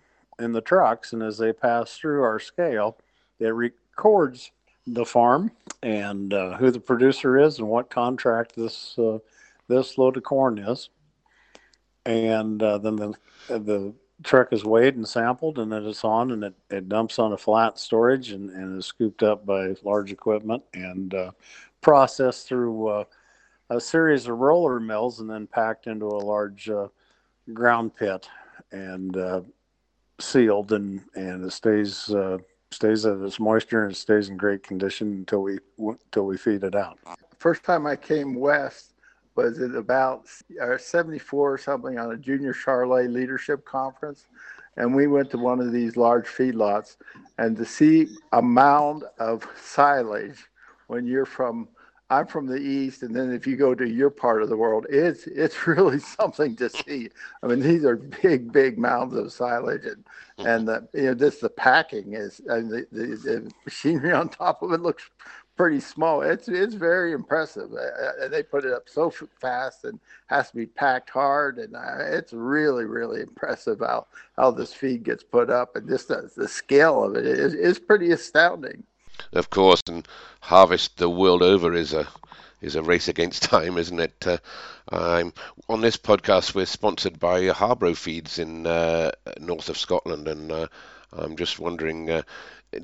in 0.43 0.53
the 0.53 0.61
trucks, 0.61 1.13
and 1.13 1.23
as 1.23 1.39
they 1.39 1.53
pass 1.53 1.97
through 1.97 2.23
our 2.23 2.39
scale, 2.39 2.99
it 3.39 3.49
records 3.49 4.51
the 4.87 5.05
farm 5.05 5.51
and 5.83 6.35
uh, 6.35 6.57
who 6.57 6.71
the 6.71 6.81
producer 6.81 7.39
is 7.39 7.59
and 7.59 7.69
what 7.69 7.89
contract 7.89 8.57
this 8.57 8.99
uh, 8.99 9.19
this 9.69 9.97
load 9.97 10.17
of 10.17 10.25
corn 10.25 10.59
is, 10.59 10.91
and 12.05 12.63
uh, 12.63 12.79
then 12.79 12.97
the 12.97 13.15
the 13.49 13.95
truck 14.23 14.53
is 14.53 14.65
weighed 14.65 14.97
and 14.97 15.07
sampled, 15.07 15.59
and 15.59 15.73
then 15.73 15.85
it's 15.85 16.05
on 16.05 16.31
and 16.33 16.45
it, 16.45 16.55
it 16.71 16.89
dumps 16.89 17.19
on 17.19 17.33
a 17.33 17.37
flat 17.37 17.79
storage 17.79 18.31
and, 18.31 18.51
and 18.51 18.79
is 18.79 18.87
scooped 18.87 19.23
up 19.23 19.45
by 19.45 19.75
large 19.83 20.13
equipment 20.13 20.63
and 20.75 21.15
uh, 21.15 21.31
processed 21.81 22.47
through 22.47 22.89
uh, 22.89 23.05
a 23.71 23.81
series 23.81 24.29
of 24.29 24.39
roller 24.39 24.79
mills 24.79 25.21
and 25.21 25.31
then 25.31 25.47
packed 25.47 25.87
into 25.87 26.07
a 26.07 26.27
large 26.27 26.69
uh, 26.69 26.89
ground 27.53 27.95
pit. 27.97 28.29
And 28.71 29.17
sealed 30.23 30.73
and 30.73 31.01
and 31.15 31.45
it 31.45 31.53
stays 31.53 32.11
uh, 32.11 32.39
stays 32.71 33.05
at 33.07 33.19
its 33.19 33.39
moisture 33.39 33.85
and 33.85 33.97
stays 33.97 34.29
in 34.29 34.37
great 34.37 34.63
condition 34.63 35.13
until 35.13 35.43
we 35.43 35.59
until 35.79 36.27
we 36.27 36.37
feed 36.37 36.65
it 36.65 36.75
out. 36.75 36.99
First 37.39 37.65
time 37.65 37.87
I 37.87 37.97
came 37.97 38.35
west 38.35 38.93
was 39.35 39.59
it 39.59 39.75
about 39.75 40.27
uh, 40.61 40.77
74 40.77 41.53
or 41.53 41.59
something 41.59 41.99
on 41.99 42.13
a 42.13 42.17
junior 42.17 42.53
Charolais 42.53 43.11
leadership 43.11 43.65
conference. 43.65 44.27
And 44.77 44.95
we 44.95 45.07
went 45.07 45.31
to 45.31 45.39
one 45.39 45.61
of 45.61 45.73
these 45.73 45.97
large 45.97 46.27
feedlots 46.27 46.97
and 47.39 47.57
to 47.57 47.65
see 47.65 48.09
a 48.33 48.41
mound 48.43 49.05
of 49.19 49.47
silage 49.61 50.45
when 50.87 51.07
you're 51.07 51.27
from 51.27 51.69
I'm 52.13 52.27
from 52.27 52.47
the 52.47 52.59
east, 52.59 53.03
and 53.03 53.17
then 53.17 53.33
if 53.33 53.47
you 53.47 53.57
go 53.57 53.75
to 53.75 53.89
your 53.89 54.11
part 54.11 54.43
of 54.43 54.51
the 54.51 54.57
world, 54.57 54.87
it's 54.91 55.27
it's 55.27 55.67
really 55.67 55.99
something 55.99 56.55
to 56.57 56.69
see. 56.69 57.09
I 57.43 57.47
mean, 57.47 57.61
these 57.61 57.85
are 57.85 57.97
big, 57.97 58.53
big 58.53 58.79
mounds 58.79 59.15
of 59.15 59.33
silage, 59.33 59.87
and 59.87 60.05
and 60.47 60.69
the 60.69 60.87
you 60.93 61.05
know 61.05 61.15
this 61.15 61.39
the 61.39 61.49
packing 61.49 62.13
is 62.13 62.41
and 62.47 62.71
the, 62.71 62.87
the, 62.93 63.07
the 63.17 63.53
machinery 63.65 64.13
on 64.21 64.29
top 64.29 64.63
of 64.63 64.73
it 64.73 64.83
looks 64.83 65.09
pretty 65.57 65.81
small. 65.81 66.21
It's 66.21 66.49
it's 66.49 66.75
very 66.75 67.13
impressive. 67.13 67.71
Uh, 67.73 68.29
they 68.29 68.43
put 68.43 68.67
it 68.67 68.75
up 68.75 68.91
so 68.91 69.11
fast 69.41 69.85
and 69.85 69.99
has 70.27 70.51
to 70.51 70.57
be 70.57 70.67
packed 70.67 71.09
hard, 71.09 71.59
and 71.59 71.75
uh, 71.75 71.99
it's 72.01 72.35
really 72.35 72.85
really 72.85 73.23
impressive 73.23 73.79
how 73.81 74.07
how 74.37 74.51
this 74.51 74.75
feed 74.75 75.03
gets 75.03 75.25
put 75.25 75.49
up, 75.49 75.77
and 75.77 75.89
just 75.89 76.09
the, 76.09 76.31
the 76.37 76.49
scale 76.49 77.05
of 77.05 77.17
it 77.17 77.25
is 77.25 77.55
is 77.55 77.79
pretty 77.79 78.11
astounding 78.11 78.85
of 79.33 79.51
course, 79.51 79.83
and 79.89 80.07
harvest 80.41 80.97
the 80.97 81.09
world 81.09 81.43
over 81.43 81.75
is 81.75 81.93
a 81.93 82.09
is 82.61 82.77
a 82.77 82.83
race 82.83 83.09
against 83.09 83.43
time, 83.55 83.77
isn't 83.77 84.01
it? 84.01 84.27
Uh, 84.27 84.39
I'm 84.91 85.33
on 85.69 85.81
this 85.81 85.97
podcast. 85.97 86.55
We're 86.55 86.67
sponsored 86.67 87.19
by 87.19 87.43
Harbro 87.49 87.97
Feeds 87.97 88.39
in 88.39 88.67
uh, 88.67 89.13
north 89.39 89.69
of 89.69 89.79
Scotland, 89.79 90.29
and 90.29 90.51
uh, 90.53 90.67
I'm 91.13 91.37
just 91.37 91.59
wondering. 91.59 92.11
Uh, 92.11 92.23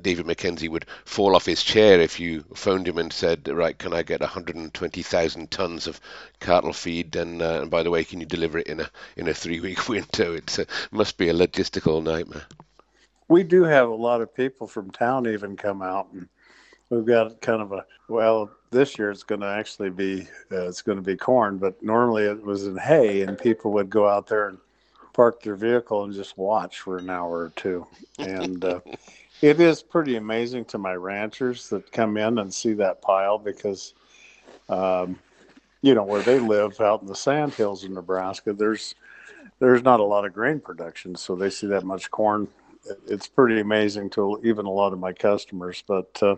David 0.01 0.27
McKenzie 0.27 0.69
would 0.69 0.85
fall 1.03 1.35
off 1.35 1.47
his 1.47 1.63
chair 1.63 1.99
if 1.99 2.19
you 2.19 2.45
phoned 2.53 2.87
him 2.87 2.99
and 2.99 3.11
said, 3.11 3.47
"Right, 3.47 3.75
can 3.75 3.91
I 3.91 4.03
get 4.03 4.21
120,000 4.21 5.49
tons 5.49 5.87
of 5.87 5.99
cattle 6.39 6.73
feed? 6.73 7.15
And, 7.15 7.41
uh, 7.41 7.61
and 7.61 7.71
by 7.71 7.81
the 7.81 7.89
way, 7.89 8.03
can 8.03 8.19
you 8.19 8.27
deliver 8.27 8.59
it 8.59 8.67
in 8.67 8.81
a 8.81 8.91
in 9.15 9.27
a 9.27 9.33
three-week 9.33 9.89
window? 9.89 10.33
It 10.33 10.59
must 10.91 11.17
be 11.17 11.29
a 11.29 11.33
logistical 11.33 12.03
nightmare." 12.03 12.45
We 13.29 13.43
do 13.43 13.63
have 13.63 13.87
a 13.87 13.95
lot 13.95 14.21
of 14.21 14.35
people 14.35 14.67
from 14.67 14.91
town 14.91 15.27
even 15.27 15.55
come 15.55 15.81
out 15.81 16.09
and 16.11 16.27
we've 16.89 17.05
got 17.05 17.39
kind 17.41 17.61
of 17.61 17.71
a 17.71 17.85
well 18.09 18.51
this 18.71 18.99
year 18.99 19.09
it's 19.09 19.23
going 19.23 19.41
to 19.41 19.47
actually 19.47 19.89
be 19.89 20.27
uh, 20.51 20.67
it's 20.67 20.81
going 20.81 20.97
to 20.97 21.03
be 21.03 21.15
corn 21.15 21.57
but 21.57 21.81
normally 21.81 22.23
it 22.23 22.43
was 22.43 22.67
in 22.67 22.75
hay 22.77 23.21
and 23.21 23.37
people 23.37 23.71
would 23.71 23.89
go 23.89 24.07
out 24.07 24.27
there 24.27 24.49
and 24.49 24.57
park 25.19 25.41
their 25.43 25.55
vehicle 25.55 26.05
and 26.05 26.13
just 26.13 26.37
watch 26.37 26.79
for 26.79 26.97
an 26.97 27.09
hour 27.09 27.39
or 27.39 27.51
two. 27.57 27.85
And 28.19 28.63
uh, 28.63 28.79
it 29.41 29.59
is 29.59 29.83
pretty 29.83 30.15
amazing 30.15 30.63
to 30.65 30.77
my 30.77 30.95
ranchers 30.95 31.67
that 31.71 31.91
come 31.91 32.15
in 32.15 32.39
and 32.39 32.53
see 32.53 32.71
that 32.75 33.01
pile 33.01 33.37
because 33.37 33.95
um, 34.69 35.19
you 35.81 35.93
know 35.93 36.03
where 36.03 36.21
they 36.21 36.39
live 36.39 36.79
out 36.79 37.01
in 37.01 37.07
the 37.07 37.15
sand 37.15 37.53
hills 37.53 37.85
in 37.85 37.93
nebraska 37.93 38.51
there's 38.51 38.95
there's 39.59 39.81
not 39.81 40.01
a 40.01 40.03
lot 40.03 40.25
of 40.25 40.33
grain 40.33 40.59
production 40.59 41.15
so 41.15 41.35
they 41.35 41.49
see 41.49 41.67
that 41.67 41.85
much 41.85 42.11
corn 42.11 42.47
it's 43.07 43.27
pretty 43.27 43.59
amazing 43.59 44.09
to 44.11 44.39
even 44.43 44.65
a 44.65 44.71
lot 44.71 44.93
of 44.93 44.99
my 44.99 45.13
customers. 45.13 45.83
But 45.87 46.21
uh, 46.21 46.35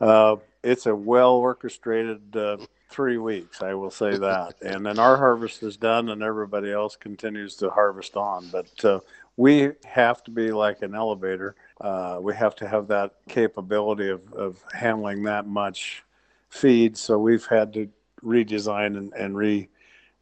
uh, 0.00 0.36
it's 0.62 0.86
a 0.86 0.94
well 0.94 1.32
orchestrated 1.32 2.36
uh, 2.36 2.58
three 2.90 3.18
weeks, 3.18 3.62
I 3.62 3.74
will 3.74 3.90
say 3.90 4.16
that. 4.16 4.56
And 4.62 4.84
then 4.84 4.98
our 4.98 5.16
harvest 5.16 5.62
is 5.62 5.76
done, 5.76 6.08
and 6.10 6.22
everybody 6.22 6.72
else 6.72 6.96
continues 6.96 7.56
to 7.56 7.70
harvest 7.70 8.16
on. 8.16 8.48
But 8.50 8.84
uh, 8.84 9.00
we 9.36 9.72
have 9.84 10.22
to 10.24 10.30
be 10.30 10.50
like 10.50 10.82
an 10.82 10.94
elevator. 10.94 11.54
Uh, 11.80 12.18
we 12.20 12.34
have 12.34 12.54
to 12.56 12.68
have 12.68 12.88
that 12.88 13.14
capability 13.28 14.08
of, 14.08 14.32
of 14.32 14.62
handling 14.72 15.22
that 15.24 15.46
much 15.46 16.04
feed. 16.48 16.96
So 16.96 17.18
we've 17.18 17.46
had 17.46 17.72
to 17.74 17.88
redesign 18.24 18.96
and, 18.96 19.12
and 19.12 19.36
re 19.36 19.68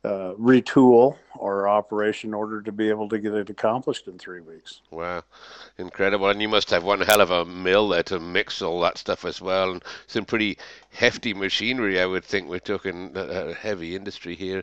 uh, 0.04 0.34
retool 0.38 1.16
our 1.40 1.66
operation 1.68 2.30
in 2.30 2.34
order 2.34 2.60
to 2.60 2.70
be 2.70 2.88
able 2.88 3.08
to 3.08 3.18
get 3.18 3.32
it 3.32 3.50
accomplished 3.50 4.06
in 4.06 4.18
three 4.18 4.40
weeks. 4.40 4.80
Wow, 4.90 5.22
incredible! 5.78 6.28
And 6.28 6.42
you 6.42 6.48
must 6.48 6.70
have 6.70 6.84
one 6.84 7.00
hell 7.00 7.20
of 7.20 7.30
a 7.30 7.44
mill 7.44 7.88
there 7.88 8.02
to 8.04 8.20
mix 8.20 8.60
all 8.62 8.80
that 8.80 8.98
stuff 8.98 9.24
as 9.24 9.40
well, 9.40 9.72
and 9.72 9.84
some 10.06 10.24
pretty 10.24 10.58
hefty 10.90 11.32
machinery. 11.34 12.00
I 12.00 12.06
would 12.06 12.24
think 12.24 12.48
we're 12.48 12.58
talking 12.58 13.14
heavy 13.60 13.96
industry 13.96 14.34
here. 14.34 14.62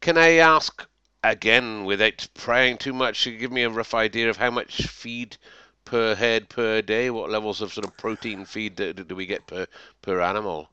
Can 0.00 0.18
I 0.18 0.34
ask 0.34 0.86
again, 1.24 1.84
without 1.84 2.26
prying 2.34 2.76
too 2.76 2.92
much, 2.92 3.24
to 3.24 3.36
give 3.36 3.52
me 3.52 3.62
a 3.62 3.70
rough 3.70 3.94
idea 3.94 4.28
of 4.28 4.36
how 4.36 4.50
much 4.50 4.86
feed? 4.86 5.36
Per 5.84 6.14
head 6.14 6.48
per 6.48 6.80
day, 6.80 7.10
what 7.10 7.28
levels 7.28 7.60
of 7.60 7.72
sort 7.72 7.84
of 7.84 7.96
protein 7.96 8.44
feed 8.44 8.76
do, 8.76 8.92
do 8.92 9.16
we 9.16 9.26
get 9.26 9.48
per 9.48 9.66
per 10.00 10.20
animal? 10.20 10.68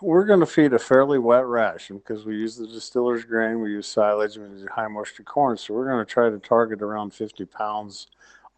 We're 0.00 0.24
going 0.24 0.40
to 0.40 0.46
feed 0.46 0.72
a 0.72 0.78
fairly 0.78 1.18
wet 1.18 1.46
ration 1.46 1.98
because 1.98 2.24
we 2.24 2.36
use 2.36 2.56
the 2.56 2.66
distiller's 2.66 3.24
grain, 3.24 3.60
we 3.60 3.70
use 3.70 3.86
silage, 3.86 4.36
we 4.36 4.44
use 4.44 4.66
high 4.74 4.88
moisture 4.88 5.22
corn. 5.22 5.56
So 5.56 5.74
we're 5.74 5.88
going 5.88 6.04
to 6.04 6.10
try 6.10 6.30
to 6.30 6.38
target 6.38 6.82
around 6.82 7.12
50 7.12 7.44
pounds 7.46 8.08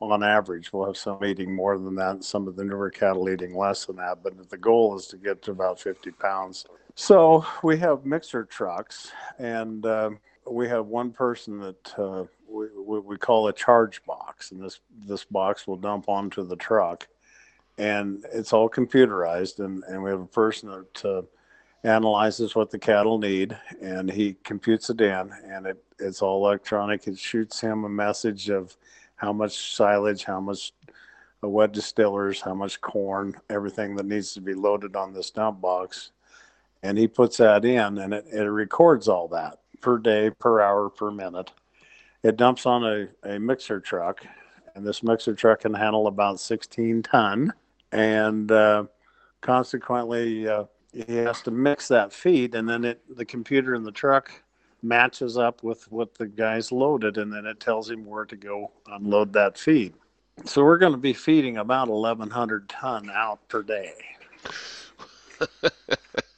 on 0.00 0.22
average. 0.22 0.72
We'll 0.72 0.86
have 0.86 0.96
some 0.96 1.22
eating 1.24 1.54
more 1.54 1.76
than 1.78 1.94
that, 1.96 2.10
and 2.10 2.24
some 2.24 2.48
of 2.48 2.56
the 2.56 2.64
newer 2.64 2.90
cattle 2.90 3.28
eating 3.28 3.56
less 3.56 3.86
than 3.86 3.96
that. 3.96 4.22
But 4.22 4.48
the 4.48 4.56
goal 4.56 4.96
is 4.96 5.06
to 5.08 5.16
get 5.16 5.42
to 5.42 5.50
about 5.50 5.80
50 5.80 6.10
pounds. 6.12 6.64
So 6.94 7.44
we 7.62 7.78
have 7.78 8.06
mixer 8.06 8.44
trucks, 8.44 9.12
and 9.38 9.84
uh, 9.84 10.10
we 10.46 10.68
have 10.68 10.86
one 10.86 11.10
person 11.12 11.58
that 11.60 11.98
uh, 11.98 12.24
we, 12.48 13.00
we 13.00 13.16
call 13.16 13.48
a 13.48 13.52
charge 13.52 14.02
box, 14.04 14.52
and 14.52 14.62
this 14.62 14.80
this 15.06 15.24
box 15.24 15.66
will 15.66 15.76
dump 15.76 16.08
onto 16.08 16.46
the 16.46 16.56
truck 16.56 17.06
and 17.80 18.26
it's 18.30 18.52
all 18.52 18.68
computerized 18.68 19.64
and, 19.64 19.82
and 19.84 20.02
we 20.02 20.10
have 20.10 20.20
a 20.20 20.26
person 20.26 20.68
that 20.68 21.04
uh, 21.04 21.22
analyzes 21.82 22.54
what 22.54 22.70
the 22.70 22.78
cattle 22.78 23.18
need 23.18 23.56
and 23.80 24.10
he 24.10 24.36
computes 24.44 24.90
it 24.90 25.00
in 25.00 25.32
and 25.46 25.64
it, 25.64 25.82
it's 25.98 26.20
all 26.20 26.46
electronic. 26.46 27.06
It 27.06 27.18
shoots 27.18 27.58
him 27.58 27.84
a 27.84 27.88
message 27.88 28.50
of 28.50 28.76
how 29.16 29.32
much 29.32 29.74
silage 29.74 30.24
how 30.24 30.40
much 30.40 30.74
uh, 31.42 31.48
wet 31.48 31.72
distillers 31.72 32.42
how 32.42 32.52
much 32.52 32.82
corn 32.82 33.34
everything 33.48 33.96
that 33.96 34.04
needs 34.04 34.34
to 34.34 34.42
be 34.42 34.52
loaded 34.52 34.94
on 34.94 35.14
this 35.14 35.30
dump 35.30 35.62
box 35.62 36.10
and 36.82 36.98
he 36.98 37.08
puts 37.08 37.38
that 37.38 37.64
in 37.64 37.96
and 37.96 38.12
it, 38.12 38.26
it 38.30 38.42
records 38.42 39.08
all 39.08 39.26
that 39.28 39.58
per 39.80 39.96
day 39.96 40.28
per 40.28 40.60
hour 40.60 40.90
per 40.90 41.10
minute. 41.10 41.50
It 42.22 42.36
dumps 42.36 42.66
on 42.66 42.84
a, 42.84 43.08
a 43.26 43.40
mixer 43.40 43.80
truck 43.80 44.22
and 44.74 44.86
this 44.86 45.02
mixer 45.02 45.34
truck 45.34 45.60
can 45.60 45.72
handle 45.72 46.08
about 46.08 46.40
16 46.40 47.04
ton 47.04 47.54
and 47.92 48.50
uh, 48.50 48.84
consequently 49.40 50.48
uh, 50.48 50.64
he 50.92 51.16
has 51.16 51.42
to 51.42 51.50
mix 51.50 51.88
that 51.88 52.12
feed, 52.12 52.54
and 52.54 52.68
then 52.68 52.84
it 52.84 53.16
the 53.16 53.24
computer 53.24 53.74
in 53.74 53.84
the 53.84 53.92
truck 53.92 54.30
matches 54.82 55.36
up 55.36 55.62
with 55.62 55.90
what 55.90 56.14
the 56.14 56.26
guy's 56.26 56.72
loaded, 56.72 57.18
and 57.18 57.32
then 57.32 57.46
it 57.46 57.60
tells 57.60 57.90
him 57.90 58.04
where 58.04 58.24
to 58.24 58.36
go 58.36 58.70
unload 58.88 59.32
that 59.32 59.58
feed. 59.58 59.94
So 60.44 60.64
we're 60.64 60.78
going 60.78 60.92
to 60.92 60.98
be 60.98 61.12
feeding 61.12 61.58
about 61.58 61.88
1,100 61.88 62.68
ton 62.68 63.10
out 63.10 63.46
per 63.48 63.62
day. 63.62 63.92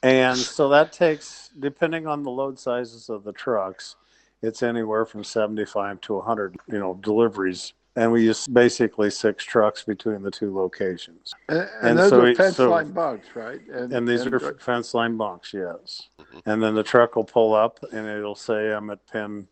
and 0.03 0.37
so 0.37 0.67
that 0.69 0.91
takes, 0.91 1.49
depending 1.59 2.05
on 2.05 2.23
the 2.23 2.29
load 2.29 2.59
sizes 2.59 3.09
of 3.09 3.23
the 3.23 3.31
trucks, 3.31 3.95
it's 4.41 4.61
anywhere 4.61 5.05
from 5.05 5.23
75 5.23 6.01
to 6.01 6.15
100, 6.15 6.57
you 6.69 6.79
know, 6.79 6.99
deliveries 7.01 7.73
and 7.95 8.11
we 8.11 8.23
use 8.23 8.47
basically 8.47 9.09
six 9.09 9.43
trucks 9.43 9.83
between 9.83 10.23
the 10.23 10.31
two 10.31 10.55
locations. 10.55 11.33
And, 11.47 11.59
and, 11.59 11.69
and 11.81 11.99
those 11.99 12.09
so 12.09 12.21
are 12.21 12.35
fence 12.35 12.55
so, 12.57 12.69
line 12.69 12.91
bunks, 12.91 13.27
right? 13.35 13.59
And, 13.71 13.93
and 13.93 14.07
these 14.07 14.25
are 14.25 14.55
fence 14.59 14.93
line 14.93 15.15
bunks, 15.15 15.53
yes. 15.53 16.09
Mm-hmm. 16.19 16.49
And 16.49 16.63
then 16.63 16.75
the 16.75 16.83
truck 16.83 17.15
will 17.15 17.23
pull 17.23 17.53
up 17.53 17.79
and 17.91 18.07
it'll 18.07 18.35
say, 18.35 18.73
I'm 18.73 18.89
at 18.89 19.05
pin 19.07 19.47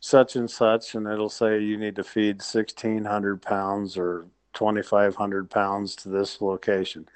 such 0.00 0.36
and 0.36 0.50
such, 0.50 0.96
and 0.96 1.06
it'll 1.06 1.28
say 1.28 1.60
you 1.60 1.78
need 1.78 1.96
to 1.96 2.04
feed 2.04 2.42
1,600 2.42 3.40
pounds 3.40 3.96
or 3.96 4.26
2,500 4.54 5.48
pounds 5.48 5.96
to 5.96 6.08
this 6.08 6.40
location. 6.40 7.08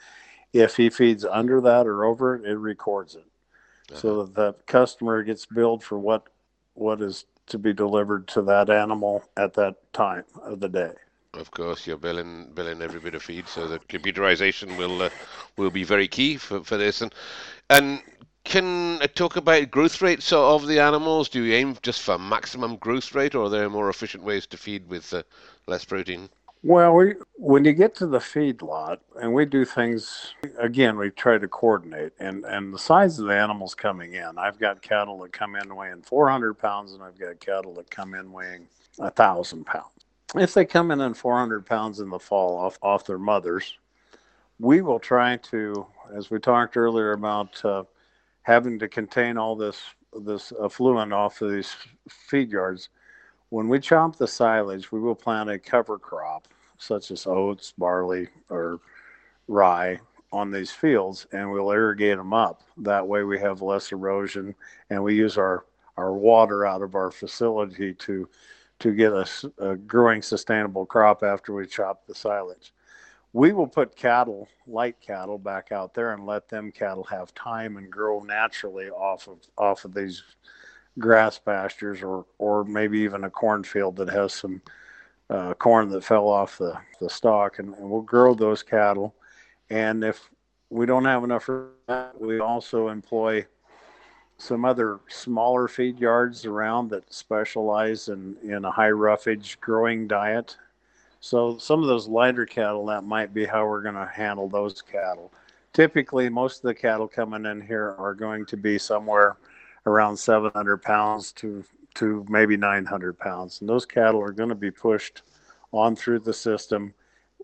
If 0.52 0.76
he 0.76 0.88
feeds 0.88 1.24
under 1.24 1.60
that 1.60 1.86
or 1.86 2.04
over 2.04 2.36
it, 2.36 2.46
it 2.46 2.56
records 2.56 3.14
it. 3.14 3.26
Uh-huh. 3.90 4.00
So 4.00 4.22
that 4.22 4.34
the 4.34 4.52
customer 4.66 5.22
gets 5.22 5.46
billed 5.46 5.82
for 5.82 5.98
what 5.98 6.28
what 6.74 7.00
is 7.00 7.24
to 7.46 7.58
be 7.58 7.72
delivered 7.72 8.28
to 8.28 8.42
that 8.42 8.70
animal 8.70 9.24
at 9.36 9.54
that 9.54 9.76
time 9.92 10.24
of 10.42 10.60
the 10.60 10.68
day. 10.68 10.92
Of 11.34 11.50
course, 11.50 11.86
you're 11.86 11.98
billing 11.98 12.52
billing 12.54 12.80
every 12.80 13.00
bit 13.00 13.14
of 13.14 13.22
feed, 13.22 13.46
so 13.46 13.66
the 13.66 13.78
computerization 13.78 14.78
will 14.78 15.02
uh, 15.02 15.10
will 15.56 15.70
be 15.70 15.84
very 15.84 16.08
key 16.08 16.36
for, 16.38 16.64
for 16.64 16.76
this. 16.76 17.02
And 17.02 17.14
and 17.68 18.02
can 18.44 19.02
I 19.02 19.06
talk 19.06 19.36
about 19.36 19.70
growth 19.70 20.00
rates 20.00 20.32
of 20.32 20.66
the 20.66 20.80
animals? 20.80 21.28
Do 21.28 21.42
you 21.42 21.54
aim 21.54 21.76
just 21.82 22.00
for 22.00 22.18
maximum 22.18 22.76
growth 22.76 23.14
rate, 23.14 23.34
or 23.34 23.46
are 23.46 23.50
there 23.50 23.68
more 23.68 23.90
efficient 23.90 24.22
ways 24.22 24.46
to 24.46 24.56
feed 24.56 24.88
with 24.88 25.12
uh, 25.12 25.24
less 25.66 25.84
protein? 25.84 26.30
Well, 26.68 26.94
we 26.94 27.14
when 27.36 27.64
you 27.64 27.72
get 27.72 27.94
to 27.96 28.08
the 28.08 28.18
feedlot, 28.18 28.98
and 29.22 29.32
we 29.32 29.44
do 29.44 29.64
things 29.64 30.34
again, 30.58 30.96
we 30.98 31.10
try 31.10 31.38
to 31.38 31.46
coordinate, 31.46 32.12
and 32.18 32.44
and 32.44 32.74
the 32.74 32.78
size 32.78 33.20
of 33.20 33.26
the 33.26 33.36
animals 33.36 33.72
coming 33.76 34.14
in. 34.14 34.36
I've 34.36 34.58
got 34.58 34.82
cattle 34.82 35.20
that 35.20 35.32
come 35.32 35.54
in 35.54 35.76
weighing 35.76 36.02
400 36.02 36.54
pounds, 36.54 36.92
and 36.92 37.04
I've 37.04 37.16
got 37.16 37.38
cattle 37.38 37.72
that 37.74 37.88
come 37.88 38.14
in 38.14 38.32
weighing 38.32 38.66
a 38.98 39.12
thousand 39.12 39.64
pounds. 39.64 39.92
If 40.34 40.54
they 40.54 40.64
come 40.64 40.90
in 40.90 41.00
at 41.00 41.16
400 41.16 41.64
pounds 41.64 42.00
in 42.00 42.10
the 42.10 42.18
fall 42.18 42.58
off 42.58 42.80
off 42.82 43.06
their 43.06 43.16
mothers, 43.16 43.78
we 44.58 44.80
will 44.80 44.98
try 44.98 45.36
to, 45.36 45.86
as 46.16 46.30
we 46.32 46.40
talked 46.40 46.76
earlier 46.76 47.12
about 47.12 47.64
uh, 47.64 47.84
having 48.42 48.76
to 48.80 48.88
contain 48.88 49.38
all 49.38 49.54
this 49.54 49.80
this 50.20 50.52
effluent 50.60 51.12
off 51.12 51.40
of 51.42 51.52
these 51.52 51.76
feed 52.08 52.50
yards 52.50 52.88
when 53.50 53.68
we 53.68 53.78
chop 53.78 54.16
the 54.16 54.26
silage, 54.26 54.90
we 54.90 55.00
will 55.00 55.14
plant 55.14 55.50
a 55.50 55.58
cover 55.58 55.98
crop 55.98 56.48
such 56.78 57.10
as 57.10 57.26
oats, 57.26 57.72
barley, 57.76 58.28
or 58.48 58.80
rye 59.48 59.98
on 60.32 60.50
these 60.50 60.70
fields, 60.70 61.26
and 61.32 61.50
we'll 61.50 61.70
irrigate 61.70 62.16
them 62.18 62.32
up. 62.32 62.62
That 62.78 63.06
way, 63.06 63.22
we 63.22 63.38
have 63.40 63.62
less 63.62 63.92
erosion, 63.92 64.54
and 64.90 65.02
we 65.02 65.14
use 65.14 65.38
our 65.38 65.64
our 65.96 66.12
water 66.12 66.66
out 66.66 66.82
of 66.82 66.94
our 66.94 67.10
facility 67.10 67.94
to 67.94 68.28
to 68.78 68.92
get 68.92 69.12
a, 69.12 69.26
a 69.58 69.76
growing 69.76 70.20
sustainable 70.20 70.84
crop 70.84 71.22
after 71.22 71.54
we 71.54 71.66
chop 71.66 72.06
the 72.06 72.14
silage. 72.14 72.74
We 73.32 73.52
will 73.52 73.66
put 73.66 73.96
cattle, 73.96 74.48
light 74.66 75.00
cattle, 75.00 75.38
back 75.38 75.72
out 75.72 75.94
there 75.94 76.12
and 76.12 76.26
let 76.26 76.48
them 76.48 76.70
cattle 76.72 77.04
have 77.04 77.34
time 77.34 77.76
and 77.76 77.90
grow 77.90 78.20
naturally 78.20 78.90
off 78.90 79.28
of 79.28 79.38
off 79.56 79.84
of 79.84 79.94
these 79.94 80.22
grass 80.98 81.38
pastures 81.38 82.02
or 82.02 82.26
or 82.38 82.64
maybe 82.64 82.98
even 83.00 83.24
a 83.24 83.30
cornfield 83.30 83.96
that 83.96 84.08
has 84.08 84.32
some 84.32 84.60
uh, 85.30 85.54
corn 85.54 85.88
that 85.90 86.04
fell 86.04 86.28
off 86.28 86.58
the, 86.58 86.76
the 87.00 87.10
stalk 87.10 87.58
and, 87.58 87.74
and, 87.74 87.90
we'll 87.90 88.02
grow 88.02 88.34
those 88.34 88.62
cattle. 88.62 89.14
And 89.70 90.04
if 90.04 90.30
we 90.70 90.86
don't 90.86 91.04
have 91.04 91.24
enough 91.24 91.48
that, 91.88 92.20
we 92.20 92.38
also 92.38 92.88
employ 92.88 93.44
some 94.38 94.64
other 94.64 95.00
smaller 95.08 95.66
feed 95.66 95.98
yards 95.98 96.44
around 96.44 96.90
that 96.90 97.12
specialize 97.12 98.08
in, 98.08 98.36
in 98.42 98.64
a 98.64 98.70
high 98.70 98.90
roughage 98.90 99.58
growing 99.60 100.06
diet. 100.06 100.56
So 101.20 101.58
some 101.58 101.80
of 101.82 101.88
those 101.88 102.06
lighter 102.06 102.46
cattle 102.46 102.86
that 102.86 103.02
might 103.02 103.32
be 103.32 103.46
how 103.46 103.66
we're 103.66 103.82
going 103.82 103.94
to 103.94 104.06
handle 104.06 104.48
those 104.48 104.82
cattle. 104.82 105.32
Typically 105.72 106.28
most 106.28 106.58
of 106.58 106.62
the 106.62 106.74
cattle 106.74 107.08
coming 107.08 107.46
in 107.46 107.60
here 107.60 107.94
are 107.98 108.14
going 108.14 108.46
to 108.46 108.56
be 108.56 108.78
somewhere 108.78 109.36
around 109.86 110.16
700 110.16 110.78
pounds 110.78 111.32
to 111.32 111.64
to 111.96 112.24
maybe 112.28 112.56
900 112.56 113.18
pounds, 113.18 113.60
and 113.60 113.68
those 113.68 113.86
cattle 113.86 114.22
are 114.22 114.32
going 114.32 114.48
to 114.48 114.54
be 114.54 114.70
pushed 114.70 115.22
on 115.72 115.96
through 115.96 116.20
the 116.20 116.32
system, 116.32 116.94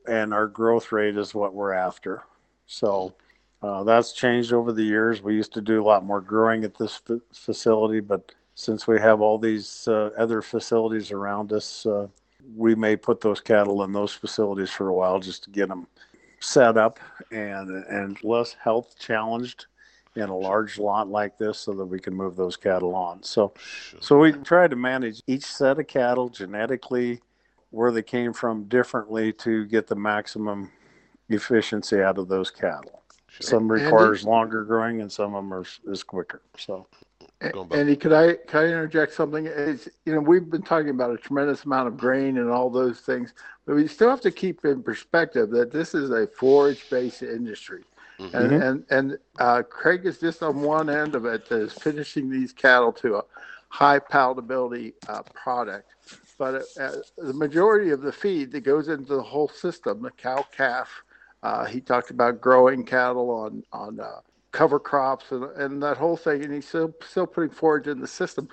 and 0.06 0.32
our 0.32 0.46
growth 0.46 0.92
rate 0.92 1.16
is 1.16 1.34
what 1.34 1.54
we're 1.54 1.72
after. 1.72 2.22
So 2.66 3.14
uh, 3.62 3.84
that's 3.84 4.12
changed 4.12 4.52
over 4.52 4.72
the 4.72 4.82
years. 4.82 5.22
We 5.22 5.34
used 5.34 5.52
to 5.54 5.60
do 5.60 5.82
a 5.82 5.84
lot 5.84 6.04
more 6.04 6.20
growing 6.20 6.64
at 6.64 6.76
this 6.76 7.00
f- 7.08 7.20
facility, 7.32 8.00
but 8.00 8.32
since 8.54 8.86
we 8.86 9.00
have 9.00 9.20
all 9.20 9.38
these 9.38 9.86
uh, 9.88 10.10
other 10.18 10.42
facilities 10.42 11.10
around 11.10 11.52
us, 11.52 11.86
uh, 11.86 12.06
we 12.56 12.74
may 12.74 12.96
put 12.96 13.20
those 13.20 13.40
cattle 13.40 13.84
in 13.84 13.92
those 13.92 14.12
facilities 14.12 14.70
for 14.70 14.88
a 14.88 14.94
while 14.94 15.20
just 15.20 15.44
to 15.44 15.50
get 15.50 15.68
them 15.68 15.86
set 16.40 16.76
up 16.76 16.98
and 17.30 17.70
and 17.70 18.22
less 18.24 18.54
health 18.54 18.96
challenged 18.98 19.66
in 20.16 20.28
a 20.28 20.36
large 20.36 20.78
lot 20.78 21.08
like 21.08 21.38
this 21.38 21.58
so 21.58 21.72
that 21.72 21.84
we 21.84 21.98
can 21.98 22.14
move 22.14 22.36
those 22.36 22.56
cattle 22.56 22.94
on. 22.94 23.22
So, 23.22 23.52
sure. 23.58 24.00
so 24.02 24.18
we 24.18 24.32
try 24.32 24.68
to 24.68 24.76
manage 24.76 25.22
each 25.26 25.44
set 25.44 25.78
of 25.78 25.86
cattle 25.86 26.28
genetically, 26.28 27.20
where 27.70 27.90
they 27.90 28.02
came 28.02 28.32
from 28.32 28.64
differently 28.64 29.32
to 29.32 29.64
get 29.66 29.86
the 29.86 29.96
maximum 29.96 30.70
efficiency 31.30 32.02
out 32.02 32.18
of 32.18 32.28
those 32.28 32.50
cattle. 32.50 33.02
Sure. 33.28 33.46
Some 33.46 33.72
requires 33.72 34.20
Andy, 34.20 34.30
longer 34.30 34.64
growing, 34.64 35.00
and 35.00 35.10
some 35.10 35.34
of 35.34 35.42
them 35.42 35.54
are 35.54 35.64
is 35.90 36.02
quicker. 36.02 36.42
So, 36.58 36.86
Andy, 37.70 37.96
could 37.96 38.12
I 38.12 38.34
could 38.34 38.60
I 38.60 38.64
interject 38.66 39.14
something? 39.14 39.46
It's, 39.46 39.88
you 40.04 40.14
know, 40.14 40.20
we've 40.20 40.50
been 40.50 40.62
talking 40.62 40.90
about 40.90 41.12
a 41.12 41.16
tremendous 41.16 41.64
amount 41.64 41.88
of 41.88 41.96
grain 41.96 42.36
and 42.36 42.50
all 42.50 42.68
those 42.68 43.00
things, 43.00 43.32
but 43.64 43.74
we 43.74 43.88
still 43.88 44.10
have 44.10 44.20
to 44.20 44.30
keep 44.30 44.66
in 44.66 44.82
perspective 44.82 45.48
that 45.50 45.72
this 45.72 45.94
is 45.94 46.10
a 46.10 46.26
forage-based 46.26 47.22
industry. 47.22 47.84
Mm-hmm. 48.18 48.36
And 48.36 48.62
and, 48.62 48.84
and 48.90 49.18
uh, 49.38 49.62
Craig 49.62 50.06
is 50.06 50.18
just 50.18 50.42
on 50.42 50.62
one 50.62 50.88
end 50.90 51.14
of 51.14 51.24
it 51.24 51.48
that 51.48 51.60
is 51.60 51.72
finishing 51.72 52.30
these 52.30 52.52
cattle 52.52 52.92
to 52.94 53.16
a 53.16 53.24
high 53.68 53.98
palatability 53.98 54.92
uh, 55.08 55.22
product. 55.34 55.88
But 56.38 56.62
uh, 56.80 56.92
the 57.16 57.32
majority 57.32 57.90
of 57.90 58.02
the 58.02 58.12
feed 58.12 58.52
that 58.52 58.62
goes 58.62 58.88
into 58.88 59.14
the 59.14 59.22
whole 59.22 59.48
system, 59.48 60.02
the 60.02 60.10
cow 60.10 60.44
calf, 60.54 60.88
uh, 61.42 61.64
he 61.64 61.80
talked 61.80 62.10
about 62.10 62.40
growing 62.40 62.84
cattle 62.84 63.30
on 63.30 63.64
on 63.72 64.00
uh, 64.00 64.20
cover 64.52 64.78
crops 64.78 65.32
and, 65.32 65.44
and 65.56 65.82
that 65.82 65.96
whole 65.96 66.16
thing, 66.16 66.44
and 66.44 66.52
he's 66.52 66.68
still 66.68 66.94
still 67.04 67.26
putting 67.26 67.50
forage 67.50 67.88
in 67.88 68.00
the 68.00 68.06
system. 68.06 68.48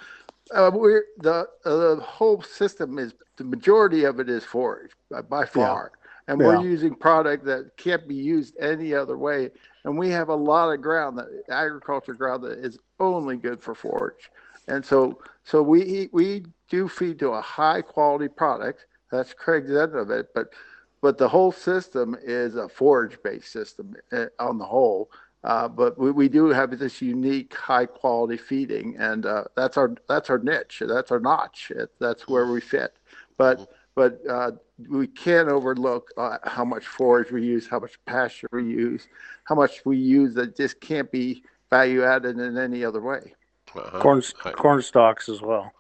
Uh, 0.51 0.72
we're 0.74 1.05
the 1.18 1.47
the 1.64 1.99
whole 2.01 2.41
system 2.41 2.97
is 2.97 3.14
the 3.36 3.43
majority 3.43 4.03
of 4.05 4.20
it 4.20 4.30
is 4.30 4.43
forage 4.43 4.91
by, 5.12 5.22
by 5.22 5.45
far 5.45 5.91
and 6.30 6.39
yeah. 6.39 6.47
we're 6.47 6.61
using 6.61 6.93
product 6.93 7.43
that 7.45 7.75
can't 7.75 8.07
be 8.07 8.15
used 8.15 8.55
any 8.59 8.93
other 8.93 9.17
way. 9.17 9.49
And 9.84 9.97
we 9.97 10.09
have 10.11 10.30
a 10.30 10.36
lot 10.36 10.71
of 10.71 10.80
ground 10.80 11.17
that 11.17 11.27
agriculture 11.49 12.13
ground 12.13 12.43
that 12.43 12.59
is 12.59 12.77
only 12.99 13.36
good 13.36 13.61
for 13.61 13.73
forage. 13.73 14.30
And 14.67 14.86
so, 14.86 15.19
so 15.43 15.63
we 15.63 16.09
we 16.13 16.45
do 16.69 16.88
feed 16.88 17.17
to 17.19 17.30
a 17.32 17.41
high 17.41 17.82
quality 17.82 18.27
product. 18.27 18.86
That's 19.11 19.34
Craig's 19.34 19.71
end 19.71 19.95
of 19.95 20.11
it, 20.11 20.27
but 20.36 20.53
but 21.01 21.17
the 21.17 21.27
whole 21.27 21.51
system 21.51 22.15
is 22.21 22.55
a 22.55 22.69
forage 22.69 23.17
based 23.23 23.51
system 23.51 23.95
eh, 24.11 24.27
on 24.38 24.59
the 24.59 24.65
whole. 24.65 25.09
Uh, 25.43 25.67
but 25.67 25.97
we, 25.97 26.11
we 26.11 26.30
do 26.30 26.47
have 26.49 26.77
this 26.77 27.01
unique 27.01 27.55
high 27.55 27.88
quality 27.88 28.38
feeding, 28.38 28.95
and 28.99 29.25
uh, 29.25 29.45
that's 29.55 29.77
our 29.77 29.95
that's 30.07 30.30
our 30.30 30.38
niche. 30.38 30.84
That's 30.86 31.11
our 31.11 31.19
notch. 31.19 31.71
It, 31.71 31.89
that's 31.97 32.27
where 32.27 32.51
we 32.51 32.61
fit. 32.61 32.97
But 33.38 33.67
but 33.95 34.19
uh, 34.29 34.51
we 34.89 35.07
can't 35.07 35.49
overlook 35.49 36.09
uh, 36.17 36.37
how 36.43 36.63
much 36.63 36.85
forage 36.85 37.31
we 37.31 37.43
use, 37.43 37.67
how 37.67 37.79
much 37.79 37.99
pasture 38.05 38.47
we 38.51 38.63
use, 38.63 39.07
how 39.43 39.55
much 39.55 39.81
we 39.85 39.97
use 39.97 40.33
that 40.35 40.55
just 40.55 40.79
can't 40.79 41.11
be 41.11 41.43
value 41.69 42.03
added 42.03 42.39
in 42.39 42.57
any 42.57 42.83
other 42.83 43.01
way. 43.01 43.33
Uh-huh. 43.75 43.99
Corn 43.99 44.23
corn 44.53 44.81
stalks 44.81 45.29
as 45.29 45.41
well. 45.41 45.71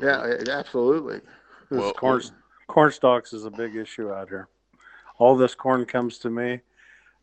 Yeah, 0.00 0.34
absolutely. 0.48 1.20
Well, 1.70 1.92
corn 1.92 2.22
corn 2.68 2.92
stalks 2.92 3.32
is 3.32 3.44
a 3.44 3.50
big 3.50 3.74
issue 3.74 4.12
out 4.12 4.28
here. 4.28 4.48
All 5.18 5.36
this 5.36 5.54
corn 5.54 5.86
comes 5.86 6.18
to 6.18 6.30
me. 6.30 6.60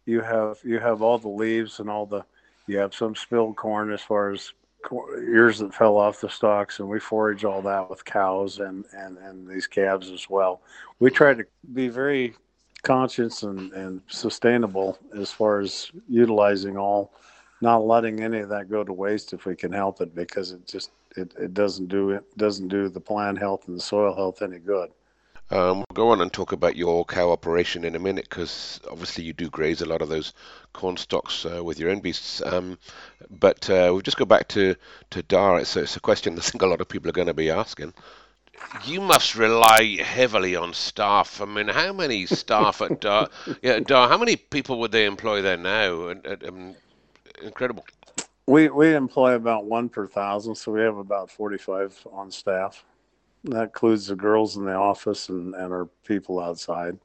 You 0.06 0.22
have 0.22 0.58
you 0.64 0.80
have 0.80 1.02
all 1.02 1.18
the 1.18 1.30
leaves 1.30 1.80
and 1.80 1.90
all 1.90 2.06
the 2.06 2.26
you 2.68 2.78
have 2.78 2.94
some 2.94 3.16
spilled 3.16 3.56
corn 3.56 3.92
as 3.92 4.02
far 4.02 4.32
as 4.32 4.52
ears 5.18 5.60
that 5.60 5.74
fell 5.74 5.98
off 5.98 6.22
the 6.22 6.30
stalks, 6.30 6.80
and 6.80 6.88
we 6.88 7.00
forage 7.00 7.46
all 7.46 7.62
that 7.62 7.90
with 7.90 8.04
cows 8.06 8.60
and, 8.60 8.86
and, 8.94 9.18
and 9.18 9.48
these 9.48 9.68
calves 9.68 10.12
as 10.12 10.30
well. 10.30 10.62
We 11.00 11.10
try 11.10 11.34
to 11.34 11.46
be 11.74 11.88
very 11.88 12.36
conscious 12.84 13.44
and, 13.44 13.72
and 13.74 14.02
sustainable 14.08 14.98
as 15.18 15.32
far 15.32 15.60
as 15.60 15.92
utilizing 16.10 16.78
all, 16.78 17.14
not 17.62 17.86
letting 17.86 18.22
any 18.22 18.40
of 18.40 18.50
that 18.50 18.70
go 18.70 18.84
to 18.84 18.94
waste 18.94 19.34
if 19.34 19.46
we 19.46 19.56
can 19.56 19.72
help 19.72 20.02
it, 20.02 20.14
because 20.14 20.52
it 20.52 20.68
just 20.68 20.92
it, 21.16 21.34
it 21.40 21.54
doesn't 21.54 21.88
do 21.88 22.10
it 22.12 22.38
doesn't 22.38 22.68
do 22.68 22.90
the 22.90 23.00
plant 23.00 23.38
health 23.38 23.68
and 23.68 23.78
the 23.78 23.82
soil 23.82 24.16
health 24.16 24.42
any 24.42 24.60
good. 24.60 24.90
Um, 25.54 25.78
we'll 25.78 25.94
go 25.94 26.10
on 26.10 26.22
and 26.22 26.34
talk 26.34 26.52
about 26.52 26.76
your 26.76 27.06
cow 27.06 27.30
operation 27.30 27.86
in 27.86 27.96
a 27.96 28.00
minute 28.00 28.28
because 28.28 28.82
obviously 28.90 29.24
you 29.24 29.34
do 29.34 29.52
graze 29.52 29.82
a 29.82 29.86
lot 29.86 30.02
of 30.02 30.10
those 30.10 30.34
corn 30.74 30.98
stalks 30.98 31.46
uh, 31.46 31.64
with 31.64 31.78
your 31.78 31.92
own 31.92 32.00
beasts. 32.00 32.42
Um, 32.44 32.80
but 33.30 33.70
uh, 33.70 33.90
we'll 33.92 34.02
just 34.02 34.18
go 34.18 34.26
back 34.26 34.48
to, 34.50 34.76
to 35.12 35.22
Darr. 35.22 35.60
It's, 35.60 35.78
it's 35.78 35.96
a 35.96 36.00
question 36.00 36.34
I 36.40 36.42
think 36.42 36.64
a 36.64 36.66
lot 36.66 36.82
of 36.82 36.90
people 36.90 37.08
are 37.10 37.14
going 37.14 37.28
to 37.28 37.36
be 37.36 37.52
asking. 37.52 37.94
You 38.84 39.00
must 39.02 39.36
rely 39.36 39.98
heavily 40.02 40.56
on 40.56 40.74
staff. 40.74 41.40
I 41.40 41.46
mean, 41.46 41.68
how 41.68 41.94
many 41.94 42.26
staff 42.26 42.82
at 42.82 43.00
Darr? 43.00 43.30
Yeah, 43.62 43.80
Darr. 43.80 44.10
How 44.10 44.18
many 44.18 44.38
people 44.38 44.80
would 44.80 44.92
they 44.92 45.06
employ 45.06 45.44
there 45.44 45.58
now? 45.58 46.16
Um, 46.48 46.76
incredible. 47.44 47.86
We 48.48 48.70
we 48.70 48.96
employ 48.96 49.36
about 49.36 49.66
one 49.66 49.88
per 49.88 50.08
thousand, 50.08 50.56
so 50.56 50.72
we 50.72 50.82
have 50.82 50.98
about 50.98 51.30
forty 51.30 51.58
five 51.58 51.96
on 52.12 52.32
staff. 52.32 52.84
That 53.46 53.64
includes 53.64 54.08
the 54.08 54.16
girls 54.16 54.56
in 54.56 54.66
the 54.66 54.74
office 54.74 55.30
and, 55.30 55.54
and 55.56 55.74
our 55.74 55.86
people 56.06 56.40
outside. 56.40 56.98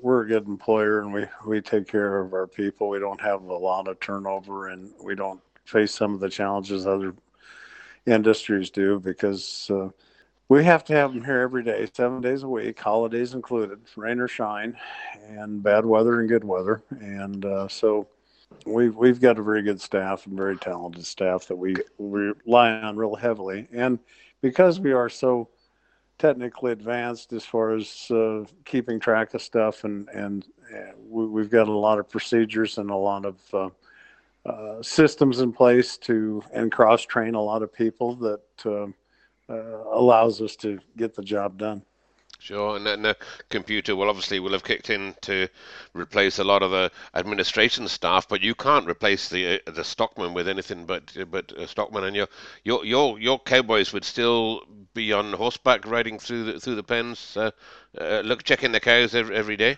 We're 0.00 0.22
a 0.22 0.28
good 0.28 0.46
employer 0.46 1.00
and 1.00 1.12
we, 1.12 1.24
we 1.46 1.60
take 1.60 1.88
care 1.88 2.20
of 2.20 2.32
our 2.32 2.46
people. 2.46 2.88
We 2.88 2.98
don't 2.98 3.20
have 3.20 3.42
a 3.42 3.56
lot 3.56 3.88
of 3.88 3.98
turnover 4.00 4.68
and 4.68 4.92
we 5.02 5.14
don't 5.14 5.40
face 5.64 5.94
some 5.94 6.14
of 6.14 6.20
the 6.20 6.28
challenges 6.28 6.86
other 6.86 7.14
industries 8.06 8.70
do 8.70 9.00
because 9.00 9.70
uh, 9.70 9.88
we 10.48 10.64
have 10.64 10.84
to 10.84 10.94
have 10.94 11.12
them 11.12 11.24
here 11.24 11.40
every 11.40 11.62
day, 11.62 11.86
seven 11.92 12.20
days 12.20 12.42
a 12.42 12.48
week, 12.48 12.78
holidays 12.78 13.34
included, 13.34 13.80
rain 13.96 14.18
or 14.18 14.28
shine, 14.28 14.76
and 15.26 15.62
bad 15.62 15.84
weather 15.84 16.20
and 16.20 16.28
good 16.28 16.44
weather. 16.44 16.82
And 17.00 17.44
uh, 17.44 17.68
so 17.68 18.08
we've 18.64 18.96
we've 18.96 19.20
got 19.20 19.38
a 19.38 19.42
very 19.42 19.62
good 19.62 19.80
staff 19.80 20.26
and 20.26 20.36
very 20.36 20.56
talented 20.56 21.04
staff 21.04 21.46
that 21.48 21.56
we, 21.56 21.76
we 21.98 22.32
rely 22.46 22.70
on 22.70 22.96
real 22.96 23.14
heavily. 23.14 23.68
And 23.72 23.98
because 24.40 24.80
we 24.80 24.92
are 24.92 25.08
so 25.08 25.48
technically 26.18 26.72
advanced 26.72 27.32
as 27.32 27.44
far 27.44 27.74
as 27.74 28.10
uh, 28.10 28.44
keeping 28.64 28.98
track 29.00 29.34
of 29.34 29.42
stuff, 29.42 29.84
and 29.84 30.08
and 30.08 30.46
uh, 30.74 30.92
we, 31.08 31.40
have 31.42 31.50
got 31.50 31.68
a 31.68 31.72
lot 31.72 31.98
of 31.98 32.08
procedures 32.08 32.78
and 32.78 32.90
a 32.90 32.96
lot 32.96 33.24
of 33.24 33.36
uh, 33.54 33.68
uh, 34.48 34.82
systems 34.82 35.40
in 35.40 35.52
place 35.52 35.96
to 35.98 36.42
and 36.52 36.72
cross 36.72 37.02
train 37.02 37.34
a 37.34 37.40
lot 37.40 37.62
of 37.62 37.72
people 37.72 38.14
that 38.16 38.40
uh, 38.66 38.86
uh, 39.52 39.84
allows 39.92 40.40
us 40.40 40.56
to 40.56 40.78
get 40.96 41.14
the 41.14 41.22
job 41.22 41.58
done. 41.58 41.82
Sure, 42.40 42.76
and 42.76 42.86
then 42.86 43.02
the 43.02 43.16
computer 43.50 43.96
will 43.96 44.08
obviously 44.08 44.38
will 44.38 44.52
have 44.52 44.62
kicked 44.62 44.90
in 44.90 45.14
to 45.22 45.48
replace 45.92 46.38
a 46.38 46.44
lot 46.44 46.62
of 46.62 46.70
the 46.70 46.90
administration 47.14 47.88
staff, 47.88 48.28
but 48.28 48.42
you 48.42 48.54
can't 48.54 48.88
replace 48.88 49.28
the 49.28 49.60
uh, 49.66 49.70
the 49.72 49.82
stockman 49.82 50.34
with 50.34 50.46
anything 50.46 50.86
but 50.86 51.12
but 51.30 51.50
a 51.52 51.66
stockman, 51.66 52.04
and 52.04 52.14
your 52.14 52.28
your 52.62 52.84
your 52.84 53.18
your 53.18 53.38
cowboys 53.40 53.92
would 53.92 54.04
still 54.04 54.62
be 54.94 55.12
on 55.12 55.32
horseback 55.32 55.84
riding 55.84 56.18
through 56.18 56.44
the 56.44 56.60
through 56.60 56.76
the 56.76 56.82
pens, 56.82 57.36
uh, 57.36 57.50
uh, 58.00 58.20
look 58.24 58.44
checking 58.44 58.70
the 58.72 58.80
cows 58.80 59.14
every, 59.16 59.34
every 59.34 59.56
day. 59.56 59.76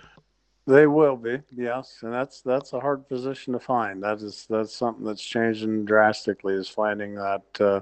They 0.67 0.87
will 0.87 1.17
be, 1.17 1.41
yes, 1.51 1.99
and 2.03 2.13
that's 2.13 2.43
that's 2.43 2.75
a 2.75 2.81
hard 2.81 3.09
position 3.09 3.55
to 3.55 3.59
find. 3.59 4.03
That 4.03 4.21
is 4.21 4.47
that's 4.49 4.77
something 4.77 5.05
that's 5.05 5.23
changing 5.25 5.87
drastically. 5.87 6.55
Is 6.55 6.69
finding 6.69 7.15
that 7.15 7.61
uh, 7.61 7.81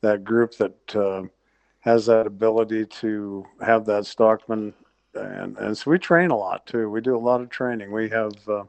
that 0.00 0.24
group 0.24 0.56
that 0.58 0.96
uh, 0.96 1.24
has 1.86 2.04
that 2.06 2.26
ability 2.26 2.84
to 2.84 3.46
have 3.64 3.86
that 3.86 4.04
stockman, 4.04 4.74
and 5.14 5.56
and 5.56 5.78
so 5.78 5.90
we 5.90 5.98
train 5.98 6.30
a 6.30 6.36
lot 6.36 6.66
too. 6.66 6.90
We 6.90 7.00
do 7.00 7.16
a 7.16 7.18
lot 7.18 7.40
of 7.40 7.48
training. 7.48 7.92
We 7.92 8.10
have 8.10 8.34
uh, 8.48 8.64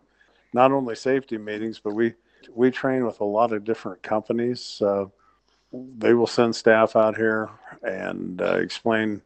not 0.54 0.72
only 0.72 0.96
safety 0.96 1.38
meetings, 1.38 1.80
but 1.84 1.96
we 1.96 2.14
we 2.54 2.72
train 2.72 3.06
with 3.06 3.20
a 3.20 3.26
lot 3.26 3.52
of 3.52 3.66
different 3.66 4.04
companies. 4.04 4.82
Uh, 4.82 5.06
they 5.98 6.14
will 6.14 6.28
send 6.28 6.56
staff 6.56 6.96
out 6.96 7.18
here 7.18 7.50
and 7.84 8.42
uh, 8.42 8.58
explain 8.58 9.22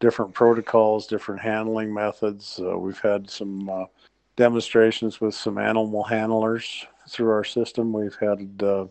different 0.00 0.32
protocols, 0.32 1.06
different 1.06 1.40
handling 1.40 1.92
methods. 1.92 2.60
Uh, 2.62 2.78
we've 2.78 3.00
had 3.00 3.28
some 3.28 3.68
uh, 3.68 3.84
demonstrations 4.36 5.20
with 5.20 5.34
some 5.34 5.58
animal 5.58 6.04
handlers 6.04 6.86
through 7.08 7.30
our 7.30 7.44
system. 7.44 7.92
We've 7.92 8.16
had 8.16 8.62
uh, 8.62 8.86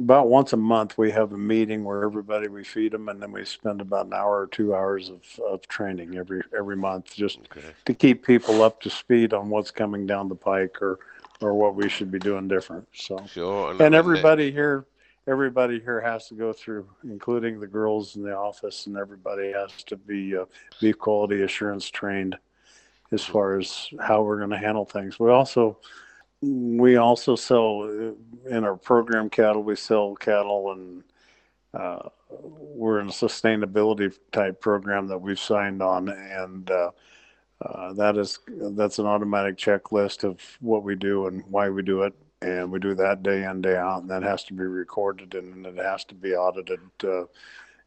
about 0.00 0.28
once 0.28 0.52
a 0.52 0.56
month 0.56 0.96
we 0.96 1.10
have 1.10 1.32
a 1.32 1.38
meeting 1.38 1.84
where 1.84 2.04
everybody 2.04 2.48
we 2.48 2.64
feed 2.64 2.92
them 2.92 3.08
and 3.08 3.22
then 3.22 3.30
we 3.30 3.44
spend 3.44 3.80
about 3.80 4.06
an 4.06 4.14
hour 4.14 4.40
or 4.40 4.46
two 4.46 4.74
hours 4.74 5.10
of, 5.10 5.22
of 5.44 5.66
training 5.68 6.16
every 6.16 6.42
every 6.56 6.76
month 6.76 7.14
just 7.14 7.38
okay. 7.56 7.68
to 7.84 7.94
keep 7.94 8.24
people 8.24 8.62
up 8.62 8.80
to 8.80 8.90
speed 8.90 9.32
on 9.32 9.48
what's 9.50 9.70
coming 9.70 10.06
down 10.06 10.28
the 10.28 10.34
pike 10.34 10.80
or 10.80 10.98
or 11.40 11.54
what 11.54 11.74
we 11.74 11.88
should 11.88 12.10
be 12.10 12.18
doing 12.18 12.48
different 12.48 12.86
so. 12.92 13.22
Sure 13.26 13.70
and, 13.72 13.80
and 13.80 13.94
everybody 13.94 14.50
here 14.50 14.86
everybody 15.26 15.78
here 15.78 16.00
has 16.00 16.26
to 16.28 16.34
go 16.34 16.52
through 16.52 16.88
including 17.04 17.60
the 17.60 17.66
girls 17.66 18.16
in 18.16 18.22
the 18.22 18.34
office 18.34 18.86
and 18.86 18.96
everybody 18.96 19.52
has 19.52 19.84
to 19.84 19.96
be 19.96 20.36
uh, 20.36 20.44
beef 20.80 20.98
quality 20.98 21.42
assurance 21.42 21.88
trained 21.90 22.36
as 23.12 23.24
far 23.24 23.58
as 23.58 23.88
how 24.00 24.22
we're 24.22 24.38
going 24.38 24.50
to 24.50 24.58
handle 24.58 24.84
things. 24.84 25.18
We 25.18 25.30
also 25.30 25.78
we 26.42 26.96
also 26.96 27.36
sell 27.36 27.82
uh, 27.82 28.54
in 28.54 28.64
our 28.64 28.76
program 28.76 29.30
cattle. 29.30 29.62
We 29.62 29.76
sell 29.76 30.14
cattle, 30.14 30.72
and 30.72 31.04
uh, 31.74 32.08
we're 32.30 33.00
in 33.00 33.08
a 33.08 33.12
sustainability 33.12 34.16
type 34.32 34.60
program 34.60 35.06
that 35.08 35.18
we've 35.18 35.38
signed 35.38 35.82
on, 35.82 36.08
and 36.08 36.70
uh, 36.70 36.90
uh, 37.62 37.92
that 37.94 38.16
is 38.16 38.38
that's 38.48 38.98
an 38.98 39.06
automatic 39.06 39.56
checklist 39.56 40.24
of 40.24 40.40
what 40.60 40.82
we 40.82 40.94
do 40.94 41.26
and 41.26 41.44
why 41.48 41.68
we 41.68 41.82
do 41.82 42.02
it, 42.02 42.14
and 42.40 42.70
we 42.70 42.78
do 42.78 42.94
that 42.94 43.22
day 43.22 43.44
in 43.44 43.60
day 43.60 43.76
out, 43.76 44.02
and 44.02 44.10
that 44.10 44.22
has 44.22 44.44
to 44.44 44.54
be 44.54 44.64
recorded 44.64 45.34
and 45.34 45.66
it 45.66 45.76
has 45.76 46.04
to 46.04 46.14
be 46.14 46.34
audited 46.34 46.80
uh, 47.04 47.24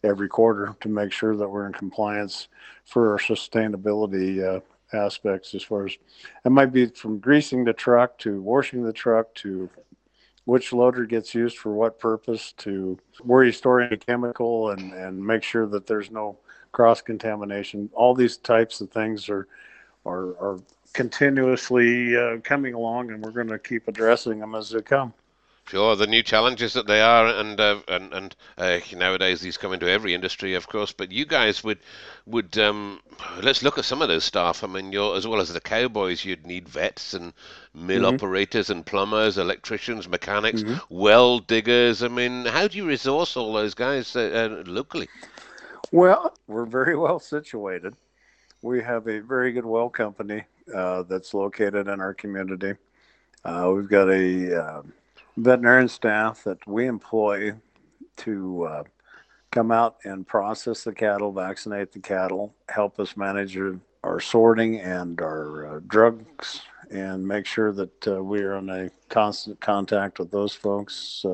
every 0.04 0.28
quarter 0.28 0.76
to 0.82 0.89
make 0.89 1.12
sure 1.12 1.36
that 1.36 1.47
we're 1.47 1.66
in 1.66 1.74
compliance 1.74 2.49
for 2.86 3.12
our 3.12 3.18
sustainability 3.18 4.43
uh, 4.43 4.60
aspects 4.94 5.54
as 5.56 5.64
far 5.64 5.86
as 5.86 5.98
it 6.46 6.50
might 6.50 6.74
be 6.74 6.88
from 6.88 7.20
greasing 7.20 7.64
the 7.64 7.74
truck 7.74 8.18
to 8.20 8.41
washing 8.41 8.84
the 8.84 8.94
truck 8.94 9.34
to 9.36 9.70
which 10.46 10.74
loader 10.74 11.06
gets 11.06 11.34
used 11.34 11.58
for 11.58 11.74
what 11.74 12.00
purpose 12.00 12.54
to 12.58 12.98
where 13.22 13.44
you 13.44 13.52
store 13.52 13.82
any 13.82 13.98
chemical 13.98 14.72
and, 14.72 14.94
and 14.94 15.26
make 15.26 15.44
sure 15.44 15.66
that 15.68 15.88
there's 15.88 16.12
no 16.12 16.38
cross 16.74 17.02
contamination. 17.02 17.89
All 17.94 18.14
these 18.14 18.38
types 18.38 18.82
of 18.82 18.89
things 18.91 19.30
are 19.30 19.48
are, 20.06 20.36
are 20.38 20.60
continuously 20.91 22.16
uh, 22.18 22.38
coming 22.44 22.74
along, 22.74 23.12
and 23.12 23.24
we're 23.24 23.32
going 23.32 23.48
to 23.48 23.60
keep 23.60 23.88
addressing 23.88 24.39
them 24.39 24.54
as 24.54 24.70
they 24.70 24.82
come. 24.82 25.14
Sure, 25.66 25.95
the 25.95 26.07
new 26.07 26.22
challenges 26.22 26.74
that 26.74 26.88
they 26.88 27.01
are, 27.01 27.26
and 27.26 27.59
uh, 27.59 27.80
and 27.88 28.14
and 28.14 28.36
uh, 28.57 28.80
nowadays 28.95 29.39
these 29.39 29.57
come 29.57 29.72
into 29.72 29.89
every 29.89 30.14
industry, 30.14 30.55
of 30.55 30.68
course. 30.68 30.91
But 30.91 31.11
you 31.11 31.26
guys 31.26 31.64
would 31.64 31.80
would 32.26 32.57
um, 32.57 32.99
let's 33.41 33.64
look 33.64 33.78
at 33.78 33.86
some 33.86 34.01
of 34.01 34.09
those 34.09 34.26
staff. 34.26 34.64
I 34.64 34.68
mean, 34.68 34.91
you're 34.91 35.16
as 35.16 35.26
well 35.26 35.39
as 35.39 35.53
the 35.53 35.61
cowboys, 35.61 36.26
you'd 36.26 36.45
need 36.45 36.68
vets 36.68 37.14
and 37.14 37.34
mill 37.74 38.01
mm-hmm. 38.01 38.16
operators 38.16 38.70
and 38.70 38.86
plumbers, 38.86 39.38
electricians, 39.38 40.07
mechanics, 40.07 40.64
mm-hmm. 40.64 40.80
well 40.89 41.39
diggers. 41.39 42.03
I 42.03 42.09
mean, 42.09 42.45
how 42.45 42.68
do 42.68 42.78
you 42.78 42.86
resource 42.86 43.38
all 43.38 43.53
those 43.53 43.74
guys 43.74 44.16
uh, 44.18 44.64
uh 44.66 44.70
locally? 44.70 45.07
Well, 45.91 46.38
we're 46.47 46.66
very 46.66 46.97
well 46.97 47.20
situated. 47.20 47.95
We 48.61 48.82
have 48.84 49.07
a 49.07 49.20
very 49.20 49.53
good 49.53 49.66
well 49.66 49.89
company 49.89 50.43
uh, 50.76 51.03
that's 51.03 51.34
located 51.34 51.88
in 51.88 52.01
our 52.01 52.14
community. 52.14 52.74
Uh, 53.45 53.72
we've 53.76 53.89
got 53.89 54.09
a 54.09 54.53
um, 54.55 54.93
veterinarian 55.38 55.88
staff 55.88 56.44
that 56.44 56.66
we 56.68 56.88
employ 56.88 57.54
to 58.18 58.64
uh, 58.66 58.84
come 59.52 59.72
out 59.72 59.98
and 60.04 60.28
process 60.28 60.84
the 60.84 60.94
cattle, 60.94 61.32
vaccinate 61.32 61.92
the 61.92 62.00
cattle, 62.00 62.54
help 62.70 63.00
us 63.00 63.18
manage 63.18 63.58
our 64.04 64.20
sorting 64.20 64.80
and 64.80 65.22
our 65.22 65.78
uh, 65.78 65.80
drugs, 65.88 66.62
and 66.92 67.28
make 67.28 67.46
sure 67.46 67.72
that 67.72 68.08
uh, 68.08 68.24
we 68.24 68.42
are 68.42 68.58
in 68.58 68.70
a 68.70 68.90
constant 69.10 69.60
contact 69.60 70.20
with 70.20 70.32
those 70.32 70.54
folks. 70.54 71.26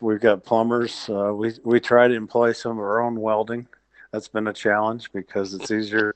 We've 0.00 0.20
got 0.20 0.44
plumbers. 0.44 1.08
Uh, 1.08 1.32
we 1.34 1.54
we 1.64 1.78
try 1.78 2.08
to 2.08 2.14
employ 2.14 2.52
some 2.52 2.72
of 2.72 2.78
our 2.78 3.00
own 3.00 3.20
welding. 3.20 3.68
That's 4.10 4.28
been 4.28 4.48
a 4.48 4.52
challenge 4.52 5.12
because 5.12 5.54
it's 5.54 5.70
easier. 5.70 6.14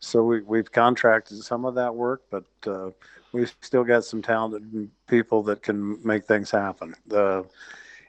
So 0.00 0.22
we 0.24 0.40
we've 0.42 0.70
contracted 0.70 1.42
some 1.42 1.64
of 1.64 1.74
that 1.76 1.94
work, 1.94 2.22
but 2.30 2.44
uh, 2.66 2.90
we've 3.32 3.54
still 3.60 3.84
got 3.84 4.04
some 4.04 4.22
talented 4.22 4.90
people 5.08 5.42
that 5.44 5.62
can 5.62 5.98
make 6.04 6.24
things 6.24 6.50
happen. 6.50 6.94
The 7.06 7.44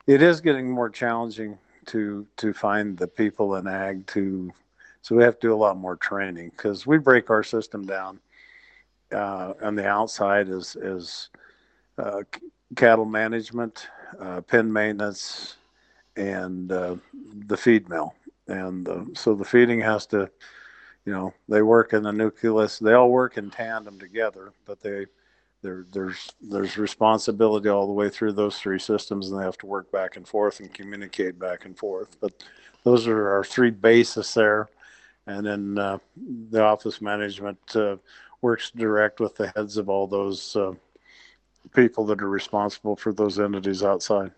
it 0.07 0.21
is 0.21 0.41
getting 0.41 0.69
more 0.69 0.89
challenging 0.89 1.57
to 1.87 2.25
to 2.37 2.53
find 2.53 2.97
the 2.97 3.07
people 3.07 3.55
in 3.55 3.67
ag 3.67 4.05
to 4.07 4.51
so 5.01 5.15
we 5.15 5.23
have 5.23 5.39
to 5.39 5.47
do 5.47 5.53
a 5.53 5.55
lot 5.55 5.77
more 5.77 5.95
training 5.95 6.51
because 6.55 6.85
we 6.85 6.97
break 6.97 7.29
our 7.29 7.43
system 7.43 7.85
down 7.85 8.19
uh, 9.11 9.53
on 9.61 9.75
the 9.75 9.87
outside 9.87 10.47
is 10.49 10.75
is 10.75 11.29
uh, 11.97 12.21
cattle 12.75 13.05
management, 13.05 13.87
uh, 14.19 14.41
pen 14.41 14.71
maintenance, 14.71 15.57
and 16.15 16.71
uh, 16.71 16.95
the 17.47 17.57
feed 17.57 17.89
mill. 17.89 18.13
And 18.47 19.15
so 19.15 19.33
the 19.33 19.45
feeding 19.45 19.79
has 19.81 20.05
to 20.07 20.29
you 21.05 21.13
know 21.13 21.33
they 21.49 21.61
work 21.61 21.93
in 21.93 22.03
the 22.03 22.11
nucleus 22.11 22.79
they 22.79 22.93
all 22.93 23.09
work 23.09 23.37
in 23.37 23.49
tandem 23.49 23.99
together 23.99 24.53
but 24.65 24.81
they 24.81 25.05
there 25.61 25.85
there's 25.91 26.31
there's 26.41 26.77
responsibility 26.77 27.69
all 27.69 27.87
the 27.87 27.93
way 27.93 28.09
through 28.09 28.33
those 28.33 28.57
three 28.57 28.79
systems 28.79 29.29
and 29.29 29.39
they 29.39 29.43
have 29.43 29.57
to 29.59 29.65
work 29.65 29.91
back 29.91 30.17
and 30.17 30.27
forth 30.27 30.59
and 30.59 30.73
communicate 30.73 31.37
back 31.39 31.65
and 31.65 31.77
forth. 31.77 32.17
But 32.19 32.43
those 32.83 33.07
are 33.07 33.29
our 33.29 33.43
three 33.43 33.69
bases 33.69 34.33
there. 34.33 34.69
And 35.27 35.45
then 35.45 35.77
uh, 35.77 35.99
the 36.49 36.63
office 36.63 36.99
management 36.99 37.59
uh, 37.75 37.97
works 38.41 38.71
direct 38.71 39.19
with 39.19 39.35
the 39.35 39.51
heads 39.55 39.77
of 39.77 39.87
all 39.87 40.07
those 40.07 40.55
uh, 40.55 40.73
people 41.75 42.05
that 42.07 42.21
are 42.21 42.29
responsible 42.29 42.95
for 42.95 43.13
those 43.13 43.39
entities 43.39 43.83
outside 43.83 44.31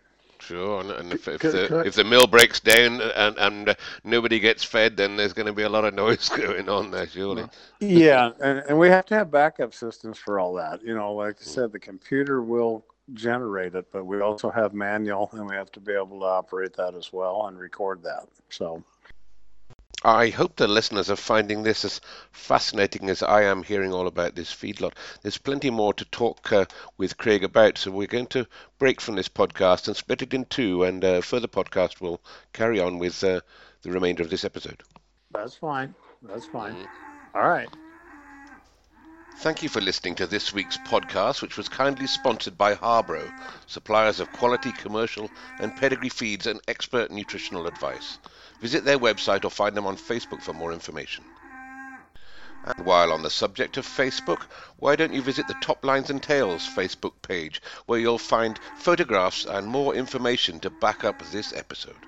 Sure, 0.45 0.81
and, 0.81 0.91
and 0.91 1.13
if, 1.13 1.27
if 1.27 1.41
the 1.41 1.83
if 1.85 1.95
the 1.95 2.03
mill 2.03 2.27
breaks 2.27 2.59
down 2.59 2.99
and 2.99 3.37
and 3.37 3.69
uh, 3.69 3.75
nobody 4.03 4.39
gets 4.39 4.63
fed, 4.63 4.97
then 4.97 5.15
there's 5.15 5.31
going 5.31 5.45
to 5.45 5.53
be 5.53 5.63
a 5.63 5.69
lot 5.69 5.85
of 5.85 5.93
noise 6.03 6.27
going 6.27 6.67
on 6.67 6.91
there, 6.91 7.07
surely. 7.07 7.45
Yeah, 7.79 8.31
and, 8.41 8.59
and 8.59 8.77
we 8.77 8.89
have 8.89 9.05
to 9.07 9.15
have 9.15 9.31
backup 9.31 9.73
systems 9.73 10.17
for 10.17 10.39
all 10.39 10.53
that. 10.55 10.83
You 10.83 10.95
know, 10.95 11.13
like 11.13 11.37
I 11.39 11.43
said, 11.43 11.71
the 11.71 11.79
computer 11.79 12.41
will 12.41 12.85
generate 13.13 13.75
it, 13.75 13.91
but 13.91 14.05
we 14.05 14.19
also 14.21 14.49
have 14.49 14.73
manual, 14.73 15.29
and 15.31 15.47
we 15.47 15.55
have 15.55 15.71
to 15.73 15.79
be 15.79 15.93
able 15.93 16.19
to 16.19 16.25
operate 16.25 16.73
that 16.75 16.93
as 16.93 17.13
well 17.13 17.47
and 17.47 17.57
record 17.57 18.03
that. 18.03 18.27
So 18.49 18.83
I 20.03 20.29
hope 20.29 20.55
the 20.55 20.67
listeners 20.67 21.09
are 21.09 21.15
finding 21.15 21.63
this 21.63 21.85
as 21.85 22.01
fascinating 22.31 23.09
as 23.09 23.23
I 23.23 23.43
am 23.43 23.63
hearing 23.63 23.93
all 23.93 24.07
about 24.07 24.35
this 24.35 24.53
feedlot. 24.53 24.93
There's 25.21 25.37
plenty 25.37 25.69
more 25.69 25.93
to 25.93 26.05
talk 26.05 26.51
uh, 26.51 26.65
with 26.97 27.17
Craig 27.17 27.43
about, 27.43 27.77
so 27.77 27.91
we're 27.91 28.07
going 28.07 28.27
to 28.27 28.47
break 28.79 28.99
from 28.99 29.15
this 29.15 29.29
podcast 29.29 29.87
and 29.87 29.95
split 29.95 30.21
it 30.21 30.33
in 30.33 30.45
two, 30.45 30.83
and 30.83 31.03
uh, 31.03 31.21
further 31.21 31.47
podcast 31.47 32.01
will 32.01 32.21
carry 32.51 32.79
on 32.79 32.99
with 32.99 33.23
uh, 33.23 33.41
the 33.81 33.91
remainder 33.91 34.23
of 34.23 34.29
this 34.29 34.43
episode. 34.43 34.83
That's 35.31 35.55
fine. 35.55 35.95
That's 36.21 36.45
fine. 36.45 36.73
Mm-hmm. 36.73 37.37
All 37.37 37.49
right. 37.49 37.69
Thank 39.37 39.61
you 39.61 39.67
for 39.67 39.81
listening 39.81 40.15
to 40.15 40.27
this 40.27 40.53
week's 40.53 40.77
podcast, 40.77 41.41
which 41.41 41.57
was 41.57 41.67
kindly 41.67 42.07
sponsored 42.07 42.57
by 42.57 42.75
Harbro, 42.75 43.29
suppliers 43.67 44.19
of 44.19 44.31
quality 44.31 44.71
commercial 44.71 45.29
and 45.59 45.75
pedigree 45.75 46.07
feeds 46.07 46.47
and 46.47 46.61
expert 46.67 47.11
nutritional 47.11 47.67
advice. 47.67 48.19
Visit 48.61 48.85
their 48.85 48.99
website 48.99 49.43
or 49.43 49.49
find 49.49 49.75
them 49.75 49.85
on 49.85 49.97
Facebook 49.97 50.41
for 50.41 50.53
more 50.53 50.71
information. 50.71 51.25
And 52.63 52.85
while 52.85 53.11
on 53.11 53.23
the 53.23 53.29
subject 53.29 53.75
of 53.75 53.85
Facebook, 53.85 54.43
why 54.77 54.95
don't 54.95 55.13
you 55.13 55.21
visit 55.21 55.47
the 55.47 55.55
Top 55.55 55.83
Lines 55.83 56.09
and 56.09 56.23
Tails 56.23 56.65
Facebook 56.65 57.21
page, 57.21 57.61
where 57.85 57.99
you'll 57.99 58.17
find 58.17 58.59
photographs 58.77 59.43
and 59.43 59.67
more 59.67 59.93
information 59.93 60.61
to 60.61 60.69
back 60.69 61.03
up 61.03 61.21
this 61.31 61.51
episode. 61.51 62.05